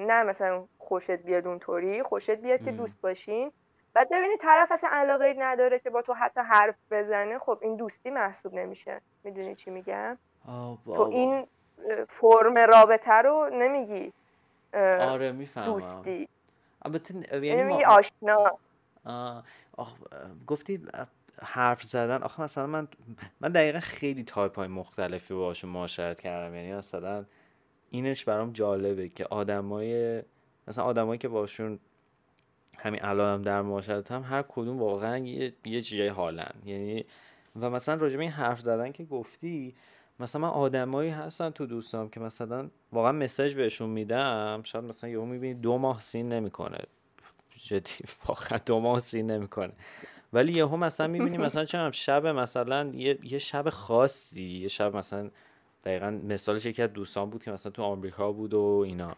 [0.07, 3.53] نه مثلا خوشت بیاد اونطوری خوشت بیاد که دوست باشین
[3.95, 8.11] بعد ببینی طرف اصلا علاقه نداره که با تو حتی حرف بزنه خب این دوستی
[8.11, 9.01] محسوب نمیشه.
[9.25, 10.19] می‌دونی چی میگم؟
[10.85, 11.47] تو این
[12.09, 14.12] فرم رابطه رو نمیگی
[15.01, 15.67] آره می‌فهمم.
[15.67, 16.29] دوستی.
[16.83, 18.59] البته یعنی, یعنی میگی آشنا.
[20.47, 20.87] گفتی
[21.43, 22.23] حرف زدن.
[22.23, 22.89] آخه مثلا من
[23.41, 26.55] من دقیقا خیلی تایپ های مختلفی باشون معاشرت کردم.
[26.55, 27.25] یعنی مثلا
[27.91, 30.22] اینش برام جالبه که آدمای
[30.68, 31.78] مثلا آدمایی که باشون
[32.78, 36.55] همین الانم در معاشرت هم هر کدوم واقعا یه یه چیزای حالن.
[36.64, 37.05] یعنی
[37.61, 39.74] و مثلا راجع این حرف زدن که گفتی
[40.20, 45.24] مثلا من آدمایی هستن تو دوستام که مثلا واقعا مسج بهشون میدم شاید مثلا یهو
[45.24, 46.78] می‌بینی دو ماه سین نمی‌کنه.
[47.62, 47.95] جدی
[48.26, 49.72] واقعا دو ماه سین نمی‌کنه.
[50.32, 55.30] ولی یهو مثلا می‌بینی مثلا چه شب مثلا یه, یه شب خاصی یه شب مثلا
[55.87, 59.16] دقیقا مثالش یکی از دوستان بود که مثلا تو آمریکا بود و اینا.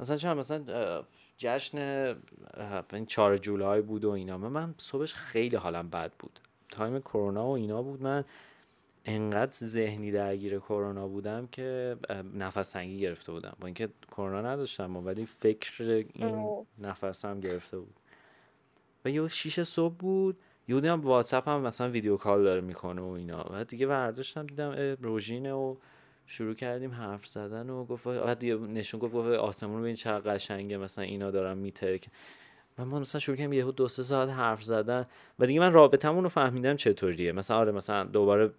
[0.00, 0.64] مثلا چه مثلا
[1.36, 1.78] جشن
[2.92, 4.38] این 4 جولای بود و اینا.
[4.38, 6.40] من صبحش خیلی حالم بد بود.
[6.70, 8.02] تایم کرونا و اینا بود.
[8.02, 8.24] من
[9.04, 11.96] انقدر ذهنی درگیر کرونا بودم که
[12.34, 13.56] نفس تنگی گرفته بودم.
[13.60, 15.82] با اینکه کرونا نداشتم ولی فکر
[16.12, 17.94] این نفس هم گرفته بود.
[19.04, 20.38] و یه شیش صبح بود.
[20.68, 23.46] یه هم واتساپ هم مثلا video call داره می‌کنه و اینا.
[23.50, 25.76] و دیگه برداشتم دیدم روژینه و
[26.26, 30.76] شروع کردیم حرف زدن و گفت بعد نشون گفت گفت آسمون رو ببین چقدر قشنگه
[30.76, 32.08] مثلا اینا دارم میترک
[32.78, 35.06] و ما مثلا شروع کردیم یهو دو سه ساعت حرف زدن
[35.38, 37.32] و دیگه من رابطمون رو فهمیدم چطوریه.
[37.32, 38.50] مثلا آره مثلا دوباره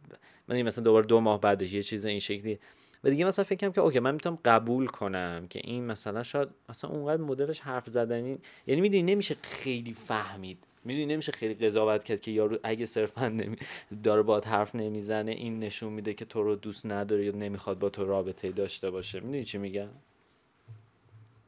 [0.47, 2.59] من مثلا دوباره دو ماه بعدش یه چیز این شکلی
[3.03, 6.49] و دیگه مثلا فکر کنم که اوکی من می‌تونم قبول کنم که این مثلا شاید
[6.69, 8.37] مثلا اونقدر مدلش حرف زدنی
[8.67, 10.67] یعنی می‌دونی نمیشه خیلی فهمید.
[10.85, 13.57] می‌دونی نمیشه خیلی قضاوت کرد که یارو اگه صرفا نمی...
[14.03, 17.89] داره با حرف نمی‌زنه این نشون میده که تو رو دوست نداره یا نمی‌خواد با
[17.89, 19.19] تو رابطه داشته باشه.
[19.19, 19.89] می‌دونی چی میگم؟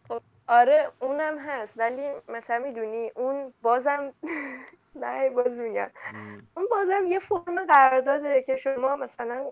[0.08, 1.80] خب آره اونم هست.
[1.80, 4.14] ولی مثلا می‌دونی اون بازم
[5.02, 5.90] نه باز میگم.
[6.58, 9.52] اون بازم یه فرم قرارداده که شما مثلا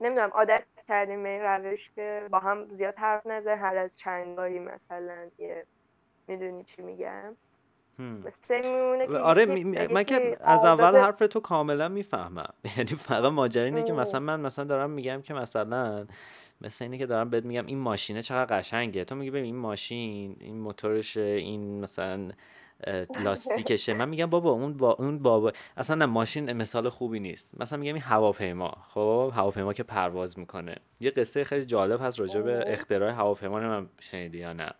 [0.00, 4.40] نمی‌دونم عادت کردیم به این روش که با هم زیاد حرف نزه هر از چند
[4.40, 5.66] مثلا یه
[6.28, 7.36] می‌دونی چی میگم؟
[9.22, 9.46] آره
[9.90, 12.54] من که از اول حرف تو کاملا می‌فهمم.
[12.76, 16.06] یعنی فقط ماجرا اینه که مثلا من مثلا دارم میگم که مثلا
[16.60, 19.04] مثل اینه که دارم بهت میگم این ماشینه چقدر قشنگه.
[19.04, 22.30] تو میگی ببین این ماشین این موتورشه این مثلا
[23.24, 23.94] لاستیکشه.
[23.94, 27.60] من میگم بابا اون با اون بابا اصلا نه ماشین مثال خوبی نیست.
[27.60, 28.76] مثلا میگم این هواپیما.
[28.88, 30.76] خب هواپیما که پرواز می‌کنه.
[31.00, 34.70] یه قصه خیلی جالب هست راجع به اختراع هواپیما من شنیدی یا نه.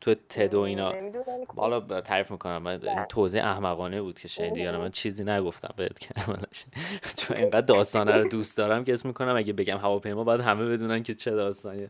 [0.00, 0.94] تو تد و اینا.
[1.56, 6.08] حالا تعریف می‌کنم این توضیح احمقانه بود که شنیدی یا من چیزی نگفتم بهت که
[7.18, 11.02] چون اینقدر داستانه رو دوست دارم که اسم می‌کنم اگه بگم هواپیما باید همه بدونن
[11.02, 11.88] که چه داستانیه.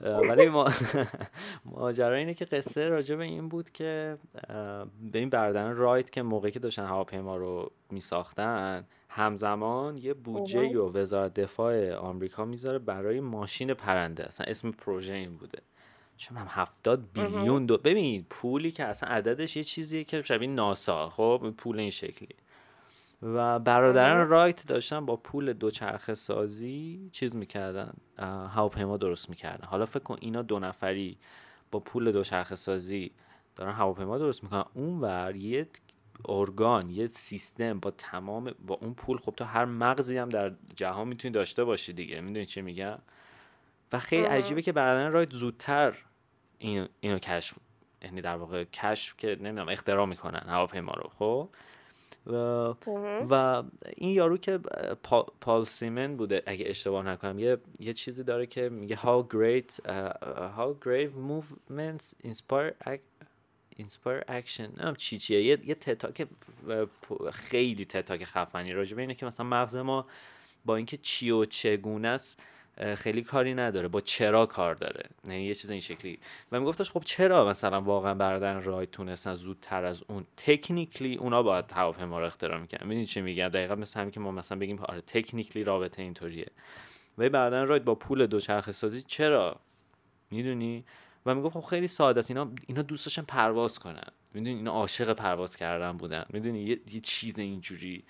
[0.00, 0.70] ولی ما
[1.64, 4.18] ماجرا اینه که قصه راجع به این بود که
[5.12, 10.98] به این بردن رایت که موقعی که داشتن هواپیما رو میساختن همزمان یه بودجه و
[10.98, 14.24] وزارت دفاع آمریکا می‌ذاره برای ماشین پرنده.
[14.24, 15.58] اصلا اسم پروژه این بوده.
[16.20, 21.08] چون هم هفتاد بیلیون دو ببین پولی که اصلا عددش یه چیزیه که شبیه ناسا
[21.08, 22.34] خب؟ پول این شکلی.
[23.22, 27.92] و برادران رایت داشتن با پول دوچرخه سازی چیز می‌کردن
[28.54, 29.66] هواپیما درست می‌کردن.
[29.66, 31.18] حالا فکر کن اینا دو نفری
[31.70, 33.10] با پول دوچرخه سازی
[33.56, 34.64] دارن هواپیما درست می‌کنن.
[34.74, 35.68] اون ور یه
[36.28, 41.08] ارگان یه سیستم با تمام با اون پول خب تو هر مغزی هم در جهان
[41.08, 42.20] می‌تونی داشته باشی دیگه.
[42.20, 42.98] می‌دونی چی میگم؟
[43.92, 45.94] و خیلی عجیبه که برادران رایت زودتر
[46.60, 47.54] اینو, اینو کشف
[48.02, 51.48] یعنی در واقع کشف که نمی‌دونم اختراع می‌کنن هواپیما رو خب؟
[52.26, 52.36] و,
[53.30, 53.62] و
[53.96, 54.58] این یارو که
[55.40, 59.90] پال سیمن بوده اگه اشتباه نکنم یه یه چیزی داره که میگه how great uh,
[60.58, 62.98] how grave movements inspire
[63.80, 64.60] inspire action.
[64.60, 65.42] نمی‌دونم چی چیه.
[65.42, 66.26] یه, یه تتاک
[67.32, 70.06] خیلی تتاک خفنی راجبه اینه که مثلا مغز ما
[70.64, 72.42] با اینکه چی و چگونه است
[72.80, 75.02] خیلی کاری نداره با چرا کار داره.
[75.24, 76.18] یعنی یه چیز این شکلی.
[76.52, 81.72] و میگفتش خب چرا مثلا واقعا برادران رای تونستن زودتر از اون؟ تکنیکلی اونا باید
[81.72, 85.00] هواپیما رو اختراع می‌کنن می‌دونی چی میگم دقیقا مثل همین که ما مثلا بگیم آره
[85.00, 86.46] تکنیکلی رابطه اینطوریه.
[87.18, 89.60] و بعدا رایت با پول دوچرخه سازی چرا؟
[90.30, 90.84] می‌دونی؟
[91.26, 92.30] و می‌گفت خب خیلی ساده است.
[92.30, 94.08] اینا اینا دوست داشتن پرواز کنن.
[94.34, 96.24] می‌دونی؟ اینا عاشق پرواز کردن بودن.
[96.28, 98.04] می‌دونی؟ یه, یه چیز اینجوری.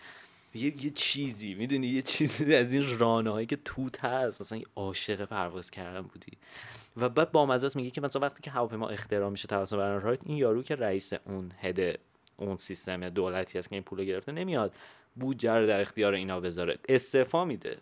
[0.55, 4.40] یه, یه چیزی می‌دونی؟ یه چیزی از این رانه هایی که توت هست.
[4.40, 6.32] مثلا عاشق پرواز کردن بودی.
[6.96, 10.20] و بعد با مزاس میگه که مثلا وقتی که هواپیما اختراع میشه توسط برنامه رایت
[10.24, 11.98] این یارو که رئیس اون هد
[12.36, 14.74] اون سیستم دولتی هست که این پول گرفته نمیاد
[15.16, 16.78] بودجه رو در اختیار اینا بذاره.
[16.88, 17.78] استعفا میده.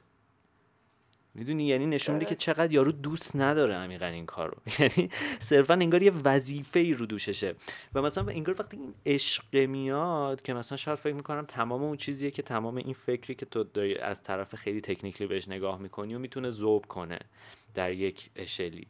[1.35, 4.57] می‌دونی؟ یعنی نشون میده که چقدر یارو دوست نداره عمیقا این کارو.
[4.79, 5.11] یعنی
[5.41, 7.55] صرفا انگار یه وظیفه ای رو دوششه.
[7.95, 12.31] و مثلا انگار وقتی این عشق میاد که مثلا شاید فکر می‌کنم تمام اون چیزیه
[12.31, 16.19] که تمام این فکری که تو داری از طرف خیلی تکنیکلی بهش نگاه می‌کنی و
[16.19, 17.19] می‌تونه ذوب کنه
[17.75, 18.87] در یک اشلی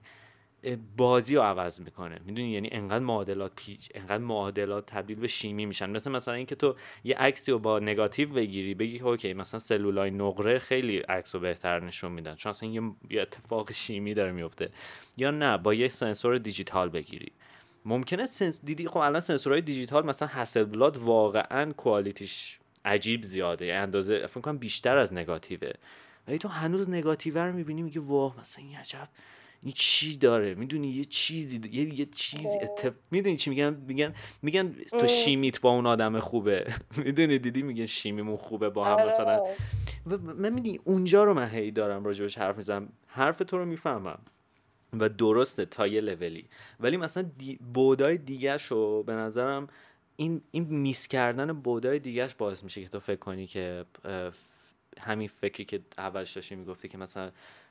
[0.96, 2.20] بازی رو عوض می‌کنه.
[2.24, 5.90] می‌دونی؟ یعنی انقدر معادلات پیچ انقدر معادلات تبدیل به شیمی میشن.
[5.90, 10.58] مثل مثلا اینکه تو یه عکسی رو با نگاتیو بگیری بگی اوکی مثلا سلولای نقره
[10.58, 12.34] خیلی عکس رو بهتر نشون میدن.
[12.34, 12.68] چون اصلا
[13.10, 14.70] یه اتفاق شیمی داره میفته.
[15.16, 17.32] یا نه با یه سنسور دیجیتال بگیری.
[17.84, 23.74] ممکنه سنس دیدی؟ خب الان سنسورهای دیجیتال مثلا هسل بلاد واقعا کوالیتیش عجیب زیاده.
[23.74, 25.70] اندازه فکر کنم بیشتر از نگاتیوه.
[26.28, 29.08] ولی تو هنوز نگاتیو رو می‌بینی میگه واه مثلا این عجب.
[29.62, 32.92] این چی داره؟ می‌دونی یه چیزی یه, یه چیزی اتف...
[33.10, 36.74] می‌دونی چی میگن؟ میگن میگن تو شیمیت با اون آدم خوبه.
[37.04, 39.06] می‌دونی؟ دیدی میگن شیمیمون خوبه با هم آره.
[39.06, 39.44] مثلا.
[40.36, 42.88] من می‌دونی اونجا رو من هی دارم راجبش حرف می‌زنم.
[43.06, 44.18] حرف تو رو می‌فهمم.
[44.92, 46.44] و درسته تا یه لولی.
[46.80, 47.58] ولی مثلا دی...
[47.74, 49.68] بودای دیگه شو به نظرم
[50.16, 53.84] این این میس کردن بودای دیگهش باعث میشه که تو فکر کنی که
[55.00, 57.30] همین فکری که اولش داشتی می‌گفتی که مثلا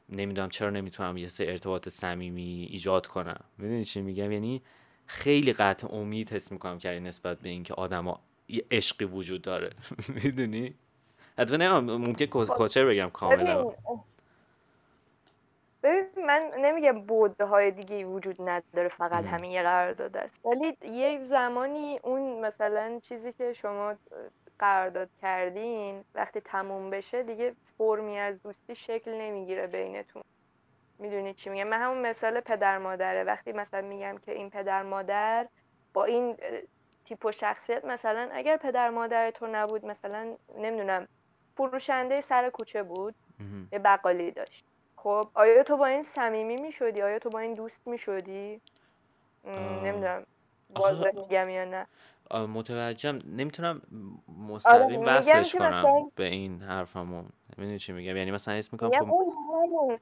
[0.10, 3.39] نمی‌دونم چرا نمی‌تونم یه سه ارتباط صمیمی ایجاد کنم.
[3.58, 4.62] می‌دونی چی میگم؟ یعنی
[5.05, 9.70] خیلی قطع امید حس می‌کنم که نسبت به اینکه آدما یه عشقی وجود داره.
[10.24, 10.74] می‌دونی؟
[11.38, 13.74] حتی نه ممکن کوچر بگم کاملا.
[15.84, 20.39] ببین من نمیگم بوده های دیگه وجود نداره فقط همین یه قرارداد است.
[20.45, 23.95] ولی یه زمانی اون مثلا چیزی که شما
[24.60, 30.24] قرارداد کردین وقتی تموم بشه دیگه فرمی از دوستی شکل نمی‌گیره بینتون.
[30.99, 33.24] می‌دونی چی میگم؟ من همون مثال پدر مادره.
[33.24, 35.47] وقتی مثلا میگم که این پدر مادر
[35.93, 36.38] با این
[37.05, 41.08] تیپ و شخصیت مثلا اگر پدر مادر تو نبود مثلا نمی‌دونم
[41.58, 43.16] فروشنده سر کوچه بود
[43.72, 44.66] یه بقالی داشت.
[44.95, 48.62] خب آیا تو با این صمیمی می‌شدی؟ آیا تو با این دوست می‌شدی؟
[49.84, 50.26] نمی‌دونم.
[50.70, 51.88] واضح میگم یا نه؟
[52.34, 53.22] متوجهم.
[53.26, 53.82] نمی‌تونم
[54.50, 56.06] مستقیم آره وصلش کنم مثلا...
[56.16, 57.26] به این حرفمون
[57.58, 60.00] می‌دونی چی میگم؟ یعنی مثلا اسم می‌کنم خب اون همون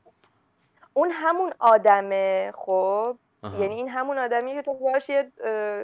[0.93, 5.31] اون همون آدمه خب؟ یعنی این همون آدمی که تو باش یه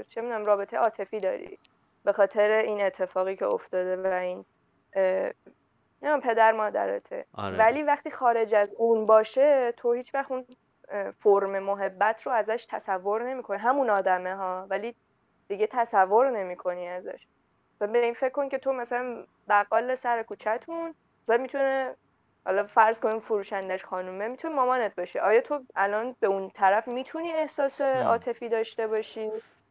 [0.09, 1.59] چه می‌دونم رابطه عاطفی داری
[2.03, 4.45] به خاطر این اتفاقی که افتاده و این
[6.01, 7.25] نمی‌دونم پدر مادرته.
[7.33, 7.57] آره.
[7.57, 10.45] ولی وقتی خارج از اون باشه تو هیچ وقت اون
[11.19, 13.57] فرم محبت رو ازش تصور نمی‌کنی.
[13.57, 14.95] همون آدمه ها؟ ولی
[15.51, 17.27] دیگه تصور نمی‌کنی ازش.
[17.81, 21.95] و به این فکر کن که تو مثلا بقال سر کوچهتون مثلا می‌تونه
[22.45, 25.21] حالا فرض کنیم فروشندش خانومه می‌تونه مامانت باشه.
[25.21, 29.29] آیا تو الان به اون طرف می‌تونی احساس عاطفی داشته باشی؟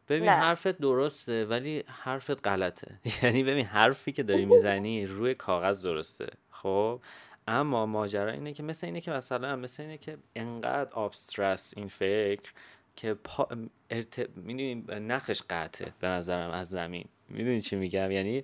[0.09, 0.31] ببین نه.
[0.31, 2.91] حرفت درسته ولی حرفت غلطه.
[3.23, 6.27] یعنی ببین حرفی که داری می‌زنی روی کاغذ درسته.
[6.51, 6.99] خب؟
[7.47, 12.51] اما ماجرا اینه که مثل اینه که مثلا مثل اینه که انقدر آبسترس این فکر.
[13.01, 13.47] که پا...
[13.89, 14.29] ارت...
[14.35, 17.05] می‌دونی نخش قطعه به نظرم از زمین.
[17.29, 18.43] می‌دونی چی میگم؟ یعنی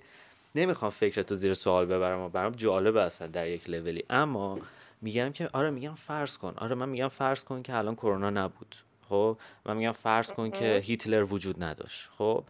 [0.54, 4.04] نمی‌خوام فکرتو زیر سوال ببرم و برام جالبه اصلا در یک لولی.
[4.10, 4.58] اما
[5.02, 6.54] میگم که آره میگم فرض کن.
[6.56, 8.76] آره من میگم فرض کن که الان کرونا نبود.
[9.08, 12.10] خب؟ من میگم فرض کن که هیتلر وجود نداشت.
[12.18, 12.44] خب؟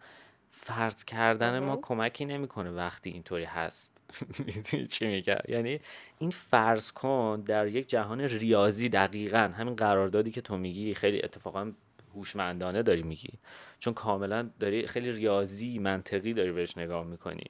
[0.51, 4.01] فرض کردن ما کمکی نمی‌کنه وقتی اینطوری هست.
[4.45, 5.79] می‌دونی چی میگم؟ یعنی
[6.19, 11.71] این فرض کن در یک جهان ریاضی دقیقا همین قراردادی که تو میگی خیلی اتفاقا
[12.19, 13.33] هوشمندانه داری میگی.
[13.79, 17.45] چون کاملا داری خیلی ریاضی منطقی داری بهش نگاه می‌کنی.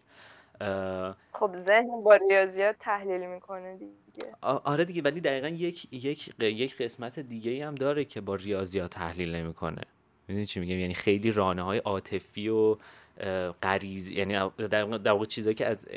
[1.33, 4.35] خب ذهن با ریاضیات تحلیل می‌کنه دیگه.
[4.41, 9.35] آره دیگه ولی دقیقا یک یک یک قسمت دیگه هم داره که با ریاضیات تحلیل
[9.35, 9.81] نمی‌کنه.
[10.27, 12.77] می‌دونی چی میگم؟ یعنی خیلی رانه های عاطفی و
[13.63, 14.33] غریزی یعنی
[14.69, 15.87] در واقع چیزایی که از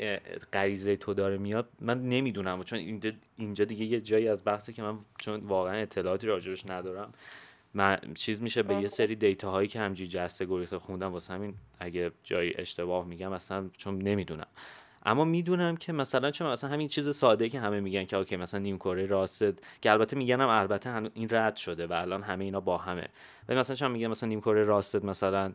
[0.53, 4.81] غریزه تو داره میاد من نمی‌دونم چون اینجا اینجا دیگه یه جایی از بحثه که
[4.81, 7.13] من چون واقعا اطلاعاتی راجبش ندارم.
[7.73, 11.53] من چیز میشه به یه سری دیتا هایی که همجوری جسته گریخته خوندم واسه همین
[11.79, 14.47] اگه جایی اشتباه میگم اصلا چون نمی‌دونم.
[15.05, 18.59] اما می‌دونم که مثلا چون مثلا همین چیز ساده که همه میگن که اوکی مثلا
[18.59, 19.43] نیم کره راست
[19.81, 23.07] که البته میگنم البته این رد شده و الان همه اینا با همه.
[23.49, 25.53] و مثلا چون میگن مثلا نیم کره راست مثلا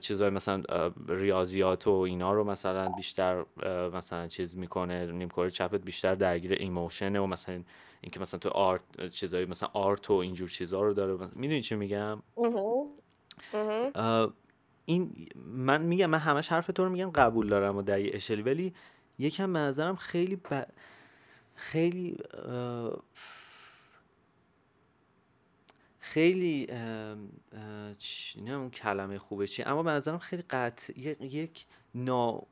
[0.00, 0.62] چیزای مثلا
[1.08, 3.44] ریاضیات و اینا رو مثلا بیشتر
[3.94, 7.62] مثلا چیز می‌کنه نیمکره چپت بیشتر درگیر ایموشنه و مثلا
[8.00, 11.28] اینکه مثلا تو آرت چیزای مثلا آرت و اینجور چیزا رو داره.
[11.36, 12.22] می‌دونی چی میگم؟
[14.84, 18.42] این من میگم من همش حرف تو رو میگم قبول دارم و در یه اشلی
[18.42, 18.74] ولی
[19.18, 20.66] یکم به نظرم خیلی ب...
[21.54, 22.16] خیلی
[26.04, 26.66] خیلی
[28.42, 32.42] نه اون کلمه خوبه چی اما به نظرم خیلی قطع یک نا...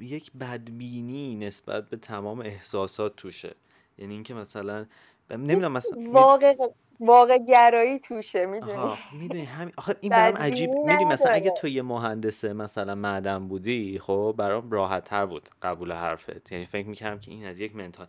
[0.00, 3.54] یک بدبینی نسبت به تمام احساسات توشه.
[3.98, 4.86] یعنی اینکه مثلا
[5.30, 6.54] نمی‌دونم مثلا واقع
[7.00, 11.82] واقع گرایی توشه می‌دونی؟ می‌دونی همین آخه این برام عجیب می‌دونی مثلا اگه تو یه
[11.82, 16.52] مهندس مثلا معدن بودی خب برام راحت تر بود قبول حرفت.
[16.52, 18.06] یعنی فکر می‌کردم که این از یک منتال.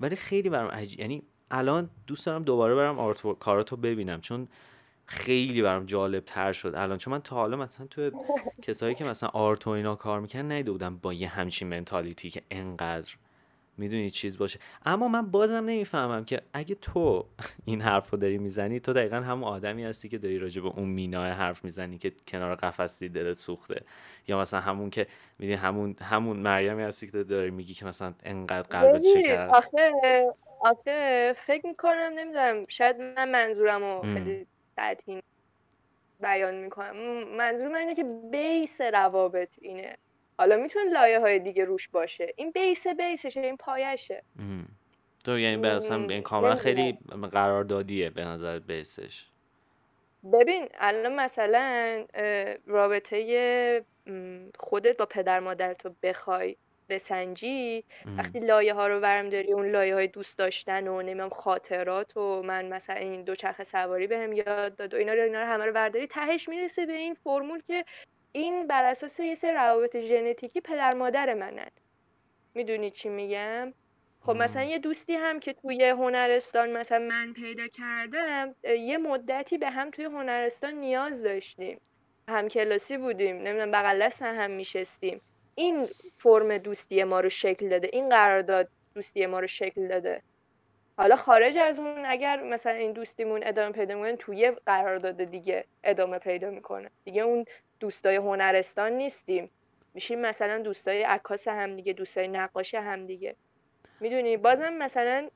[0.00, 4.48] ولی خیلی برام عجیب یعنی الان دوست دارم دوباره برم آرت کاراتو ببینم چون
[5.06, 6.98] خیلی برام جالب تر شد الان.
[6.98, 8.10] چون من تا حالا مثلا تو
[8.62, 12.42] کسایی که مثلا آرت و اینا کار می‌کنن نیده بودم با یه همچین منتالیتی که
[12.50, 13.12] انقدر
[13.76, 14.58] می‌دونی چیز باشه.
[14.86, 17.26] اما من بازم نمی‌فهمم که اگه تو
[17.64, 20.88] این حرف رو داری می‌زنی تو دقیقا همون آدمی هستی که داری راجع به اون
[20.88, 23.82] مینای حرف می‌زنی که کنار قفس دلت سوخته.
[24.28, 25.06] یا مثلا همون که
[25.38, 29.54] می‌دونی همون همون مریمی هستی که داری میگی که مثلا انقدر قلبت شکست.
[29.54, 29.92] آخه
[30.60, 34.46] آخه فکر می‌کنم نمی‌دونم شاید من منظورم رو خیلی
[34.76, 35.22] سطحی
[36.20, 36.96] بیان می‌کنم.
[37.36, 39.96] منظور من اینه که بیس روابط اینه.
[40.38, 42.32] حالا می‌تونه لایه های دیگه روش باشه.
[42.36, 44.22] این بیس بیسشه این پایشه.
[45.24, 46.98] تو یعنی به این کاملا خیلی
[47.32, 49.26] قراردادیه به نظر بیسش.
[50.32, 52.04] ببین الان مثلا
[52.66, 53.84] رابطه
[54.58, 56.56] خودت با پدر مادر تو بخوای
[56.88, 57.84] بسنجی.
[58.18, 62.42] وقتی لایه ها رو ورم داری اون لایه های دوست داشتن و نمیم خاطرات و
[62.42, 65.72] من مثلا این دوچرخه سواری بهم یاد داد و اینا رو اینا رو همه رو
[65.72, 67.84] برداری تهش می‌رسه به این فرمول که
[68.32, 71.70] این بر اساس یه سری روابط ژنتیکی پدر مادر منن.
[72.54, 73.74] می‌دونی چی میگم؟
[74.20, 79.70] خب مثلا یه دوستی هم که توی هنرستان مثلا من پیدا کردم یه مدتی به
[79.70, 81.80] هم توی هنرستان نیاز داشتیم.
[82.28, 85.20] هم کلاسی بودیم نمی‌دونم بغل دست هم میشستیم.
[85.58, 90.22] این فرم دوستی ما رو شکل داده این قرارداد دوستی ما رو شکل داده.
[90.96, 96.18] حالا خارج از اون اگر مثلا این دوستیمون ادامه پیدا می‌کنه توی قرارداد دیگه ادامه
[96.18, 96.90] پیدا می‌کنه.
[97.04, 97.44] دیگه اون
[97.80, 99.50] دوستای هنرستان نیستیم.
[99.94, 103.34] میشیم مثلا دوستای عکاس هم دیگه دوستای نقاش هم دیگه.
[104.00, 105.28] می‌دونی؟ بازم مثلا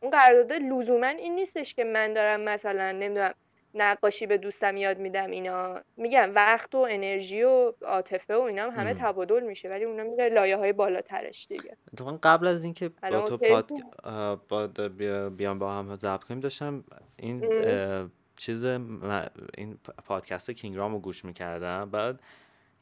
[0.00, 3.34] اون قرارداد لزوما این نیستش که من دارم مثلا نمی‌دونم
[3.78, 5.80] نقاشی به دوستم یاد میدم اینا.
[5.96, 10.28] میگم وقت و انرژی و عاطفه و اینا هم همه تبادل میشه ولی اونا میره
[10.28, 11.76] لایه های بالاترش دیگه.
[11.92, 13.70] اتفاقا قبل از اینکه با تو پاد...
[14.48, 14.66] با
[15.28, 16.84] بیام با هم ضبط کنیم داشتم
[17.16, 17.44] این
[18.36, 21.90] چیز این پادکست کینگرام رو گوش می‌کردم.
[21.90, 22.20] بعد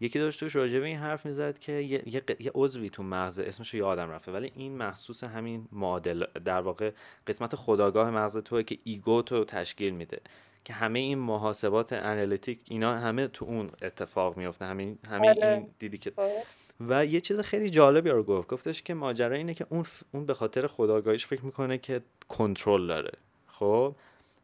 [0.01, 3.38] یکی داشت توش راجع به این حرف می‌زد که یه, یه, یه عضوی تو مغز
[3.38, 6.90] اسمش رو یادم رفته ولی این محسوس همین معادل در واقع
[7.26, 10.20] قسمت خودآگاه مغز توه که ego تو تشکیل میده.
[10.67, 15.47] که همه این محاسبات analytic اینا همه تو اون اتفاق میفته همین همه آره.
[15.47, 16.43] این دیدی که آره.
[16.81, 18.49] و یه چیز خیلی جالبی رو گفت.
[18.49, 23.12] گفتش که ماجرا اینه که اون اون به خاطر خداگاهیش فکر می‌کنه که کنترل داره.
[23.47, 23.95] خب؟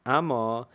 [0.07, 0.69] اما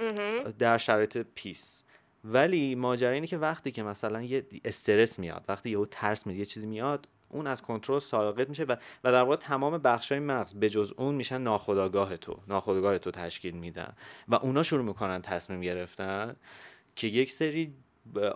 [0.59, 1.83] در شرایط پیس.
[2.23, 6.45] ولی ماجرا اینه که وقتی که مثلا یه استرس میاد وقتی یهو ترس میاد یه
[6.45, 10.69] چیزی میاد اون از کنترل ساقط میشه و, و در واقع تمام های مغز به
[10.69, 13.93] جز اون میشن ناخودآگاه تو ناخودآگاه تو تشکیل میدن
[14.27, 16.35] و اونا شروع می‌کنن تصمیم گرفتن
[16.95, 17.73] که یک سری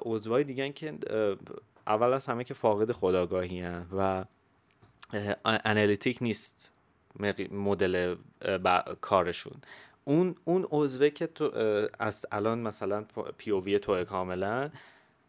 [0.01, 0.97] عضوای دیگه که
[1.87, 3.63] اول از همه که فاقد خداگاهی
[3.97, 4.25] و
[5.45, 6.71] انالیتیک نیست
[7.51, 8.15] مدل
[9.01, 9.61] کارشون.
[10.03, 11.51] اون اون عضوه که تو
[11.99, 13.05] از الان مثلا
[13.37, 14.69] پی او وی توه کاملا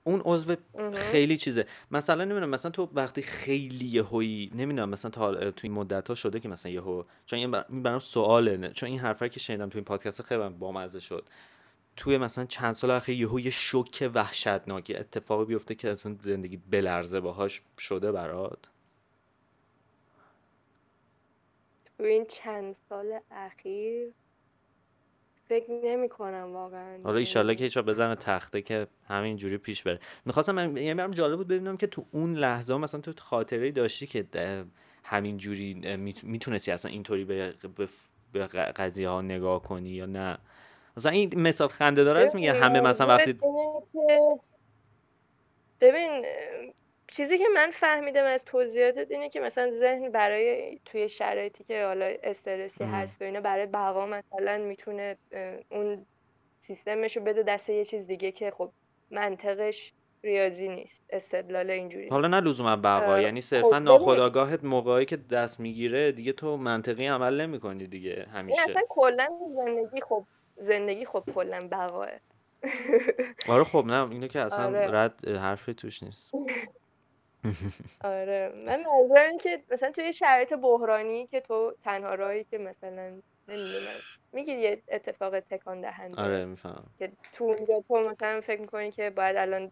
[0.04, 0.56] اون عضو
[0.94, 1.66] خیلی چیزه.
[1.90, 6.40] مثلا نمی‌دونم مثلا تو وقتی خیلی یهویی نمی‌دونم مثلا تا تو این مدت ها شده
[6.40, 8.70] که مثلا یهو چون این برام سواله نه.
[8.70, 11.24] چون این حرفایی که شنیدم تو این پادکست خیلی بامزه شد.
[11.96, 17.20] توی مثلا چند سال اخیر یهو یه شوک وحشتناکی اتفاقی بیفته که اصلا زندگی بلرزه
[17.20, 18.68] باهاش شده برات.
[21.98, 24.08] تو این چند سال اخیر
[25.48, 26.98] فکر نمی کنم واقعا.
[27.04, 29.98] حالا ایشالله که هیچ بزنه تخته که همین جوری پیش بره.
[30.24, 34.06] می‌خواستم من یعنی برام جالب بود ببینم که تو اون لحظه مثلا تو خاطره داشتی
[34.06, 34.26] که
[35.04, 37.54] همین جوری می‌تونستی اصلا اینطوری به,
[38.32, 40.38] به قضیه ها نگاه کنی یا نه؟
[40.96, 43.38] مثلا این مثال خنده داره است میگه همه مثلا وقتی
[45.80, 46.24] ببین
[47.12, 52.14] چیزی که من فهمیدم از توضیحاتت اینه که مثلا ذهن برای توی شرایطی که حالا
[52.22, 55.16] استرسی هست و اینا برای بقا مثلا می‌تونه
[55.70, 56.06] اون
[56.60, 58.70] سیستمش رو بده دست یه چیز دیگه که خب
[59.10, 59.92] منطقش
[60.24, 65.16] ریاضی نیست استدلال اینجوری حالا نه لزوما بقا یعنی خب صرفا ببین ناخودآگاهت موقعی که
[65.16, 68.62] دست می‌گیره دیگه تو منطقی عمل نمی‌کنی دیگه همیشه.
[68.62, 70.24] اصلا کلا زندگی خب
[70.56, 72.08] زندگی خب کلا بقاه
[73.48, 74.90] آره خب نه اینو که اصلا آره.
[74.90, 76.32] رد حرفی توش نیست.
[78.04, 78.52] آره.
[78.66, 84.00] من منظورم که مثلا توی شرایط بحرانی که تو تنها راهی که مثلا نمی‌دونم
[84.32, 89.10] میگی یه اتفاق تکان دهنده آره میفهم که تو اونجا تو مثلا فکر می‌کنی که
[89.10, 89.70] باید الان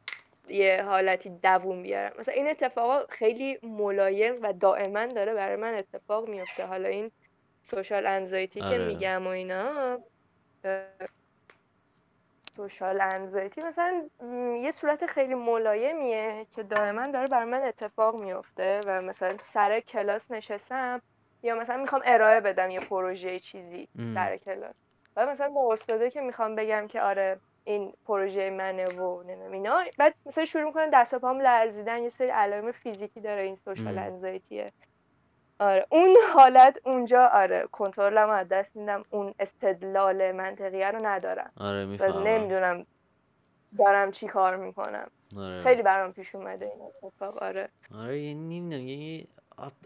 [0.49, 2.13] یه حالتی دووم بیارم.
[2.19, 7.11] مثلا این اتفاق خیلی ملایم و دائما داره برای من اتفاق میفته حالا این
[7.63, 8.87] سوشال انزایتی که آره.
[8.87, 9.99] میگم و اینا
[12.57, 14.09] سوشال انزایتی مثلا
[14.63, 20.31] یه صورت خیلی ملایمیه که دائما داره برای من اتفاق میفته و مثلا سر کلاس
[20.31, 21.03] نشستم
[21.43, 24.15] یا مثلا می‌خوام ارائه بدم یه پروژه چیزی ام.
[24.15, 24.75] سر کلاس
[25.17, 29.85] و مثلا با استاده که می‌خوام بگم که آره این پروژه منه و نمی‌دونم اینا
[29.99, 33.99] بعد مثلا شروع می‌کنن دست و پام لرزیدن یه سری علائم فیزیکی داره این سوشال.
[33.99, 34.73] انزایتیه
[35.61, 35.87] آره.
[35.91, 37.69] اون حالت اونجا آره.
[37.73, 39.05] کنترلم از دست میدم.
[39.11, 41.51] اون استدلال منطقیه رو ندارم.
[41.57, 42.27] آره می‌فهمم.
[42.27, 42.87] نمی‌دونم
[43.79, 45.11] دارم چی کار می‌کنم.
[45.37, 45.63] آره.
[45.63, 47.43] خیلی برام پیش اومده این اتفاق.
[47.43, 47.69] آره.
[47.95, 48.89] آره یعنی نمی‌دونم.
[48.89, 49.27] یعنی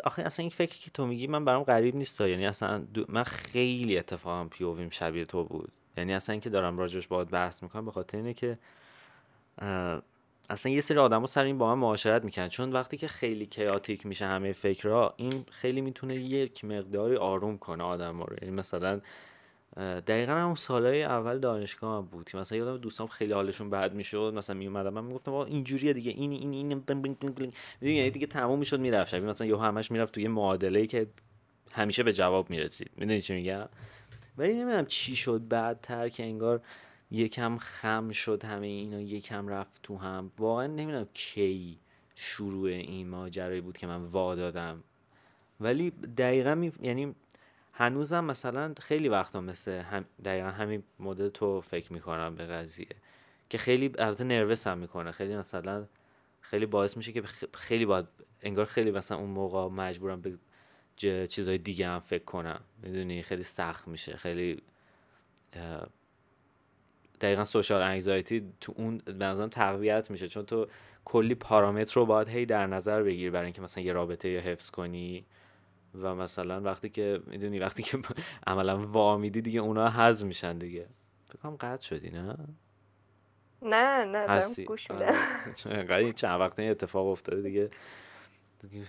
[0.04, 3.22] آخه اصلا این فکری که تو میگی من برام غریب نیست یعنی اصلا دو- من
[3.22, 5.72] خیلی اتفاقا پیوویم شبیه تو بود.
[5.96, 8.58] یعنی اصلا اینکه دارم راجعش باهات بحث می‌کنم به خاطر اینه که
[10.50, 12.48] اصلا یه سری آدما سر این با من معاشرت می‌کنن.
[12.48, 17.84] چون وقتی که خیلی کیاتیک میشه همه فکرها این خیلی می‌تونه یک مقداری آروم کنه
[17.84, 18.36] آدم رو.
[18.42, 19.00] یعنی مثلا
[19.76, 24.32] دقیقا همون سالهای اول دانشگاه هم بود که مثلا یادم دوستام خیلی حالشون بد می‌شد.
[24.36, 26.66] مثلا میومدم من می‌گفتم آقا اینجوریه دیگه این این این.
[26.66, 29.10] می‌دونی یعنی دیگه تموم می‌شد می‌رفت.
[29.10, 31.06] شبیه مثلا یهو همش می‌رفت توی یه معادله که
[31.72, 32.90] همیشه به جواب می‌رسید.
[32.96, 33.68] می‌دونی چی میگم؟
[34.38, 35.48] ولی نمی‌دونم چی شد.
[35.48, 36.60] بعدتر که انگار
[37.14, 40.30] یکم خم شد همه اینا یکم رفت تو هم.
[40.38, 41.78] واقعا نمی‌دونم کی
[42.14, 44.84] شروع این ماجرایی بود که من وا دادم.
[45.60, 46.72] ولی دقیقا می...
[46.80, 47.14] یعنی
[47.72, 50.04] هنوزم مثلا خیلی وقتا مثل هم...
[50.24, 52.86] دقیقا همین مدل تو فکر می‌کنم به قضیه.
[53.50, 55.12] که خیلی البته نروس هم می‌کنه.
[55.12, 55.86] خیلی مثلا
[56.40, 57.22] خیلی باعث میشه که
[57.54, 58.06] خیلی باید
[58.42, 60.38] انگار خیلی مثلا اون موقع مجبورم به
[61.00, 62.60] ج- چیزای دیگه هم فکر کنم.
[62.82, 64.16] می‌دونی؟ خیلی سخت میشه.
[64.16, 64.62] خیلی
[67.24, 70.28] دقیقا سوشال انگزایتی تو اون به نظرم تقویت میشه.
[70.28, 70.66] چون تو
[71.04, 74.70] کلی پارامتر رو باید هی در نظر بگیری برای اینکه مثلا یه رابطه یا حفظ
[74.70, 75.24] کنی.
[76.02, 77.98] و مثلا وقتی که می‌دونی وقتی که
[78.46, 80.86] عملا وا میدی دیگه اونا حذف میشن دیگه.
[81.28, 82.36] فکر کنم قطع شدی نه؟
[83.62, 85.16] نه نه دارم گوش میدم.
[86.16, 87.70] چند وقته این اتفاق افتاده دیگه.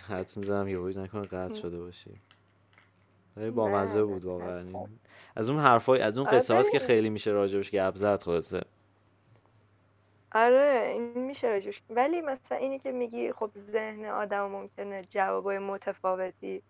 [0.08, 2.12] حدس می‌زنم یه نکنه قطع شده باشی.
[3.38, 4.66] بامزه بود واقعا.
[5.36, 8.62] از اون حرفای از اون آره قصه هاست که خیلی میشه راجبش گپ زد خلاصه.
[10.32, 16.62] آره این میشه راجوش ولی مثلا اینی که میگی خب ذهن آدم ممکنه جوابای متفاوتی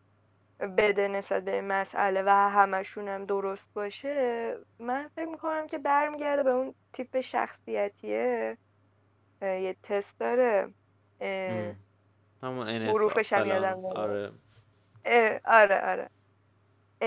[0.78, 6.44] بده نسبت به این مسئله و همشون هم درست باشه من فکر می‌کنم که برمیگرده
[6.44, 8.58] به اون تیپ شخصیتیه.
[9.42, 10.70] یه تست داره.
[12.44, 14.32] همون حروفش هم یادم آره.
[15.06, 16.10] اه، آره آره.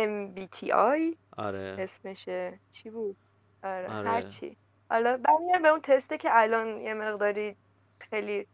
[0.07, 1.77] MBTI آره.
[1.79, 3.17] اسمشه چی بود؟
[3.63, 4.11] آره آره.
[4.11, 4.57] هرچی
[4.91, 7.57] حالا برمیگردم به اون تسته که الان یه مقداری
[7.99, 8.47] خیلی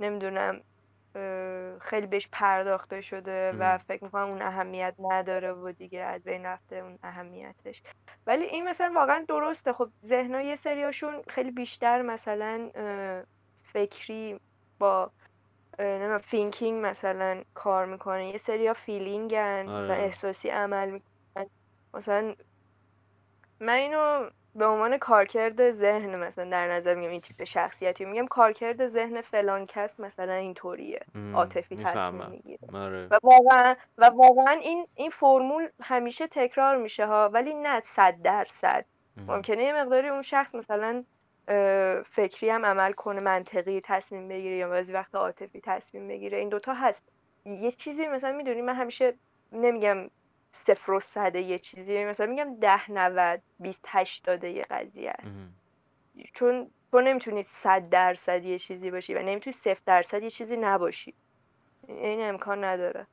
[0.00, 0.60] نمی‌دونم
[1.80, 3.78] خیلی بهش پرداخته شده و.
[3.78, 7.82] فکر می‌کنم اون اهمیت نداره و دیگه از بین رفته اون اهمیتش.
[8.26, 9.72] ولی این مثلا واقعا درسته.
[9.72, 12.70] خب ذهنها یه سریاشون خیلی بیشتر مثلا
[13.72, 14.40] فکری
[14.78, 15.10] با
[15.84, 20.04] نمی‌دونم thinking مثلا کار می‌کنه یه سریا feeling ن مثلا آره.
[20.04, 21.46] احساسی عمل می‌کنن.
[21.94, 22.34] مثلا
[23.60, 28.86] من اینو به عنوان کارکرد ذهن مثلا در نظر میگم این تیپ شخصیتی میگم کارکرد
[28.86, 31.00] ذهن فلان کس مثلا اینطوریه.
[31.34, 32.68] عاطفی تصمیم می‌گیره.
[32.74, 33.06] آره.
[33.10, 38.84] و واقعا و واقعا این این فرمول همیشه تکرار میشه ها ولی نه صد درصد.
[39.16, 41.04] ممکنه یه مقداری اون شخص مثلا
[42.06, 46.38] فکری هم عمل کنه منطقی تصمیم بگیره یا بعضی وقت عاطفی تصمیم بگیره.
[46.38, 47.04] این دوتا هست.
[47.44, 49.14] یه چیزی مثلا می‌دونی من همیشه
[49.52, 50.10] نمیگم
[50.52, 55.36] صفر و صد یه چیزی مثلا میگم ده نود بیست هشتاده یه قضیه است.
[56.34, 61.14] چون تو نمی‌تونی صد درصد یه چیزی باشی و نمی‌تونی صفر درصد یه چیزی نباشی.
[61.88, 63.06] این امکان نداره.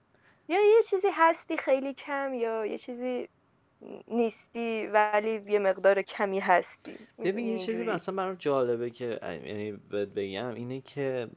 [0.48, 3.30] یا یه چیزی هستی خیلی کم یا یه چیزی
[4.08, 6.96] نیستی ولی یه مقدار کمی هستی.
[7.20, 11.28] ببین یه چیزی مثلا برام جالبه که یعنی بهت بگم اینه که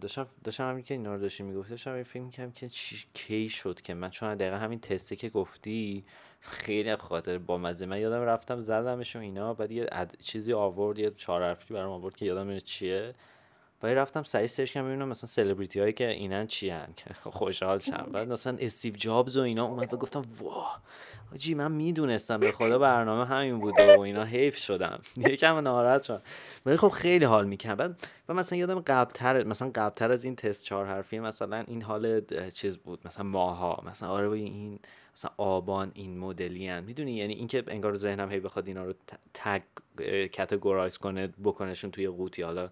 [0.00, 3.80] داشتم داشتم همین که اینا رو داشتی می‌گفتی داشتم فکر می‌کردم که چی کی شد
[3.80, 6.04] که؟ من چون دقیقا همین تستی که گفتی
[6.40, 9.86] خیلی خاطر با مزه من یادم رفتم زدمش و اینا بعد یه
[10.22, 13.14] چیزی آورد یه چهار حرفی برام آورد که یادم چیه.
[13.82, 17.78] ولی رفتم سریع سرچ کردم ببینم مثلا سلبریتی هایی که اینن چی هن که خوشحال
[17.78, 18.08] شم.
[18.12, 20.82] بعد مثلا استیو جابز و اینا اومد و گفتم واه
[21.32, 25.00] آجی من می‌دونستم به خدا برنامه همین بوده و اینا حیف شدم.
[25.16, 26.22] یکم ناراحت شدم.
[26.66, 28.00] ولی خب خیلی حال می‌کرد.
[28.28, 32.20] و مثلا یادم قبلتر مثلا قبلتر از این تست چهار حرفی مثلا این حال
[32.50, 33.00] چیز بود.
[33.04, 33.82] مثلا ماها.
[33.86, 34.78] مثلا آره این
[35.16, 38.94] مثلا آبان این مدلی هن می‌دونی؟ یعنی اینکه انگار ذهنم هی بخواد اینا رو
[39.34, 39.62] تگ
[40.36, 42.42] کاتگورایز کنه بکنشون توی قوطی.
[42.42, 42.70] حالا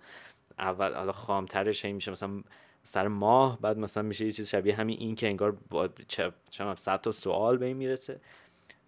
[0.59, 2.43] اول حالا خامترش میشه مثلا
[2.83, 6.33] سر ماه بعد مثلا میشه یه چیز شبیه همین این که انگار با چه
[6.77, 8.21] صد تا سوال به این می‌رسه.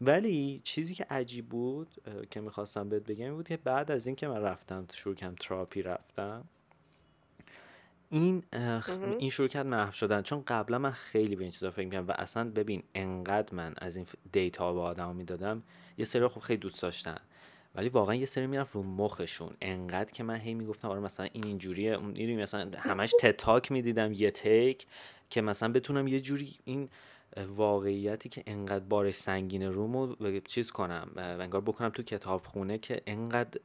[0.01, 1.89] ولی چیزی که عجیب بود
[2.31, 6.45] که می‌خواستم بهت بگم بود که بعد از اینکه من رفتم شروع کم تراپی رفتم
[8.11, 8.43] این
[9.19, 10.23] این شروع کرد محو شدن.
[10.23, 13.97] چون قبلا من خیلی به این چیزا فکر می‌کنم و اصلا ببین انقدر من از
[13.97, 15.63] این دیتا به آدم می‌دادم
[15.99, 17.19] یه سری خب خیلی دوست داشتن.
[17.77, 19.51] ولی واقعا یه سری می‌رفت رو مخشون.
[19.61, 21.97] انقدر که من هی می‌گفتم آره مثلا این اینجوریه.
[21.97, 24.87] می‌دونی مثلا همش تتاک می‌دیدم یه تیک
[25.31, 26.89] که مثلا بتونم یه جوری این
[27.49, 30.15] واقعیتی که انقدر بارش سنگینه رومو
[30.45, 33.61] چیز کنم انگار بکنم تو کتابخونه که انقدر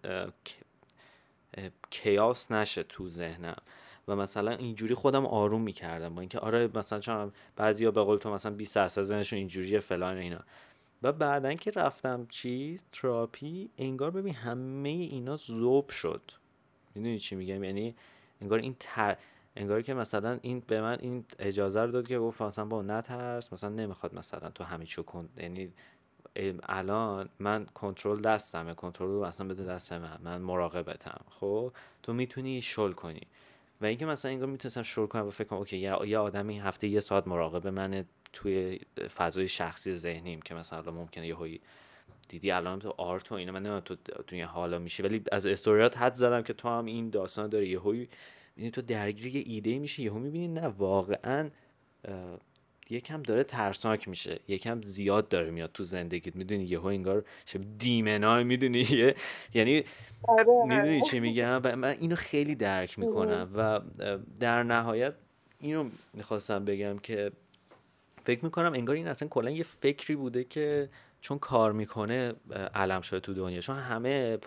[1.89, 3.57] کیاس نشه تو ذهنم.
[4.07, 8.33] و مثلا اینجوری خودم آروم می‌کردم با اینکه آره مثلا چون بعضیا به قول تو
[8.33, 10.39] مثلا 20 درصد ذهنشون اینجوریه فلان اینا.
[11.03, 16.21] و بعدا که رفتم چیز تراپی انگار ببین همه اینا زوب شد.
[16.95, 17.95] می‌دونی چی میگم؟ یعنی
[18.41, 19.17] انگار این تر
[19.55, 23.53] انگار که مثلا این به من این اجازه رو داد که گفت مثلا با نترس
[23.53, 25.73] مثلا نمی‌خواد مثلا تو همه چی کن یعنی
[26.63, 31.21] الان من کنترل دستمه کنترل رو اصلا بده دست من من مراقبتم.
[31.29, 31.71] خب؟
[32.03, 33.21] تو می‌تونی شل کنی.
[33.81, 36.99] و اینکه مثلا انگار می‌تونستم شروع کنم و فکر کنم اوکی یه آدمی هفته یه
[36.99, 38.79] ساعت مراقب منه توی
[39.15, 41.61] فضای شخصی ذهنیم که مثلا ممکنه یه هایی
[42.29, 43.95] دیدی الان تو آرت و اینا من نمی‌دونم تو
[44.27, 47.69] دنیا حالا میشی ولی از استوریات حد زدم که تو هم این داستان داری.
[47.69, 48.09] یه هایی
[48.73, 51.49] تو درگیر یه ایده میشه یهو می‌بینی نه واقعا
[52.89, 54.39] یکم داره ترسناک میشه.
[54.47, 56.35] یکم زیاد داره میاد تو زندگیت.
[56.35, 59.13] می‌دونی یهو انگار شب دیمنای می‌دونی.
[59.53, 59.83] یعنی
[60.27, 61.01] آره، می‌دونی آره.
[61.01, 63.49] چی میگم؟ و من اینو خیلی درک می‌کنم.
[63.55, 63.81] و
[64.39, 65.13] در نهایت
[65.59, 67.31] اینو می‌خواستم بگم که
[68.25, 70.89] فکر می‌کنم انگار این اصلا کلا یه فکری بوده که
[71.21, 72.33] چون کار می‌کنه
[72.75, 73.61] علم شده تو دنیا.
[73.61, 74.37] چون همه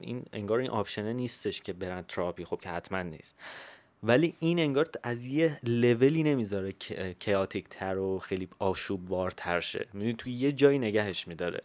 [0.00, 3.36] این انگار این آپشنه نیستش که برن تراپی خب که حتما نیست.
[4.02, 6.72] ولی این انگار از یه لولی نمی‌ذاره
[7.18, 9.86] کیاتیک تر و خیلی آشوب وارتر شه.
[9.92, 11.62] می‌دونی تو یه جایی نگهش میداره.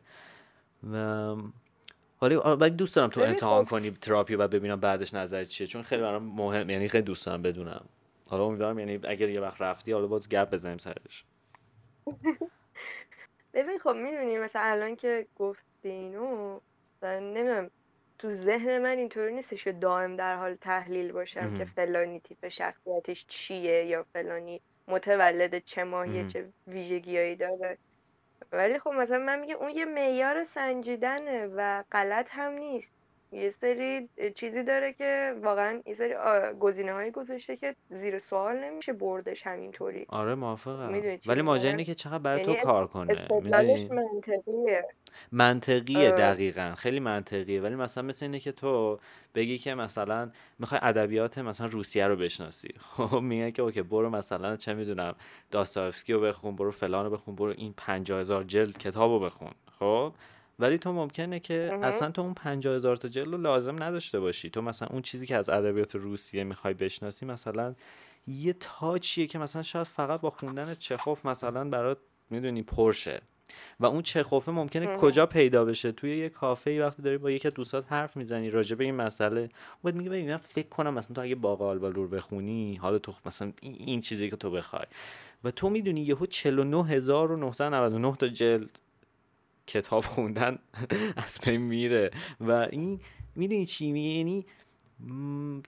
[0.93, 1.35] و
[2.21, 5.67] ولی دوست دارم تو امتحان کنی تراپی و ببینم بعدش نظر چیه.
[5.67, 7.85] چون خیلی برام مهم یعنی خیلی دوست دارم بدونم.
[8.29, 11.23] حالا امیدوارم یعنی اگر یه وقت رفتی حالا باز گپ بزنیم سرش.
[13.53, 16.59] ببین خب می‌دونی مثلا الان که گفتی اینو
[17.03, 17.71] نمی‌دونم
[18.19, 23.25] تو ذهن من اینطوری نیستش که دائم در حال تحلیل باشم که فلانی تیپ شخصیتش
[23.27, 27.79] چیه یا فلانی متولد چه ماهیه چه ویژگیهایی داره.
[28.51, 32.91] ولی خب مثلا من میگم اون یه معیار سنجیدنه و غلط هم نیست.
[33.31, 36.13] یه سری چیزی داره که واقعا یه سری
[36.59, 40.05] گزینه های گذاشته که زیر سوال نمیشه بردش همینطوری.
[40.09, 41.01] آره موافقم.
[41.25, 43.27] ولی ماجرا اینه که چقدر برای تو یعنی کار کنه.
[43.31, 44.85] منطقیه.
[45.31, 46.73] منطقیه دقیقا.
[46.77, 47.61] خیلی منطقیه.
[47.61, 48.99] ولی مثلا مثل اینه که تو
[49.35, 52.69] بگی که مثلا می‌خوای ادبیات مثلا روسیه رو بشناسی.
[52.97, 55.15] خب میگه که اوکی برو مثلا چه می‌دونم
[55.51, 59.51] داستایفسکی رو بخون برو فلان رو بخون برو این پنجاه هزار جلد کتاب رو بخون.
[59.79, 60.13] خب؟
[60.61, 64.49] ولی تو ممکنه که اصلا تو اون پنجاه هزار تا جلد رو لازم نداشته باشی.
[64.49, 67.75] تو مثلا اون چیزی که از ادبیات روسیه می‌خوای بشناسی مثلا
[68.27, 71.97] یه تاچیه که مثلا شاید فقط با خوندن چخوف مثلا برات
[72.29, 73.21] می‌دونی پرشه.
[73.79, 77.47] و اون چخوفه ممکنه کجا پیدا بشه؟ توی یه کافه ای وقتی داری با یکی
[77.47, 79.49] از دوستات حرف می‌زنی راجع به این مسئله
[79.83, 83.51] بعد میگه ببین من فکر کنم مثلا تو اگه باقا آلبالور بخونی حالا تو مثلا
[83.61, 84.85] این چیزی که تو بخوای.
[85.43, 88.79] و تو می‌دونی یهو 49999 تا جلد
[89.67, 90.59] کتاب خوندن
[91.25, 92.11] از بین میره.
[92.39, 92.99] و این
[93.35, 94.45] می‌دونی چی؟ میگه یعنی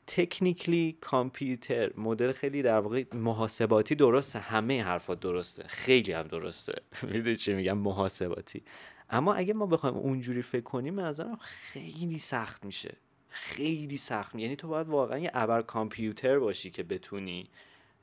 [0.07, 4.39] تکنیکلی کامپیوتر مدل خیلی در واقع محاسباتی درسته.
[4.39, 5.63] همه حرفات درسته.
[5.67, 6.73] خیلی هم درسته.
[7.11, 8.63] می‌دونی چی میگم؟ محاسباتی.
[9.09, 12.97] اما اگه ما بخوایم اونجوری فکر کنیم نظرم خیلی سخت میشه.
[13.29, 17.49] خیلی سخت یعنی تو باید واقعا یه ابر کامپیوتر باشی که بتونی.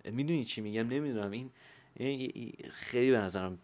[0.05, 1.31] می‌دونی چی میگم؟ نمی‌دونم.
[1.31, 1.51] این
[2.71, 3.59] خیلی به نظرم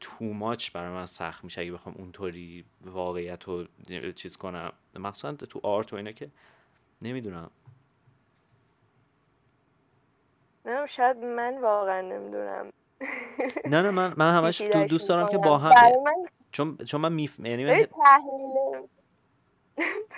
[0.00, 3.66] تو ماچ برای من سخت میشه اگه بخوام اونطوری واقعیت رو
[4.14, 4.72] چیز کنم.
[4.94, 6.30] مخصوصا تو آرت و اینا که
[7.02, 7.50] نمی‌دونم.
[10.64, 12.72] نه شاید من واقعا نمی‌دونم.
[13.64, 15.92] نه نه من من همش تو دوست دارم که با هم
[16.52, 17.86] چون چون من میف یعنی من...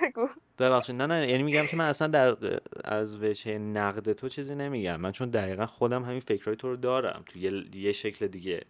[0.02, 0.28] بگو.
[0.58, 0.96] ببخشید.
[0.96, 2.36] نه نه یعنی میگم که من اصلا در
[2.84, 4.96] از وجه نقد تو چیزی نمیگم.
[5.00, 7.22] من چون دقیقا خودم همین فکرهای تو رو دارم.
[7.26, 8.62] تو یه, یه شکل دیگه.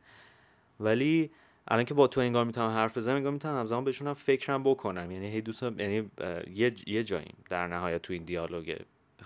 [0.83, 1.31] ولی
[1.69, 5.11] الان که با تو انگار می‌تونم حرف بزنم انگار می‌تونم همزمان بهشونم فکرم بکنم.
[5.11, 6.11] یعنی هی دوست یعنی
[6.55, 8.77] یه یه جاییم در نهایت تو این دیالوگ.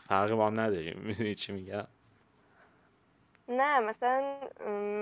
[0.08, 1.00] فرقی با هم نداریم.
[1.06, 1.86] می‌دونی چی میگم؟
[3.48, 4.36] نه مثلا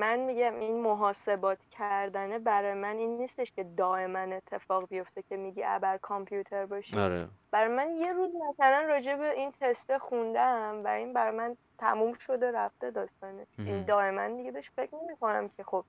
[0.01, 5.63] من میگم این محاسبات کردنه برای من این نیستش که دائما اتفاق بیفته که میگی
[5.65, 6.99] ابر کامپیوتر باشی.
[6.99, 7.29] آره.
[7.51, 12.13] برای من یه روز مثلا راجع به این تست خوندم و این برای من تموم
[12.13, 13.47] شده رفته داستانه.
[13.59, 15.85] این دائما دیگه بهش فکر نمی که خب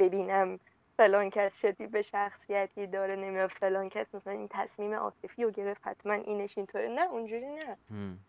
[0.00, 0.58] ببینم
[0.96, 5.80] فلان کس چه به شخصیتی داره نمی‌دونم فلان کس مثلا این تصمیم عاطفی رو گرفت
[5.84, 6.88] حتما اینش اینطوره.
[6.88, 7.76] نه اونجوری نه.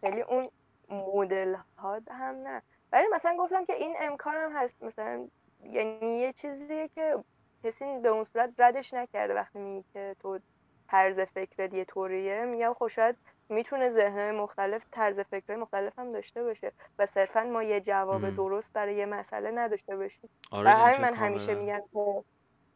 [0.02, 0.50] خیلی اون
[0.90, 2.62] مدل ها هم نه.
[2.92, 4.84] ولی مثلا گفتم که این امکان هم هست.
[4.84, 5.28] مثلا
[5.64, 7.18] یعنی یه چیزیه که
[7.64, 10.40] کسی به اون صورت ردش نکرده وقتی میگی که تو
[10.88, 12.46] طرز فکرت یه طوریه.
[12.46, 13.16] میگم خب شاید
[13.52, 18.74] می‌تونه ذهن مختلف طرز فکرهای مختلف هم داشته باشه و صرفا ما یه جواب درست
[18.74, 20.30] برای یه مسئله نداشته باشیم.
[20.52, 22.24] آره من همیشه میگم که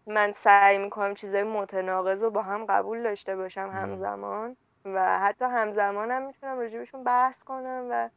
[0.07, 6.28] من سعی می‌کنم چیزای متناقض رو با هم قبول داشته باشم همزمان و حتی همزمانم
[6.28, 8.09] می‌تونم راجبشون بحث کنم و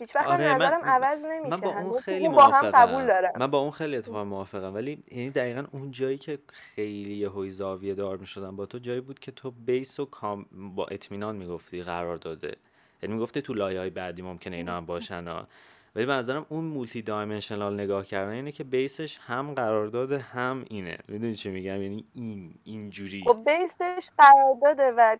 [0.00, 0.88] هیچ وقت آره نظرم من...
[0.88, 1.50] عوض نمیشه.
[1.50, 4.74] من با اون خیلی با هم قبول دارم من با اون خیلی اتفاقا موافقم.
[4.74, 9.18] ولی یعنی دقیقا اون جایی که خیلی یه زاویه دار می‌شدم با تو جایی بود
[9.18, 12.56] که تو بیس و کام با اطمینان می‌گفتی قرار داده.
[13.02, 15.48] یعنی می‌گفتی تو لایه های بعدی ممکنه اینا هم باشن ها.
[15.96, 20.98] ولی به نظرم اون مولتی دایمنشنال نگاه کردن اینه که بیسش هم قرارداد هم اینه.
[21.08, 23.22] می‌دونی چی میگم؟ یعنی این اینجوری.
[23.26, 25.16] خب بیسش قرارداده و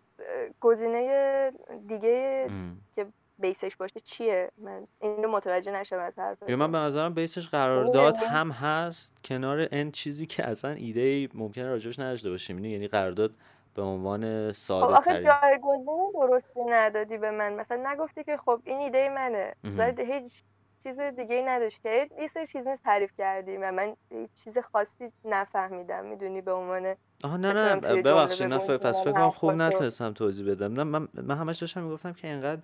[0.59, 1.51] گزینه
[1.87, 2.47] دیگه
[2.95, 3.05] که
[3.39, 8.51] بیسش باشه چیه؟ من اینو متوجه نشم از حرف من به نظرم بیسش قرارداد هم
[8.51, 9.17] هست.
[9.25, 12.65] کنار این چیزی که اصلا ایده ممکنه راجبش نداشته باشیم.
[12.65, 13.31] یعنی قرارداد
[13.75, 17.53] به عنوان ساده خب آخه جایگزین درستی ندادی به من.
[17.53, 19.55] مثلا نگفتی که خب این ایده منه.
[19.97, 20.43] هیچ
[20.83, 23.95] چیز دیگه ای نداشت که یه سری چیز نیست تعریف کردیم و من
[24.43, 26.05] چیز خاصی نفهمیدم.
[26.05, 30.73] می‌دونی؟ به عنوان آها نه نه ببخشید نه پس فکر کنم خوب نتونستم توضیح بدم.
[30.73, 32.61] نه من, من همش داشتم می‌گفتم که اینقدر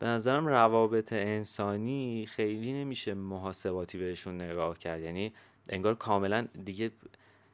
[0.00, 5.00] به نظرم روابط انسانی خیلی نمیشه محاسباتی بهشون نگاه کرد.
[5.00, 5.32] یعنی
[5.68, 6.90] انگار کاملا دیگه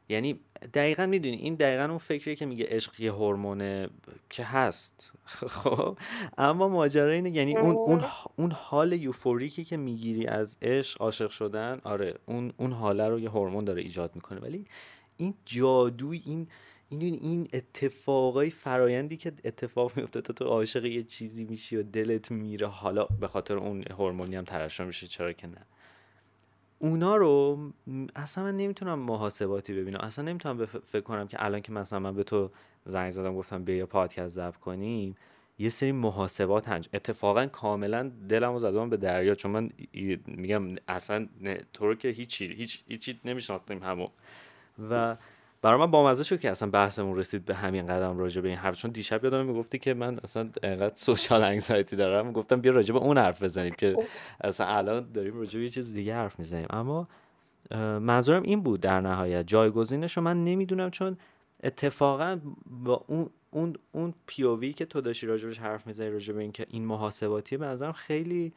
[0.09, 0.41] یعنی
[0.75, 3.89] دقیقا می‌دونی این دقیقا اون فکریه که میگه عشق یه هورمونه
[4.31, 5.13] که هست.
[5.57, 5.99] خب؟
[6.39, 8.05] اما ماجرا اینه یعنی اون اون
[8.37, 13.31] اون حال یوفوریکی که می‌گیری از عشق عاشق شدن آره اون اون حاله رو یه
[13.31, 14.41] هورمون داره ایجاد می‌کنه.
[14.41, 14.65] ولی
[15.17, 16.49] این جادوی این
[16.89, 22.31] این این اتفاقای فرایندی که اتفاق میفته تا تو عاشق یه چیزی میشی و دلت
[22.31, 25.67] میره حالا به خاطر اون هورمونی هم ترشح میشه چرا که نه.
[26.79, 27.59] اونا رو
[28.17, 30.01] اصلا من نمی‌تونم محاسباتی ببینم.
[30.01, 32.51] اصلا نمی‌تونم فکر کنم که الان که مثلا من به تو
[32.85, 35.17] زنگ زدم گفتم بیا پادکست ضبط کنیم
[35.59, 36.89] یه سری محاسبات هنج.
[36.95, 39.71] اتفاقا کاملا دلم رو زدم به دریا چون من
[40.27, 41.29] میگم اصلا
[41.73, 44.09] تو رو که هیچی هیچ هیچی نمیشناختیم همو.
[44.91, 45.17] و
[45.67, 48.77] برای من بامزه شد که اصلا بحثمون رسید به همین قدم راجع به این حرف
[48.77, 52.99] چون دیشب یادم می‌گفتی که من اصلا انقدر سوشال انگزایتی دارم گفتم بیا راجع به
[52.99, 53.97] اون حرف بزنیم که
[54.41, 56.67] اصلا الان داریم راجع به یه چیز دیگه حرف می‌زنیم.
[56.71, 57.09] اما
[58.01, 61.17] منظورم این بود در نهایت جایگزینش رو من نمی‌دونم چون
[61.65, 66.67] اتفاقا با اون اون اون پیووی که تو داشتی راجبش حرف می‌زنی راجع به اینکه
[66.71, 68.53] این محاسباتی به نظرم خیلی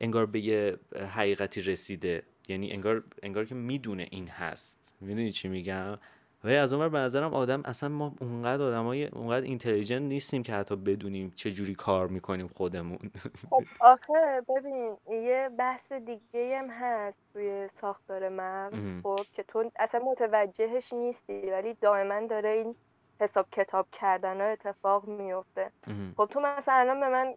[0.00, 0.76] انگار به یه
[1.14, 2.22] حقیقتی رسیده.
[2.48, 4.94] یعنی انگار انگار که می‌دونه این هست.
[5.00, 5.98] می‌دونی چی میگم؟
[6.44, 10.76] و از اونور به نظرم آدم اصلا ما اونقدر آدمای اونقدر اینتلیجنت نیستیم که حتی
[10.76, 12.98] بدونیم چه جوری کار می‌کنیم خودمون.
[13.50, 20.00] خب آخه ببین یه بحث دیگه هم هست توی ساختار مغز خب که تو اصلا
[20.00, 22.74] متوجهش نیستی ولی دائما داره این
[23.20, 25.70] حساب کتاب کردن ها اتفاق میفته
[26.16, 27.34] خب تو مثلا به من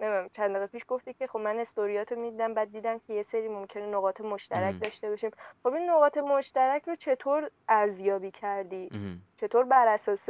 [0.00, 3.48] نمی‌دونم چند دقیقه پیش گفتی که خب من استوریاتو می‌دیدم بعد دیدم که یه سری
[3.48, 5.30] ممکنه نقاط مشترک داشته باشیم.
[5.62, 8.88] خب این نقاط مشترک رو چطور ارزیابی کردی؟
[9.36, 10.28] چطور بر اساس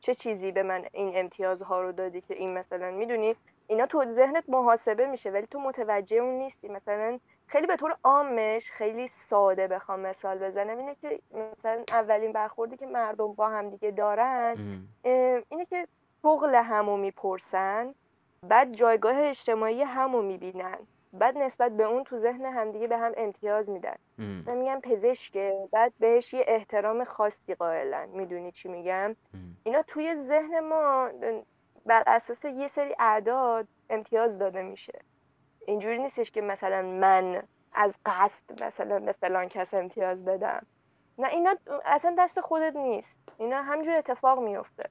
[0.00, 4.44] چه چیزی به من این امتیازها رو دادی که این مثلا می‌دونی اینا تو ذهنت
[4.48, 6.68] محاسبه میشه ولی تو متوجه اون نیستی.
[6.68, 10.78] مثلا خیلی به طور عامش خیلی ساده بخوام مثال بزنم.
[10.78, 11.20] اینه که
[11.58, 14.56] مثلا اولین برخوردی که مردم با هم دیگه دارن
[15.02, 15.88] اینه که
[16.22, 17.94] شغل همو می‌پرسن.
[18.48, 20.78] بعد جایگاه اجتماعی همو می‌بینن.
[21.12, 23.96] بعد نسبت به اون تو ذهن همدیگه به هم امتیاز میدن.
[24.46, 28.08] من میگم پزشکه بعد بهش یه احترام خاصی قائلن.
[28.08, 29.16] می‌دونی چی میگم؟
[29.64, 31.10] اینا توی ذهن ما
[31.86, 34.98] بر اساس یه سری اعداد امتیاز داده میشه.
[35.66, 37.42] اینجوری نیستش که مثلا من
[37.72, 40.66] از قصد مثلا به فلان کس امتیاز بدم.
[41.18, 43.18] نه اینا اصلا دست خودت نیست.
[43.38, 44.84] اینا همجور اتفاق میفته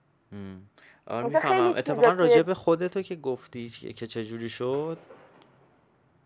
[1.07, 1.73] آره می‌فهمم.
[1.77, 4.97] اتفاقا راجع به خودتو که گفتی که چجوری شد؟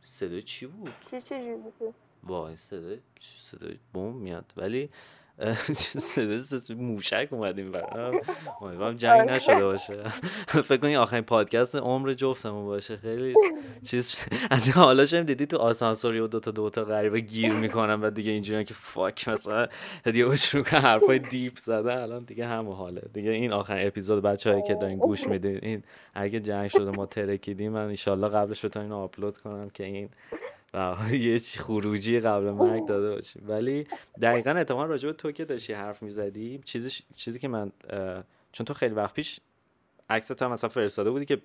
[0.05, 1.93] صدای چی بود؟ چی چجوری بود؟
[2.23, 2.99] وای صدای
[3.41, 4.53] صدای بوم میاد.
[4.57, 4.89] ولی
[5.77, 6.41] صدای
[6.77, 8.11] موشک اومد این ور
[8.61, 9.33] امیدوارم جنگ آره.
[9.33, 10.03] نشده باشه.
[10.69, 12.97] فکر کنی آخرین پادکست عمر جفتمون باشه.
[12.97, 13.35] خیلی
[13.87, 14.17] چیز
[14.51, 18.31] از این حالا شدیم دیدی تو آسانسوری و دوتا دوتا غریبه گیر می‌کنن و دیگه
[18.31, 19.67] اینجوری که fuck مثلا
[20.03, 21.97] دیگه شروع کنم حرفای deep زدن.
[21.97, 23.01] الان دیگه همه حاله.
[23.13, 25.83] دیگه این آخرین اپیزود بچه هایی که دارین گوش میدین این
[26.13, 30.09] اگه جنگ شده ما ترکیدیم من انشالله قبلش بتونم اینو آپلود کنم که این
[31.11, 33.43] یه چی خروجی قبل مرگ داده باشیم.
[33.47, 33.87] ولی
[34.21, 37.71] دقیقا اتفاقا راجع به تو که داشتی حرف می‌زدی چیزی چیزی که من
[38.51, 39.39] چون تو خیلی وقت پیش
[40.09, 41.41] عکس تو هم مثلا فرستاده بودی که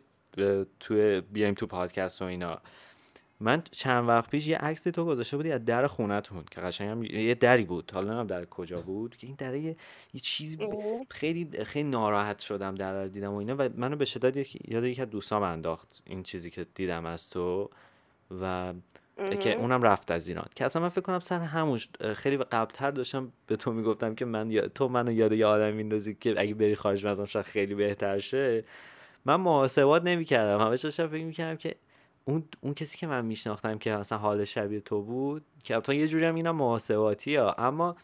[0.81, 2.59] توی بیایم تو پادکست و اینا.
[3.43, 7.02] من چند وقت پیش یه عکسی تو گذاشته بودی از در خونتون که قشنگ هم
[7.02, 7.90] یه دری بود.
[7.94, 9.77] حالا نمی‌دونم در کجا بود که این در یه,
[10.15, 10.59] یه چیزی.
[11.11, 15.02] خیلی خیلی ناراحت شدم در رو دیدم و اینا و منو به شدت یاد یکی
[15.02, 17.70] از دوستام انداخت این چیزی که دیدم از تو
[18.40, 18.74] و
[19.41, 19.55] که.
[19.55, 20.47] اونم رفت از ایران.
[20.57, 21.81] که اصلا من فکر کنم سر همون
[22.15, 26.35] خیلی قبلتر داشتم به تو می‌گفتم که من تو منو یاد یه آدم میندازی که
[26.39, 28.65] اگه بری خارج مثلا شاید خیلی بهتر شه.
[29.25, 30.67] من محاسبات نمی‌کردم.
[30.67, 31.75] همش داشتم فکر می‌کردم که
[32.25, 36.09] اون اون کسی که من میشناختم که مثلا حال شبیه تو بود که البته یه
[36.09, 37.97] جوری هم اینا محاسباتی ها اما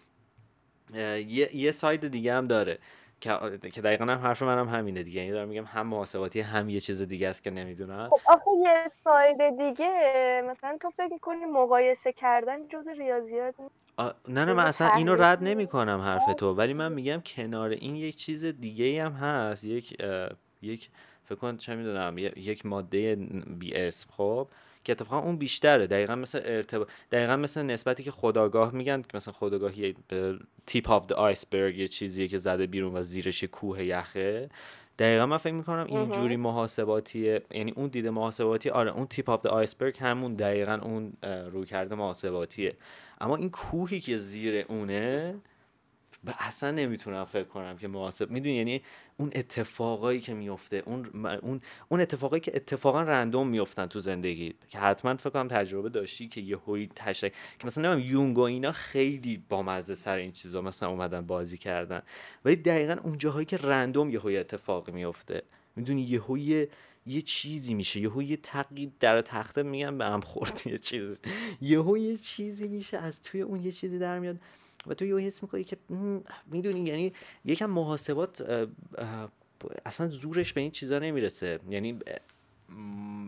[0.94, 2.78] یه یه ساید دیگه هم داره.
[3.20, 5.20] که که دقیقا هم حرف منم همینه دیگه.
[5.20, 8.08] یعنی دارم میگم هم محاسباتی هم یه چیز دیگه است که نمی‌دونم.
[8.10, 13.54] خب آخه یه side دیگه مثلا تو فکر می‌کنی مقایسه کردن جز ریاضیات
[14.28, 17.96] نه نه من اصلا اینو رد نمی کنم حرف تو ولی من میگم کنار این
[17.96, 19.64] یک چیز دیگه هم هست.
[19.64, 20.02] یک
[20.62, 20.90] یک
[21.24, 23.16] فکر کن چه می‌دونم یک ماده
[23.58, 24.48] بی اسم خب؟
[24.86, 25.86] که اتفاقا اون بیشتره.
[25.86, 29.94] دقیقا مثل ارتباط دقیقا مثل نسبتی که خودآگاه میگن که مثلا خودآگاه یه
[30.66, 34.48] tip of the iceberg یه چیزیه که زده بیرون و زیرش کوه یخه.
[34.98, 36.36] دقیقا من فکر می‌کنم اینجوری.
[36.36, 37.42] محاسباتیه.
[37.50, 42.76] یعنی اون دیده محاسباتی آره اون تیپ آف د آیسبرگ همون دقیقا اون رویکرد محاسباتیه.
[43.20, 45.34] اما این کوهی که زیر اونه
[46.24, 48.82] و اصلا نمی‌تونم فکر کنم که مناسب می‌دونی یعنی
[49.16, 54.54] اون اتفاقایی که میفته اون اون اون اتفاقایی که اتفاقا رندوم میفتن تو زندگی.
[54.68, 58.40] که حتما فکر کنم تجربه داشتی که یه هوی تشک که مثلا نمیم یونگ و
[58.40, 62.02] اینا خیلی بامزه سر این چیزا مثلا اومدن بازی کردن.
[62.44, 65.42] ولی دقیقا اون جاهایی که رندوم یه هوی اتفاقی میفته
[65.76, 66.66] می‌دونی یه هوی
[67.06, 68.00] یه چیزی میشه.
[68.00, 71.16] یهو یه تقی در تخته میگم به هم خورد یه چیزی
[71.60, 74.36] یهو یه چیزی میشه از توی اون یه چیزی در میاد.
[74.86, 75.76] و تو یهو حس می‌کنی که
[76.46, 77.12] می‌دونی یعنی
[77.44, 78.66] یکم محاسبات
[79.86, 81.60] اصلا زورش به این چیزا نمی‌رسه.
[81.70, 81.98] یعنی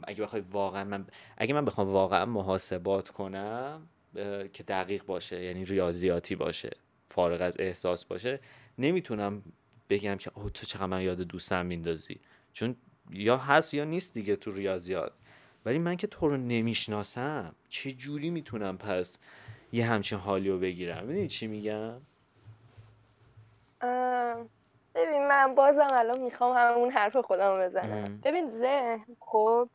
[0.05, 1.06] اگه بخوای واقعا من
[1.36, 3.89] اگه من بخوام واقعا محاسبات کنم
[4.52, 6.70] که دقیق باشه یعنی ریاضیاتی باشه
[7.10, 8.40] فارغ از احساس باشه
[8.78, 9.43] نمی‌تونم
[9.90, 12.20] بگم که تو چقدر من یاد دوستم میندازی.
[12.52, 12.76] چون
[13.10, 15.12] یا هست یا نیست دیگه تو ریاضیات.
[15.64, 19.18] ولی من که تو رو نمی‌شناسم چه جوری می‌تونم پس
[19.72, 21.04] یه همچین حالی رو بگیرم.
[21.04, 22.00] می‌دونی چی میگم؟
[24.94, 28.20] ببین من بازم الان می‌خوام همون حرف خودم بزنم.
[28.24, 29.68] ببین ذهن خب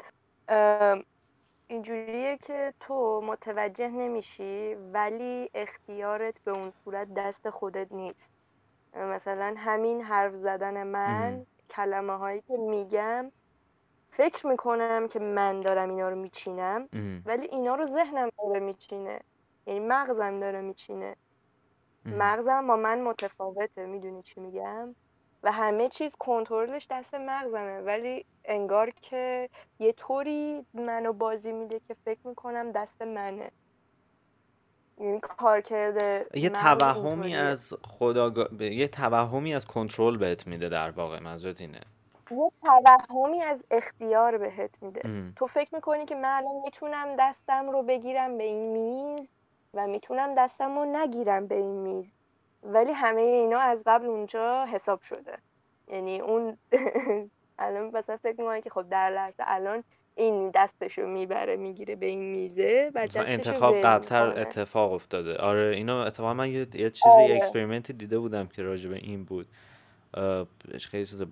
[1.68, 8.32] اینجوریه که تو متوجه نمیشی ولی اختیارت به اون صورت دست خودت نیست.
[8.96, 13.32] مثلا همین حرف زدن من ام، کلمه هایی که میگم
[14.12, 16.90] فکر می‌کنم که من دارم اینا رو میچینم
[17.26, 19.20] ولی اینا رو ذهنم داره میچینه.
[19.68, 21.16] یعنی مغزم داره میچینه.
[22.06, 24.96] مغزم با من متفاوته می‌دونی چی میگم؟
[25.44, 27.82] و همه چیز کنترلش دست مغزمه.
[27.82, 29.50] ولی انگار که
[29.80, 33.52] یه طوری منو بازی میده که فکر می‌کنم دست منه.
[34.98, 36.04] یعنی کارکرد
[36.38, 41.82] یه مغز توهمی از خداگاه یه توهمی از کنترل بهت میده در واقع منظورت اینه؟
[42.32, 45.02] یه توهمی از اختیار بهت میده.
[45.36, 49.32] تو فکر می‌کنی که من الان می‌تونم دستم رو بگیرم به این میز؟
[49.74, 52.12] و می‌تونم دستم رو نگیرم به این میز.
[52.64, 55.38] ولی همه اینا از قبل اونجا حساب شده.
[55.88, 56.58] یعنی اون
[57.60, 59.84] الان مثلا فکر می‌کنی که خب در لحظه الان
[60.16, 64.42] این دستشو می‌بره می‌گیره به این میزه دستشو انتخاب قبلتر می‌کنه.
[64.42, 65.38] اتفاق افتاده.
[65.38, 67.36] آره اینا اتفاقا من یه, یه چیزی آره.
[67.36, 69.48] experiment ی دیده بودم که راجع به این بود.
[70.80, 71.24] خیلی چیز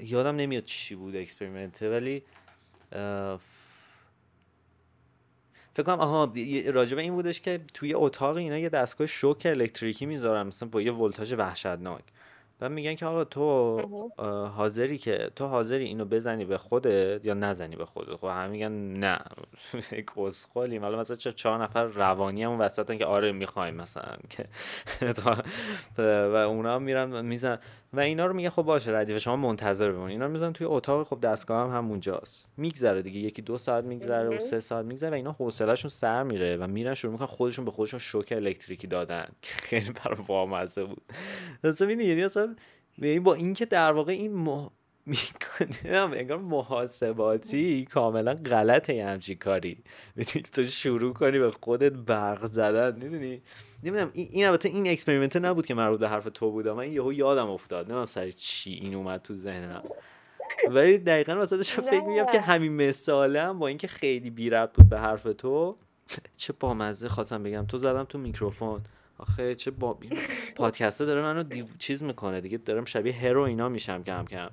[0.00, 2.22] یادم نمیاد چی بود experiment ه ولی
[5.74, 9.42] فکر کنم آها یه- راجع به این بودش که توی اتاق اینا یه دستگاه شوک
[9.46, 12.02] الکتریکی می‌ذارن مثلا با یه ولتاژ وحشتناک.
[12.58, 13.80] بعد میگن که آقا تو
[14.56, 18.72] حاضری که تو حاضری اینو بزنی به خودت یا نزنی به خودت؟ خب همه میگن
[18.72, 19.18] نه.
[19.92, 24.44] یک کسخلیم حالا مثلا چه چهار نفر روانی همون وسطن که آره می‌خوایم مثلا که
[26.32, 27.58] و اونا هم میرن میزن
[27.92, 30.10] و اینا رو میگه خب باشه ردیف شما منتظر بمون.
[30.10, 32.46] اینا رو می‌زنن توی اتاق خب دستگاه هم همونجاست.
[32.56, 36.56] میگذره دیگه یکی دو ساعت میگذره و سه ساعت میگذره و اینا حوصلهشون سر میره
[36.56, 39.28] و میرن شروع می‌کنن خودشون به خودشون شوک الکتریکی دادن.
[39.42, 41.02] که خیلی برای بامزه بود.
[41.64, 42.56] اصلا یعنی اصلا
[43.22, 44.32] با اینکه در واقع این
[45.10, 49.78] می‌کنه انگار محاسباتی کاملا غلطه یه همچین کاری.
[50.16, 53.42] می‌تونی تو شروع کنی به خودت برق زدن می‌دونی؟
[53.82, 57.50] نمی‌دونم این البته این experiment نبود که مربوط به حرف تو بود من یهو یادم
[57.50, 57.84] افتاد.
[57.84, 59.82] نمی‌دونم سر چی این اومد تو ذهنم.
[60.68, 64.72] ولی دقیقا واسه داشتم فکر میگم که همین مثاله هم با اینکه خیلی بی ربط
[64.72, 65.76] بود به حرف تو.
[66.36, 67.66] چه بامزه خواستم بگم.
[67.66, 68.80] تو زدم تو میکروفون.
[69.18, 69.98] آخه چه با
[70.56, 71.64] پادکسته داره منو دیو...
[71.78, 72.58] چیز می‌کنه دیگه.
[72.58, 74.50] دارم شبیه هرو اینا میشم کم کم.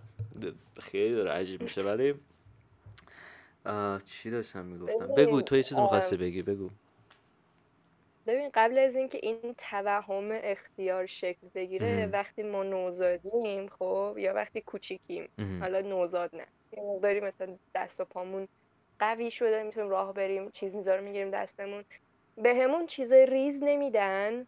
[0.80, 2.16] خیلی داره عجیب میشه ولی
[4.06, 6.70] چی داشتم می‌گفتم؟ بگو تو یه چیز می‌خواستی بگی بگو.
[8.28, 14.62] ببین قبل از اینکه این توهم اختیار شکل بگیره وقتی ما نوزادیم خب یا وقتی
[14.62, 15.30] کوچیکیم
[15.62, 16.46] حالا نوزاد نه.
[16.72, 18.48] یه مقداری مثلا دست و پامون
[19.00, 21.84] قوی شده می‌تونیم راه بریم چیز می‌ذاره می‌گیریم دستمون.
[22.38, 24.48] به همون چیزای ریز نمیدن.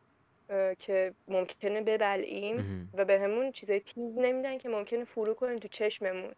[0.79, 6.31] که ممکنه ببلعیم و به همون چیزای تیز نمیدن که ممکنه فرو کنیم تو چشممون.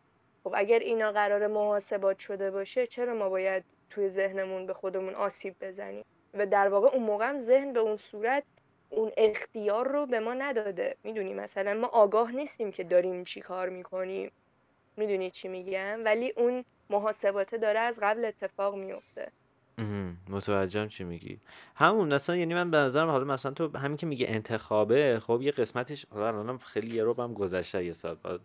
[0.44, 5.56] خب اگر اینا قرار محاسبات شده باشه چرا ما باید توی ذهنمون به خودمون آسیب
[5.62, 8.44] بزنیم؟ و در واقع اون موقع هم ذهن به اون صورت
[8.90, 10.96] اون اختیار رو به ما نداده.
[11.04, 14.32] می‌دونی مثلا ما آگاه نیستیم که داریم چی کار می‌کنیم.
[14.98, 19.32] می‌دونی چی میگم؟ ولی اون محاسباته داره از قبل اتفاق میفته
[20.30, 21.40] متوجهم چی میگی؟
[21.76, 25.52] همون مثلا یعنی من به نظرم حالا مثلا تو همین که میگه انتخابه خب یه
[25.52, 28.40] قسمتش حالا الانم خیلی یه هم گذشته یه ساعت بعد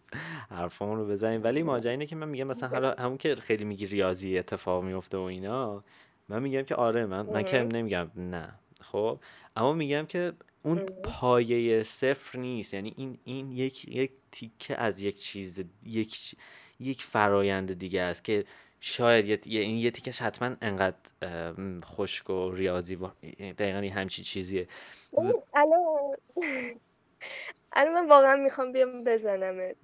[0.58, 1.44] حرفامون رو بزنیم.
[1.44, 5.18] ولی ماجرا اینه که من میگم مثلا حالا همون که خیلی میگی ریاضی اتفاق میفته
[5.18, 5.84] و اینا
[6.28, 8.48] من میگم که آره من من که نمیگم نه.
[8.80, 9.20] خب؟
[9.56, 10.32] اما میگم که
[10.62, 12.74] اون پایه صفر نیست.
[12.74, 16.36] یعنی این این یک یک تیکه از یک چیز یک
[16.80, 18.44] یک فرایند دیگه است که
[18.86, 20.96] شاید یه این یه تیکش حتما انقدر
[21.84, 23.08] خشک و ریاضی و
[23.58, 24.66] دقیقا این همچی چیزیه.
[25.54, 26.16] الان
[27.72, 29.76] الان من واقعا می‌خوام بیام بزنمت.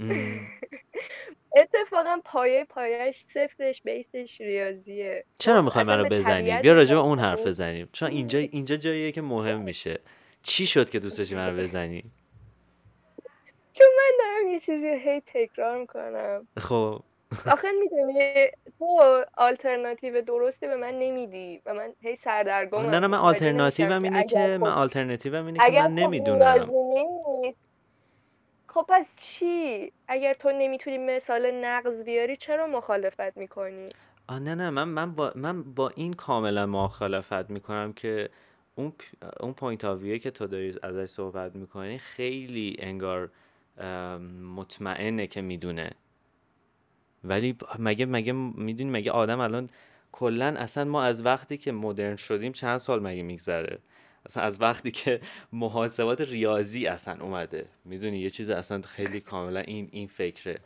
[1.56, 5.24] اتفاقا پایه پایش صفرش بیسش ریاضیه.
[5.38, 7.88] چرا می‌خوای منو بزنی؟ بیا راجع به اون حرف بزنیم.
[7.92, 9.98] چون اینجا اینجا جاییه که مهم میشه.
[10.42, 12.04] چی شد که دوست داشتی منو بزنی؟
[13.72, 16.46] چون من دارم یه چیزی هی تکرار می‌کنم.
[16.58, 17.02] خب.
[17.52, 18.46] آخه می‌دونی
[18.78, 24.24] تو آلترناتیو درستی به من نمیدی و من هی سردرگم نه نه من آلترناتیوم اینه
[24.24, 26.70] که من آلترناتیوم اینه که من نمی‌دونم.
[28.66, 33.86] خب پس چی؟ اگر تو نمی‌تونی مثال نقض بیاری چرا مخالفت می‌کنی؟
[34.28, 38.28] آه نه نه من من با, من با این کاملا مخالفت می‌کنم که
[38.74, 38.92] اون
[39.40, 43.30] اون پوینت آویه که تو داری ازش صحبت می‌کنی خیلی انگار
[44.56, 45.90] مطمئنه که می‌دونه.
[47.24, 49.66] ولی مگه مگه می‌دونی مگه آدم الان
[50.12, 53.78] کلا اصلا ما از وقتی که مدرن شدیم چند سال مگه میگذره؟
[54.26, 55.20] اصلا از وقتی که
[55.52, 57.66] محاسبات ریاضی اصلا اومده.
[57.84, 60.58] می‌دونی یه چیز اصلا خیلی کاملا این این فکره.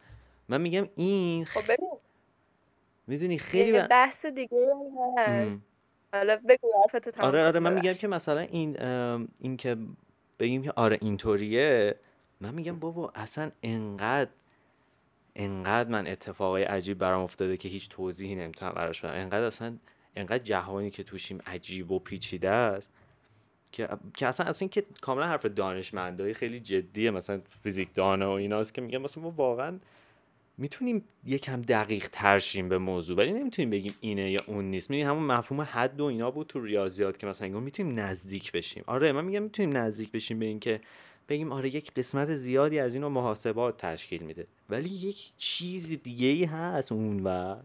[0.49, 1.91] من میگم این خب ببین.
[3.07, 4.59] می‌دونی خیلی بحث دیگه
[5.19, 5.59] هست.
[6.13, 6.69] حالا بگو
[7.19, 8.81] آره آره من میگم که مثلا این
[9.39, 9.77] این که
[10.39, 11.95] بگیم که آره اینطوریه
[12.41, 14.31] من میگم بابا اصلا انقدر
[15.37, 19.15] انقدر من اتفاقای عجیب برام افتاده که هیچ توضیحی نمی‌تونم براش بدم.
[19.15, 19.77] انقدر اصلا
[20.17, 22.91] انقدر جهانی که توشیم عجیب و پیچیده است
[23.73, 28.75] که که اصلا اصلا که کاملا حرف دانشمندایی خیلی جدیه مثلا فیزیک دانه و ایناست
[28.75, 29.79] که میگن مثلا ما واقعا
[30.59, 34.91] می‌تونیم یکم دقیق ترشیم به موضوع ولی نمی‌تونیم بگیم اینه یا اون نیست.
[34.91, 38.85] می‌دونی همون مفهوم حد و اینا بود تو ریاضیات که مثلا می‌تونیم نزدیک بشیم.
[38.87, 40.81] آره من میگم می‌تونیم نزدیک بشیم به اینکه
[41.29, 44.47] بگیم آره یک قسمت زیادی از اینو محاسبات تشکیل میده.
[44.71, 47.57] ولی یک چیز دیگه ای هست اون و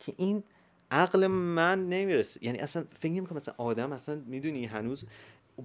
[0.00, 0.42] که این
[0.90, 2.44] عقل من نمی‌رسه.
[2.44, 5.04] یعنی اصلا فکر نمی مثلا آدم اصلا می‌دونی هنوز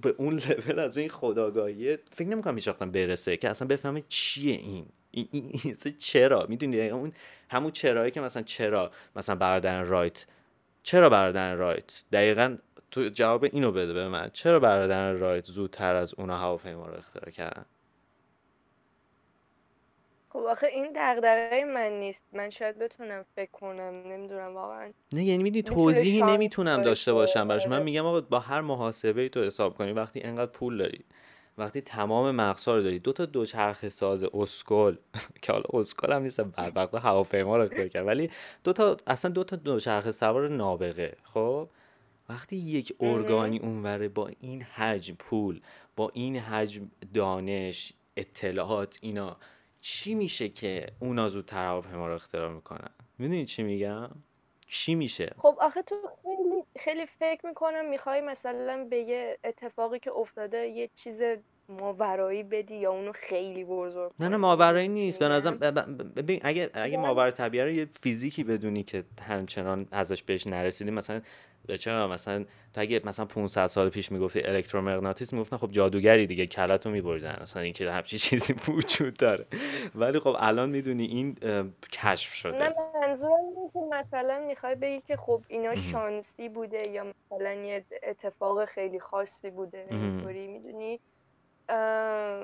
[0.02, 4.86] به اون لول از این خداگاهی فکر نمی‌کنم هیچ برسه که اصلا بفهمه چیه این.
[5.10, 7.12] این, این, چرا؟ می‌دونی؟ اون
[7.50, 10.26] همون چرایی که مثلا چرا؟ مثلا برادران رایت
[10.82, 12.56] چرا برادران رایت دقیقا
[12.92, 14.30] تو جواب اینو بده به من.
[14.32, 17.64] چرا برادران رایت زودتر از اونا هواپیما رو اختراع کردن؟
[20.28, 22.24] خب آخه این دغدغه من نیست.
[22.32, 24.02] من شاید بتونم فکر کنم.
[24.06, 24.92] نمی‌دونم واقعا.
[25.12, 27.66] نه یعنی می‌دونی توضیحی نمی‌تونم داشته باشم براش.
[27.66, 31.04] من میگم آقا با هر محاسبه تو حساب کنی وقتی انقدر پول داری
[31.58, 34.96] وقتی تمام مقصا رو داری دو تا دوچرخه ساز اسکل
[35.42, 38.30] که حالا اسکل هم نیست بدبخت هواپیما رو اختراع کرد ولی
[38.64, 41.68] دو تا اصلا دو تا دوچرخه سوار نابغه خب؟
[42.32, 45.60] وقتی یک ارگانی اونوره با این حجم پول
[45.96, 49.36] با این حجم دانش اطلاعات اینا
[49.80, 54.10] چی میشه که اونا زودتر هواپیما رو اختراع می‌کنن؟ می‌دونی چی میگم؟
[54.66, 60.12] چی میشه؟ خب آخه تو خیلی خیلی فکر می‌کنم می‌خوای مثلا به یه اتفاقی که
[60.12, 61.22] افتاده یه چیز
[61.68, 65.18] ماورایی بدی یا اونو خیلی بزرگ نه نه ماورایی نیست.
[65.18, 65.58] به نظرم
[66.16, 71.20] ببین اگه اگه ماورا طبیعه رو یه فیزیکی بدونی که همچنان ازش بهش نرسیدیم مثلا
[71.78, 72.44] چرا مثلا
[72.74, 77.62] تو اگه مثلا 500 سال پیش می‌گفتی الکترومغناطیسم می‌گفتن خب جادوگری دیگه کلتو میبردن مثلا
[77.62, 79.46] اینکه همچی چیزی وجود داره.
[79.94, 81.36] ولی خب الان می‌دونی این
[81.92, 82.58] کشف شده.
[82.58, 88.64] نه منظورم که مثلا می‌خوای بگی که خب اینا شانسی بوده یا مثلا یه اتفاق
[88.64, 91.00] خیلی خاصی بوده اینطوری می‌دونی؟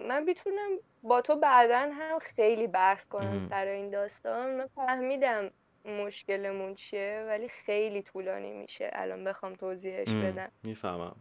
[0.08, 0.70] من می‌تونم
[1.02, 4.50] با تو بعدا هم خیلی بحث کنم سر این داستان.
[4.56, 5.50] من فهمیدم
[5.90, 8.90] مشکلمون چیه ولی خیلی طولانی میشه.
[8.92, 10.50] الان بخوام توضیحش بدم.
[10.62, 11.14] می‌فهمم.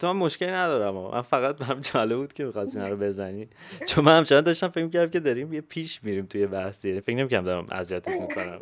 [0.00, 3.48] تو من مشکلی ندارم من فقط برام جالب بود که می‌خواستی رو بزنی.
[3.86, 7.44] چون من همچنان داشتم فکر کردم که داریم یه پیش میریم توی بحثی فکر نمی‌کردم
[7.44, 8.58] دارم اذیتت می‌کنم.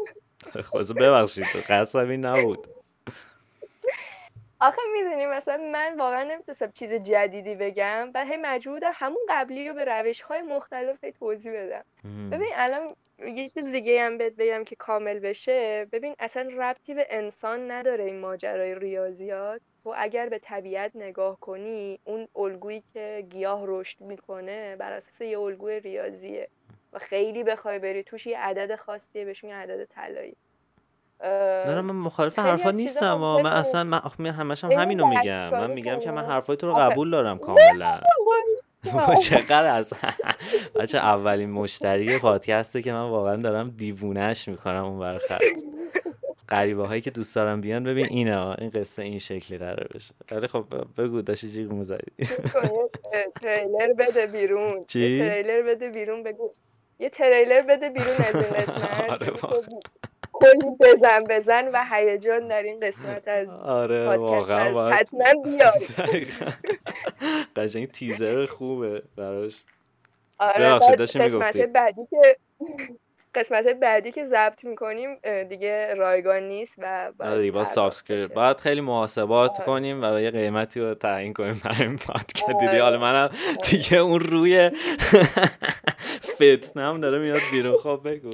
[0.64, 1.44] خواست ببخشید.
[1.52, 2.66] تو قصد این نبود.
[4.60, 9.74] آخه می‌دونی مثلا من واقعا نمی‌تونستم چیز جدیدی بگم و هی مجبور همون قبلی رو
[9.74, 11.84] به روش های مختلف توضیح بدم.
[12.30, 15.86] ببین الان یه چیز دیگه هم بهت بگم که کامل بشه.
[15.92, 19.60] ببین اصلا ربطی به انسان نداره این ماجرای ریاضیات.
[19.84, 25.40] تو اگر به طبیعت نگاه کنی اون الگویی که گیاه رشد می‌کنه بر اساس یه
[25.40, 26.48] الگوی ریاضیه
[26.92, 30.36] و خیلی بخوای بری توش یه عدد خاصیه بهشون یه عدد طلایی.
[31.24, 35.50] نه نه من مخالف حرفا نیستم و من اصلا من همش هم همینو میگم.
[35.50, 38.00] من میگم که من حرفای تو رو قبول دارم کاملا.
[39.24, 39.92] چقدر از
[40.80, 45.42] بچه اولین مشتری پادکسته که من واقعا دارم دیوونش می‌کنم اون برخط
[46.48, 50.14] قریبه هایی که دوست دارم بیان ببین اینه این قصه این شکلی قرار بشه.
[50.32, 50.64] ولی خب
[50.98, 52.26] بگو داشتی جیغ موزدی
[53.40, 54.84] تریلر بده بیرون.
[54.86, 56.50] چی؟ تریلر بده بیرون بگو.
[56.98, 59.10] یه تریلر بده بیرون از این قسمت.
[59.10, 59.32] آره
[60.40, 64.94] کلی بزن بزن و هیجان در این قسمت از آره واقعا باید.
[64.94, 65.82] حتما بیاد.
[67.56, 69.64] قشنگ تیزر خوبه براش.
[70.38, 72.36] آره قسمت بعدی که
[73.34, 75.08] قسمت بعدی که ضبط می‌کنیم
[75.48, 79.64] دیگه رایگان نیست و آره دیگه با subscribe باید خیلی محاسبات آره.
[79.66, 82.44] کنیم و یه قیمتی رو تعیین کنیم برای این پادکست.
[82.44, 82.66] آره.
[82.66, 83.30] دیدی حالا منم
[83.70, 84.70] دیگه اون روی
[86.36, 87.76] فتنم داره میاد بیرون.
[87.76, 88.30] خب بگو.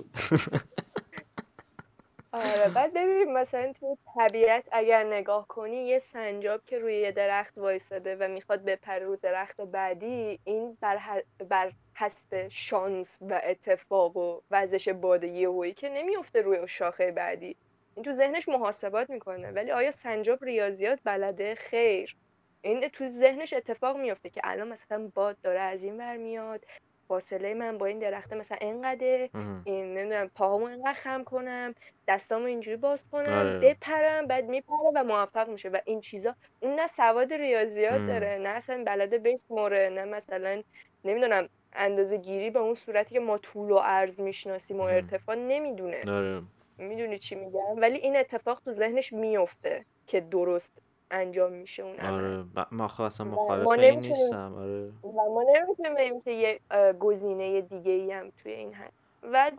[2.34, 7.58] آره بعد ببین مثلا تو طبیعت اگر نگاه کنی یه سنجاب که روی یه درخت
[7.58, 14.40] وایساده و می‌خواد بپره رو درخت بعدی این بر, بر حسب شانس و اتفاق و
[14.50, 17.56] وزش باد یهویی که نمیفته روی شاخه بعدی.
[17.94, 19.50] این تو ذهنش محاسبات می‌کنه.
[19.50, 22.16] ولی آیا سنجاب ریاضیات بلده؟ خیر.
[22.62, 26.66] این تو ذهنش اتفاق میفته که الان مثلا باد داره از این ور میاد.
[27.08, 29.28] فاصله من با این درخته مثلا اینقدر
[29.64, 31.74] این نمی‌دونم پاهامو اینقدر خم کنم
[32.08, 33.58] دستامو اینجوری باز کنم آره.
[33.58, 35.68] بپرم بعد میپره و موفق میشه.
[35.68, 40.62] و این چیزا اون نه سواد ریاضیات داره نه اصلا بلده بشمره نه مثلا
[41.04, 46.00] نمی‌دونم اندازه گیری به اون صورتی که ما طول و عرض می‌شناسیم و ارتفاع نمی‌دونه.
[46.08, 46.42] آره.
[46.78, 50.78] می‌دونی چی میگم؟ ولی این اتفاق تو ذهنش میفته که درست
[51.10, 54.86] انجام میشه اون آره ما خواستم مخالف این نیستم آره.
[54.86, 56.60] و ما نمی‌تونیم بگیم که یه
[57.00, 59.52] گزینه دیگه ای هم توی این هست و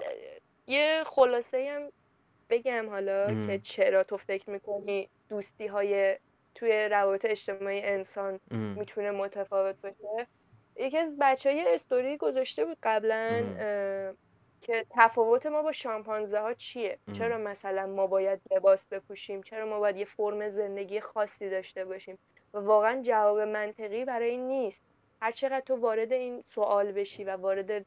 [0.68, 1.92] یه خلاصه هم
[2.50, 6.18] بگم حالا که چرا تو فکر می‌کنی دوستی های
[6.56, 10.28] توی روابط اجتماعی انسان می‌تونه متفاوت باشه؟
[10.80, 13.44] یکی از بچه های استوری گذاشته بود قبلا
[14.66, 19.80] که تفاوت ما با شامپانزه ها چیه چرا مثلا ما باید لباس بپوشیم؟ چرا ما
[19.80, 22.18] باید یه فرم زندگی خاصی داشته باشیم؟
[22.54, 24.84] و واقعا جواب منطقی برای این نیست.
[25.22, 27.86] هر چقدر تو وارد این سوال بشی و وارد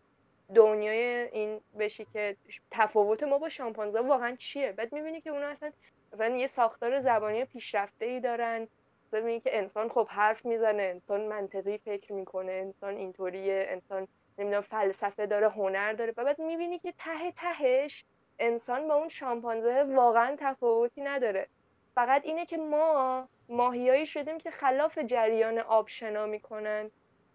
[0.55, 2.37] دنیای این بشی که
[2.71, 5.73] تفاوت ما با شامپانزه واقعا چیه؟ بعد می‌بینی که اونا اصلا
[6.13, 8.69] مثلا یه ساختار زبانی پیشرفته ای دارن
[9.13, 15.27] می‌بینی که انسان خب حرف می‌زنه انسان منطقی فکر می‌کنه انسان اینطوریه انسان نمی‌دونم فلسفه
[15.27, 18.05] داره هنر داره و بعد می‌بینی که ته تهش
[18.39, 21.49] انسان با اون شامپانزه واقعا تفاوتی نداره.
[21.95, 26.91] فقط اینه که ما ماهیایی شدیم که خلاف جریان آب شنا می‌کنن.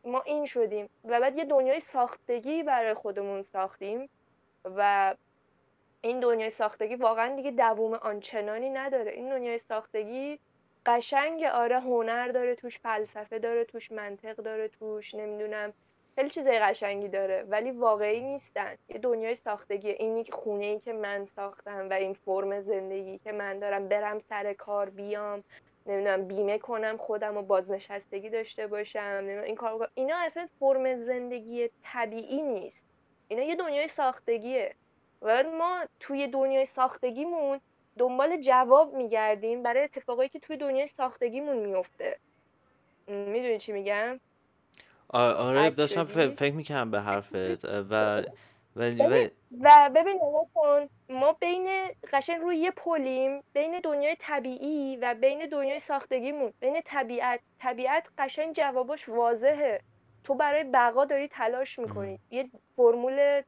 [0.05, 0.89] ما این شدیم.
[1.05, 4.09] و بعد یه دنیای ساختگی برای خودمون ساختیم
[4.65, 5.15] و
[6.01, 9.11] این دنیای ساختگی واقعا دیگه دووم آنچنانی نداره.
[9.11, 10.39] این دنیای ساختگی
[10.85, 15.73] قشنگ آره هنر داره توش فلسفه داره توش منطق داره توش نمی‌دونم
[16.15, 18.75] خیلی چیزای قشنگی داره ولی واقعی نیستن.
[18.89, 23.59] یه دنیای ساختگی اینی خونه ای که من ساختم و این فرم زندگی که من
[23.59, 25.43] دارم برم سر کار بیام
[25.85, 32.41] نمی‌دونم بیمه کنم خودم و بازنشستگی داشته باشم این کار اینا اصلا فرم زندگی طبیعی
[32.41, 32.87] نیست.
[33.27, 34.75] اینا یه دنیای ساختگیه.
[35.21, 37.59] و ما توی دنیای ساختگیمون
[37.97, 42.17] دنبال جواب میگردیم برای اتفاقایی که توی دنیای ساختگیمون میفته
[43.07, 44.19] می‌دونی چی میگم؟
[45.13, 48.23] آره داشتم فکر می‌کنم به حرفت و
[48.75, 48.91] و,
[49.61, 50.19] و ببین
[50.53, 56.53] کن ما بین قشن روی یه پلیم بین دنیای طبیعی و بین دنیای ساختگیمون.
[56.59, 59.81] بین طبیعت طبیعت قشنگ جوابش واضحه.
[60.23, 62.19] تو برای بقا داری تلاش می‌کنی.
[62.31, 63.41] یه فرمول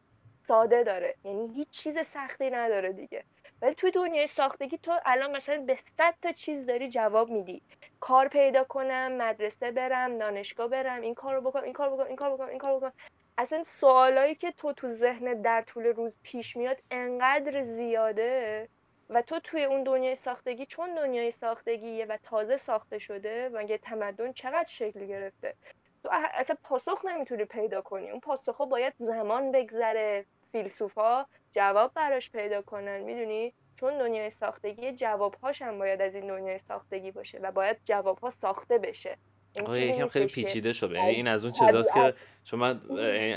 [0.48, 1.16] ساده داره.
[1.24, 3.24] یعنی هیچ چیز سختی نداره دیگه.
[3.66, 7.62] ولی توی دنیای ساختگی تو الان مثلا به صد تا چیز داری جواب میدی.
[8.00, 12.34] کار پیدا کنم مدرسه برم دانشگاه برم این کارو بکنم این کار بکنم این کار
[12.34, 12.94] بکنم این کار بکنم.
[13.38, 18.70] اصلا سوالایی که تو تو ذهن در طول روز پیش میاد انقدر زیاده
[19.10, 23.78] و تو توی اون دنیای ساختگی چون دنیای ساختگیه و تازه ساخته شده و یه
[23.78, 25.56] تمدن چقدر شکل گرفته؟
[26.04, 28.12] تو اصلا پاسخ نمی‌تونی پیدا کنی.
[28.12, 30.26] اون پاسخ باید زمان بگذره.
[30.56, 36.60] فیلسوفا جواب براش پیدا کنن می‌دونی؟ چون دنیای ساختگی جوابهاش هم باید از این دنیای
[36.60, 39.18] ساختگی باشه و باید جوابها ساخته بشه.
[39.61, 42.14] آقا یکم خیلی پیچیده شده یعنی این از اون چیزاست که
[42.45, 42.82] چون من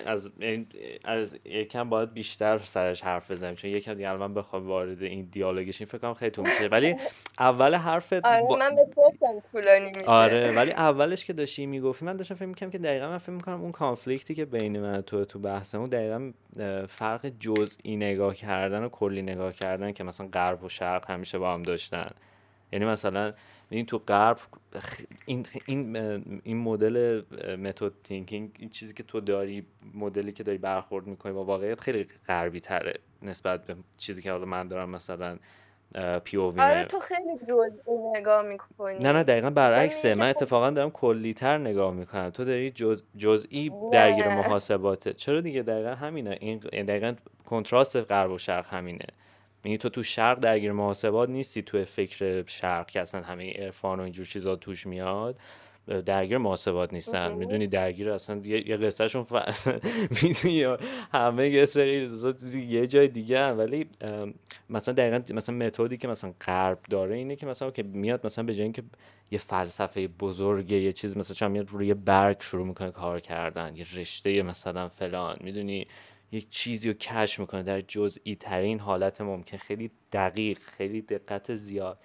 [0.06, 0.30] از
[1.04, 3.54] از یکم باید بیشتر سرش حرف بزنیم.
[3.54, 6.66] چون یکم دیگه من بخوام وارد این دیالوگش این فکر کنم خیلی طول میشه.
[6.66, 6.96] ولی
[7.38, 10.06] اول حرفت آره من به گفتم طولانی میشه.
[10.06, 13.60] آره ولی اولش که داشتی می‌گفتی من داشتم فکر می‌کنم که دقیقا من فکر می‌کنم
[13.60, 16.32] اون کانفلیکتی که بین من تو تو بحثمون دقیقا
[16.88, 21.54] فرق جزئی نگاه کردن و کلی نگاه کردن که مثلا غرب و شرق همیشه با
[21.54, 22.10] هم داشتن.
[22.72, 23.32] یعنی مثلا
[23.70, 24.38] این تو غرب
[25.26, 25.96] این این
[26.44, 27.22] این مدل
[27.56, 32.06] method thinking این چیزی که تو داری مدلی که داری برخورد می‌کنی با واقعیت خیلی
[32.28, 35.38] غربی تره نسبت به چیزی که حالا من دارم مثلا
[36.24, 38.98] POV آره تو خیلی جزئی نگاه می‌کنی.
[38.98, 40.14] نه نه دقیقا برعکسه.
[40.14, 42.30] من اتفاقا دارم کلیتر نگاه می‌کنم.
[42.30, 43.02] تو داری جز...
[43.16, 46.38] جزئی درگیر محاسباته چرا دیگه؟ دقیقا همینه.
[46.40, 47.14] این دقیقا
[47.46, 49.06] کنتراست غرب و شرق همینه.
[49.64, 54.02] یعنی تو تو شرق درگیر محاسبات نیستی تو فکر شرق که اصلا همه عرفان و
[54.02, 55.38] اینجور چیزا توش میاد
[56.06, 57.32] درگیر محاسبات نیستن.
[57.32, 59.26] می‌دونی درگیر اصلا یه, قصه شون
[60.22, 60.76] می‌دونی
[61.12, 62.10] همه یه سری
[62.54, 63.58] یه جای دیگه هم.
[63.58, 63.86] ولی
[64.70, 68.54] مثلا دقیقا مثلا متدی که مثلا غرب داره اینه که مثلا که میاد مثلا به
[68.54, 68.82] جای اینکه
[69.30, 73.76] یه فلسفه بزرگه یه چیز مثلا چون میاد روی برگ شروع می‌کنه کار کردن.
[73.76, 75.36] یه رشته مثلا فلان.
[75.40, 75.86] می‌دونی؟
[76.32, 79.56] یک چیزی رو کشف می‌کنه در جزئی ترین حالت ممکن.
[79.56, 81.98] خیلی دقیق خیلی دقت زیاد.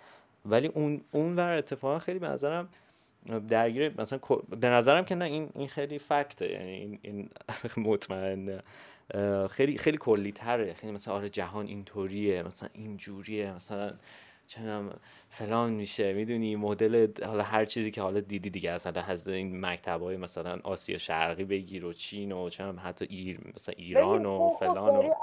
[0.45, 2.69] ولی اون اون ور اتفاقا خیلی به نظرم
[3.49, 4.19] درگیر مثلا
[4.59, 6.51] به نظرم که نه این این خیلی فکته.
[6.51, 7.29] یعنی این, این
[7.87, 8.59] مطمئن
[9.51, 13.93] خیلی خیلی کلی تره خیلی مثلا آره جهان اینطوریه مثلا اینجوریه مثلا
[14.47, 14.99] چنم
[15.29, 20.17] فلان میشه می‌دونی مدل حالا هر چیزی که حالا دیدی دیگه از از این مکتبای
[20.17, 25.13] مثلا آسیا شرقی بگیر و چین و چنم حتی ایر مثلا ایران و فلان و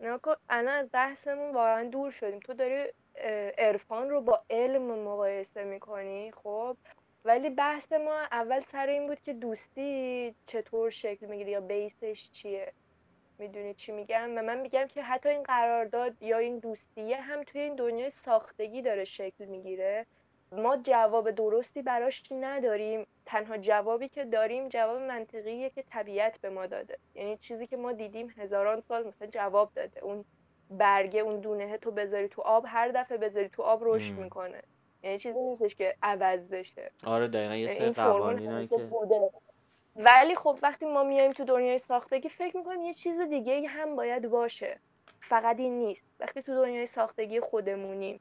[0.00, 0.68] الان.
[0.68, 2.40] از بحثمون واقعا دور شدیم.
[2.40, 2.84] تو داری
[3.58, 6.76] عرفان رو با علم مقایسه می‌کنی؟ خب.
[7.24, 12.72] ولی بحث ما اول سر این بود که دوستی چطور شکل می‌گیره یا بیسش چیه؟
[13.40, 17.60] می‌دونی چی میگم؟ و من میگم که حتی این قرارداد یا این دوستیه هم توی
[17.60, 20.06] این دنیای ساختگی داره شکل می‌گیره.
[20.52, 23.06] ما جواب درستی براش نداریم.
[23.26, 26.98] تنها جوابی که داریم جواب منطقیه که طبیعت به ما داده.
[27.14, 30.04] یعنی چیزی که ما دیدیم هزاران سال مثلا جواب داده.
[30.04, 30.24] اون
[30.70, 34.62] برگه اون دونه تو بذاری تو آب هر دفعه بذاری تو آب رشد می‌کنه.
[35.02, 36.90] یعنی چیزی نیستش که عوض بشه.
[37.06, 39.30] آره دقیقا یه سری قوانینایی که بوده.
[39.96, 44.28] ولی خب وقتی ما میایم تو دنیای ساختگی فکر می‌کنیم یه چیز دیگه هم باید
[44.28, 44.78] باشه.
[45.20, 46.02] فقط این نیست.
[46.20, 48.20] وقتی تو دنیای ساختگی خودمونیم.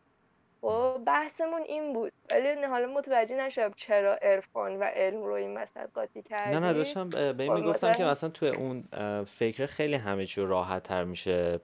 [0.61, 2.11] خب بحثمون این بود.
[2.31, 6.73] ولی حالا متوجه نشدم چرا عرفان و علم رو این مثلا قاطی کردی نه نه
[6.73, 8.83] داشتم به این خب می‌گفتم که مثلا تو اون
[9.23, 11.59] فکر خیلی همه چی راحت تر میشه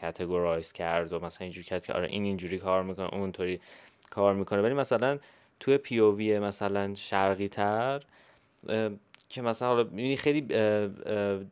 [0.00, 3.60] کاتگورایز کرد و مثلا اینجوری کرد که آره این اینجوری کار می‌کنه اونطوری
[4.10, 4.62] کار می‌کنه.
[4.62, 5.18] ولی مثلا
[5.60, 8.02] توی پی او وی مثلا شرقی تر
[9.28, 10.40] که مثلا حالا خیلی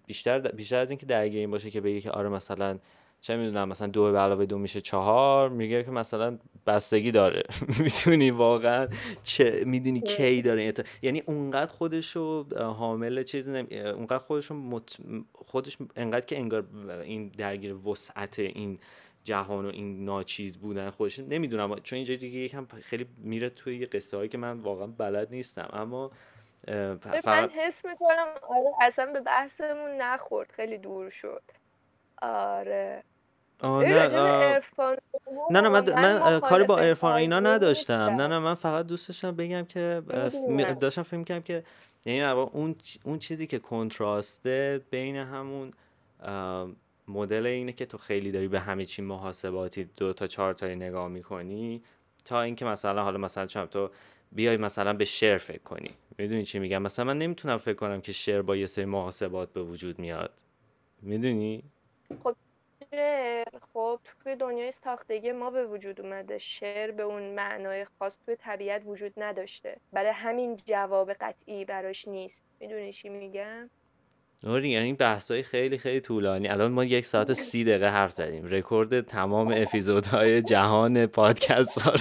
[0.06, 2.78] بیشتر بیشتر از اینکه درگیر این باشه که بگه که آره مثلا
[3.20, 7.42] چه می‌دونم مثلا دو به علاوه دو میشه چهار میگه که مثلا بستگی داره.
[7.82, 8.88] می‌تونی واقعا
[9.22, 10.72] چه می‌دونی کی داره
[11.02, 13.78] یعنی اونقدر خودشو حامل چیز نمی...
[13.78, 14.96] اونقدر خودشو مت...
[15.32, 16.64] خودش انقدر که انگار
[17.04, 18.78] این درگیر وسعت این
[19.24, 21.74] جهان و این ناچیز بودن خودش نمی‌دونم.
[21.82, 25.68] چون اینجا دیگه یکم خیلی میره توی یه قصه هایی که من واقعا بلد نیستم.
[25.72, 26.10] اما
[27.00, 27.26] فقط...
[27.26, 31.42] من حس می‌کنم آره اصلا به بحثمون نخورد خیلی دور شد.
[32.22, 33.02] آره.
[33.62, 33.80] نه
[35.50, 37.94] نه نه من, من کاری با ارفان اینا نداشتم.
[37.94, 40.02] نه نه من فقط دوست داشتم بگم که
[40.80, 41.64] داشتم فکر کنم که
[42.04, 45.72] یعنی اون اون چیزی که کنتراسته بین همون
[47.08, 51.08] مدل اینه که تو خیلی داری به همه چی محاسباتی دو تا چهار تایی نگاه
[51.08, 51.82] می‌کنی
[52.24, 53.90] تا اینکه مثلا حالا مثلا چم تو
[54.32, 55.90] بیای مثلا به شعر فکر کنی.
[56.18, 59.62] می‌دونی چی میگم؟ مثلا من نمی‌تونم فکر کنم که شعر با یه سری محاسبات به
[59.62, 60.30] وجود میاد.
[61.02, 61.62] می‌دونی؟
[62.24, 62.36] خب
[63.72, 66.38] خب توی دنیای ساختگی ما به وجود اومده.
[66.38, 69.76] شعر به اون معنای خاص توی طبیعت وجود نداشته.
[69.92, 72.44] برای همین جواب قطعی براش نیست.
[72.60, 73.70] می‌دونی چی میگم؟
[74.46, 76.48] آره یعنی بحثای خیلی خیلی طولانی.
[76.48, 78.46] الان ما یک ساعت و سی دقیقه حرف زدیم.
[78.46, 81.94] رکورد تمام اپیزودهای جهان پادکست ها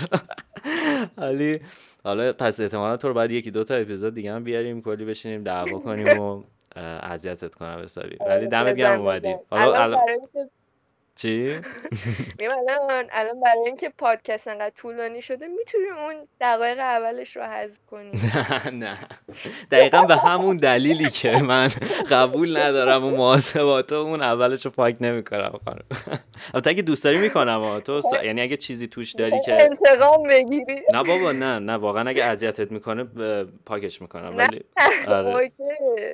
[1.18, 1.60] ولی
[2.04, 5.44] حالا پس احتمالا تو رو باید یکی دو تا اپیزود دیگه هم بیاریم کلی بشینیم
[5.44, 6.44] دعوا کنیم و
[7.04, 8.18] اذیتت کنم حسابی.
[8.28, 9.36] ولی دمت گرم اومدی.
[9.50, 9.98] حالا
[11.24, 11.48] چی؟
[12.40, 18.12] الان الان برای اینکه پادکست انقدر طولانی شده می‌تونیم اون دقایق اولش رو حذف کنیم
[18.64, 18.98] نه نه.
[19.72, 21.70] دقیقا به همون دلیلی که من
[22.12, 25.60] قبول ندارم و محاسبات اون اولش رو پاک نمی‌کنم
[26.54, 30.82] البته اگه دوست داری می‌کنم تو یعنی اگه چیزی توش داری که انتقام بگیری.
[30.94, 31.74] نه بابا نه نه.
[31.74, 33.04] واقعا اگه اذیتت می‌کنه
[33.66, 34.38] پاکش می‌کنم.
[34.38, 34.62] ولی
[35.08, 35.52] آره.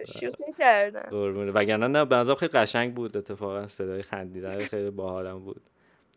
[0.08, 1.52] شوخی کردم.
[1.56, 3.68] وگرنه نه به خیلی قشنگ بود اتفاقا.
[3.68, 5.62] صدای خندیدن خیلی باحالم بود.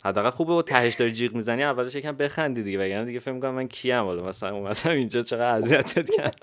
[0.05, 3.55] حداقل خوبه و تهش داری جیغ می‌زنی اولش یکم بخندی دیگه وگرنه دیگه فکر می‌کنم
[3.55, 6.41] من کیم والا مثلا اومدم اینجا چقدر اذیتت کرد.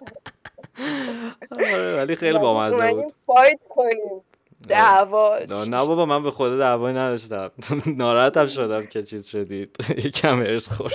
[1.59, 3.13] آره، ولی خیلی بامزه بود.
[3.25, 4.21] فایت کنیم.
[4.69, 5.39] دعوا.
[5.49, 7.51] نه بابا من به خدا دعوایی نداشتم.
[7.97, 9.75] ناراحتم شدم که چیز شدید.
[10.05, 10.93] یکم ارز خورد.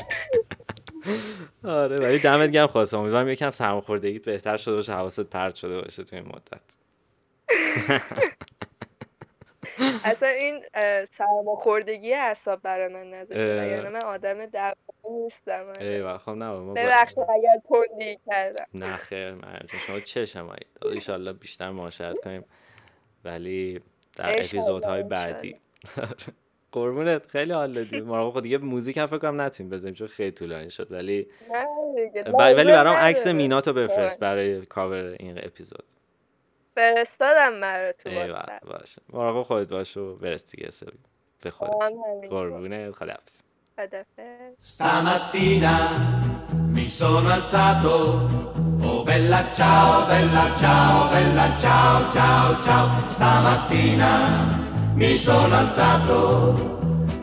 [1.65, 6.05] آره ولی دمت گرم خواستم امیدوارم یکم سرماخوردگیت بهتر شده باشه حواست پرت شده باشه
[6.05, 6.77] تو این مدت.
[10.05, 10.65] اصلا این
[11.11, 14.75] سرماخوردگی اعصاب برای من نذاشته یعنی من آدم دعوا
[15.11, 15.73] نیستم.
[15.81, 18.67] ایوه خب نه ببخشید اگر تندی کردم.
[18.75, 22.45] نه خیر من شما چه شمایید ایشالله بیشتر معاشرت کنیم.
[23.25, 23.81] ولی
[24.17, 25.57] در اپیزودهای بعدی.
[26.73, 27.27] قربونت.
[27.27, 28.01] خیلی حال دادی.
[28.01, 30.93] ما خود دیگه موزیک هم فکر کنم نتونیم بزنیم چون خیلی طولانی شد.
[30.93, 31.29] ولی
[32.39, 35.85] ولی برام عکس میناتو بفرست برای کاور این اپیزود.
[36.75, 38.13] فرستادم براتون
[38.67, 40.99] باشه مراقب خودت باش و برس دیگه سری
[41.43, 41.73] به خودت
[42.31, 43.43] قربونه خدافظ
[44.63, 45.77] Stamattina
[46.77, 47.99] mi sono alzato
[48.83, 54.13] Oh bella ciao, bella ciao, bella ciao, ciao, ciao Stamattina
[54.95, 56.21] mi sono alzato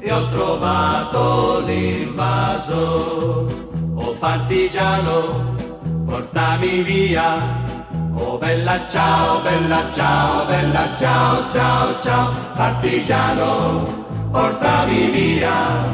[0.01, 2.81] e ho trovato l'invaso
[3.95, 5.55] Oh partigiano,
[6.05, 7.80] portami via
[8.13, 15.87] Oh bella ciao, bella ciao, bella ciao, ciao, ciao, partigiano, portami via,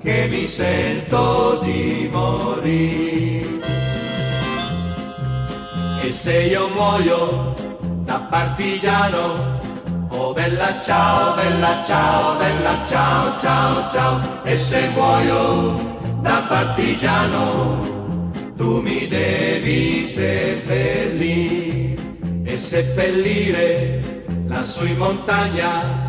[0.00, 3.66] che mi sento di morire.
[6.02, 7.54] E se io muoio
[8.04, 9.58] da partigiano,
[10.10, 15.74] oh bella ciao, bella ciao, bella ciao, ciao, ciao, e se muoio
[16.20, 17.97] da partigiano,
[18.58, 21.94] tu mi devi seppellire
[22.42, 24.00] e seppellire
[24.48, 26.06] lassù in montagna.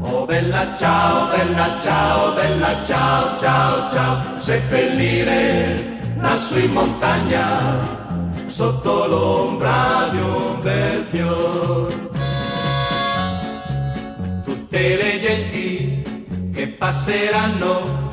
[0.00, 7.78] Oh bella ciao, bella ciao, bella ciao, ciao, ciao, seppellire lassù in montagna
[8.48, 12.10] sotto l'ombra di un bel fior.
[14.44, 16.02] Tutte le genti
[16.52, 18.10] che passeranno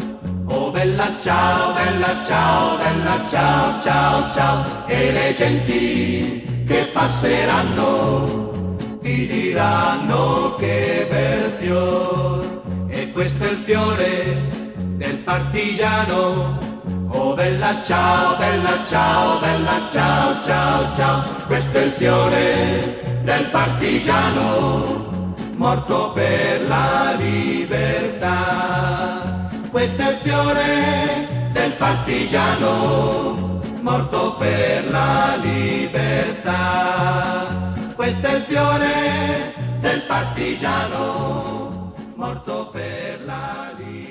[0.51, 9.27] Oh bella ciao, bella ciao, bella ciao, ciao, ciao, e le genti che passeranno ti
[9.27, 14.47] diranno che bel fior, e questo è il fiore
[14.97, 16.57] del partigiano.
[17.11, 25.33] Oh bella ciao, bella ciao, bella ciao, ciao, ciao, questo è il fiore del partigiano,
[25.57, 28.78] morto per la libertà
[29.71, 36.77] questo è il fiore del partigiano morto per la libertà.
[37.95, 44.08] Questo è il fiore del partigiano morto per la libertà.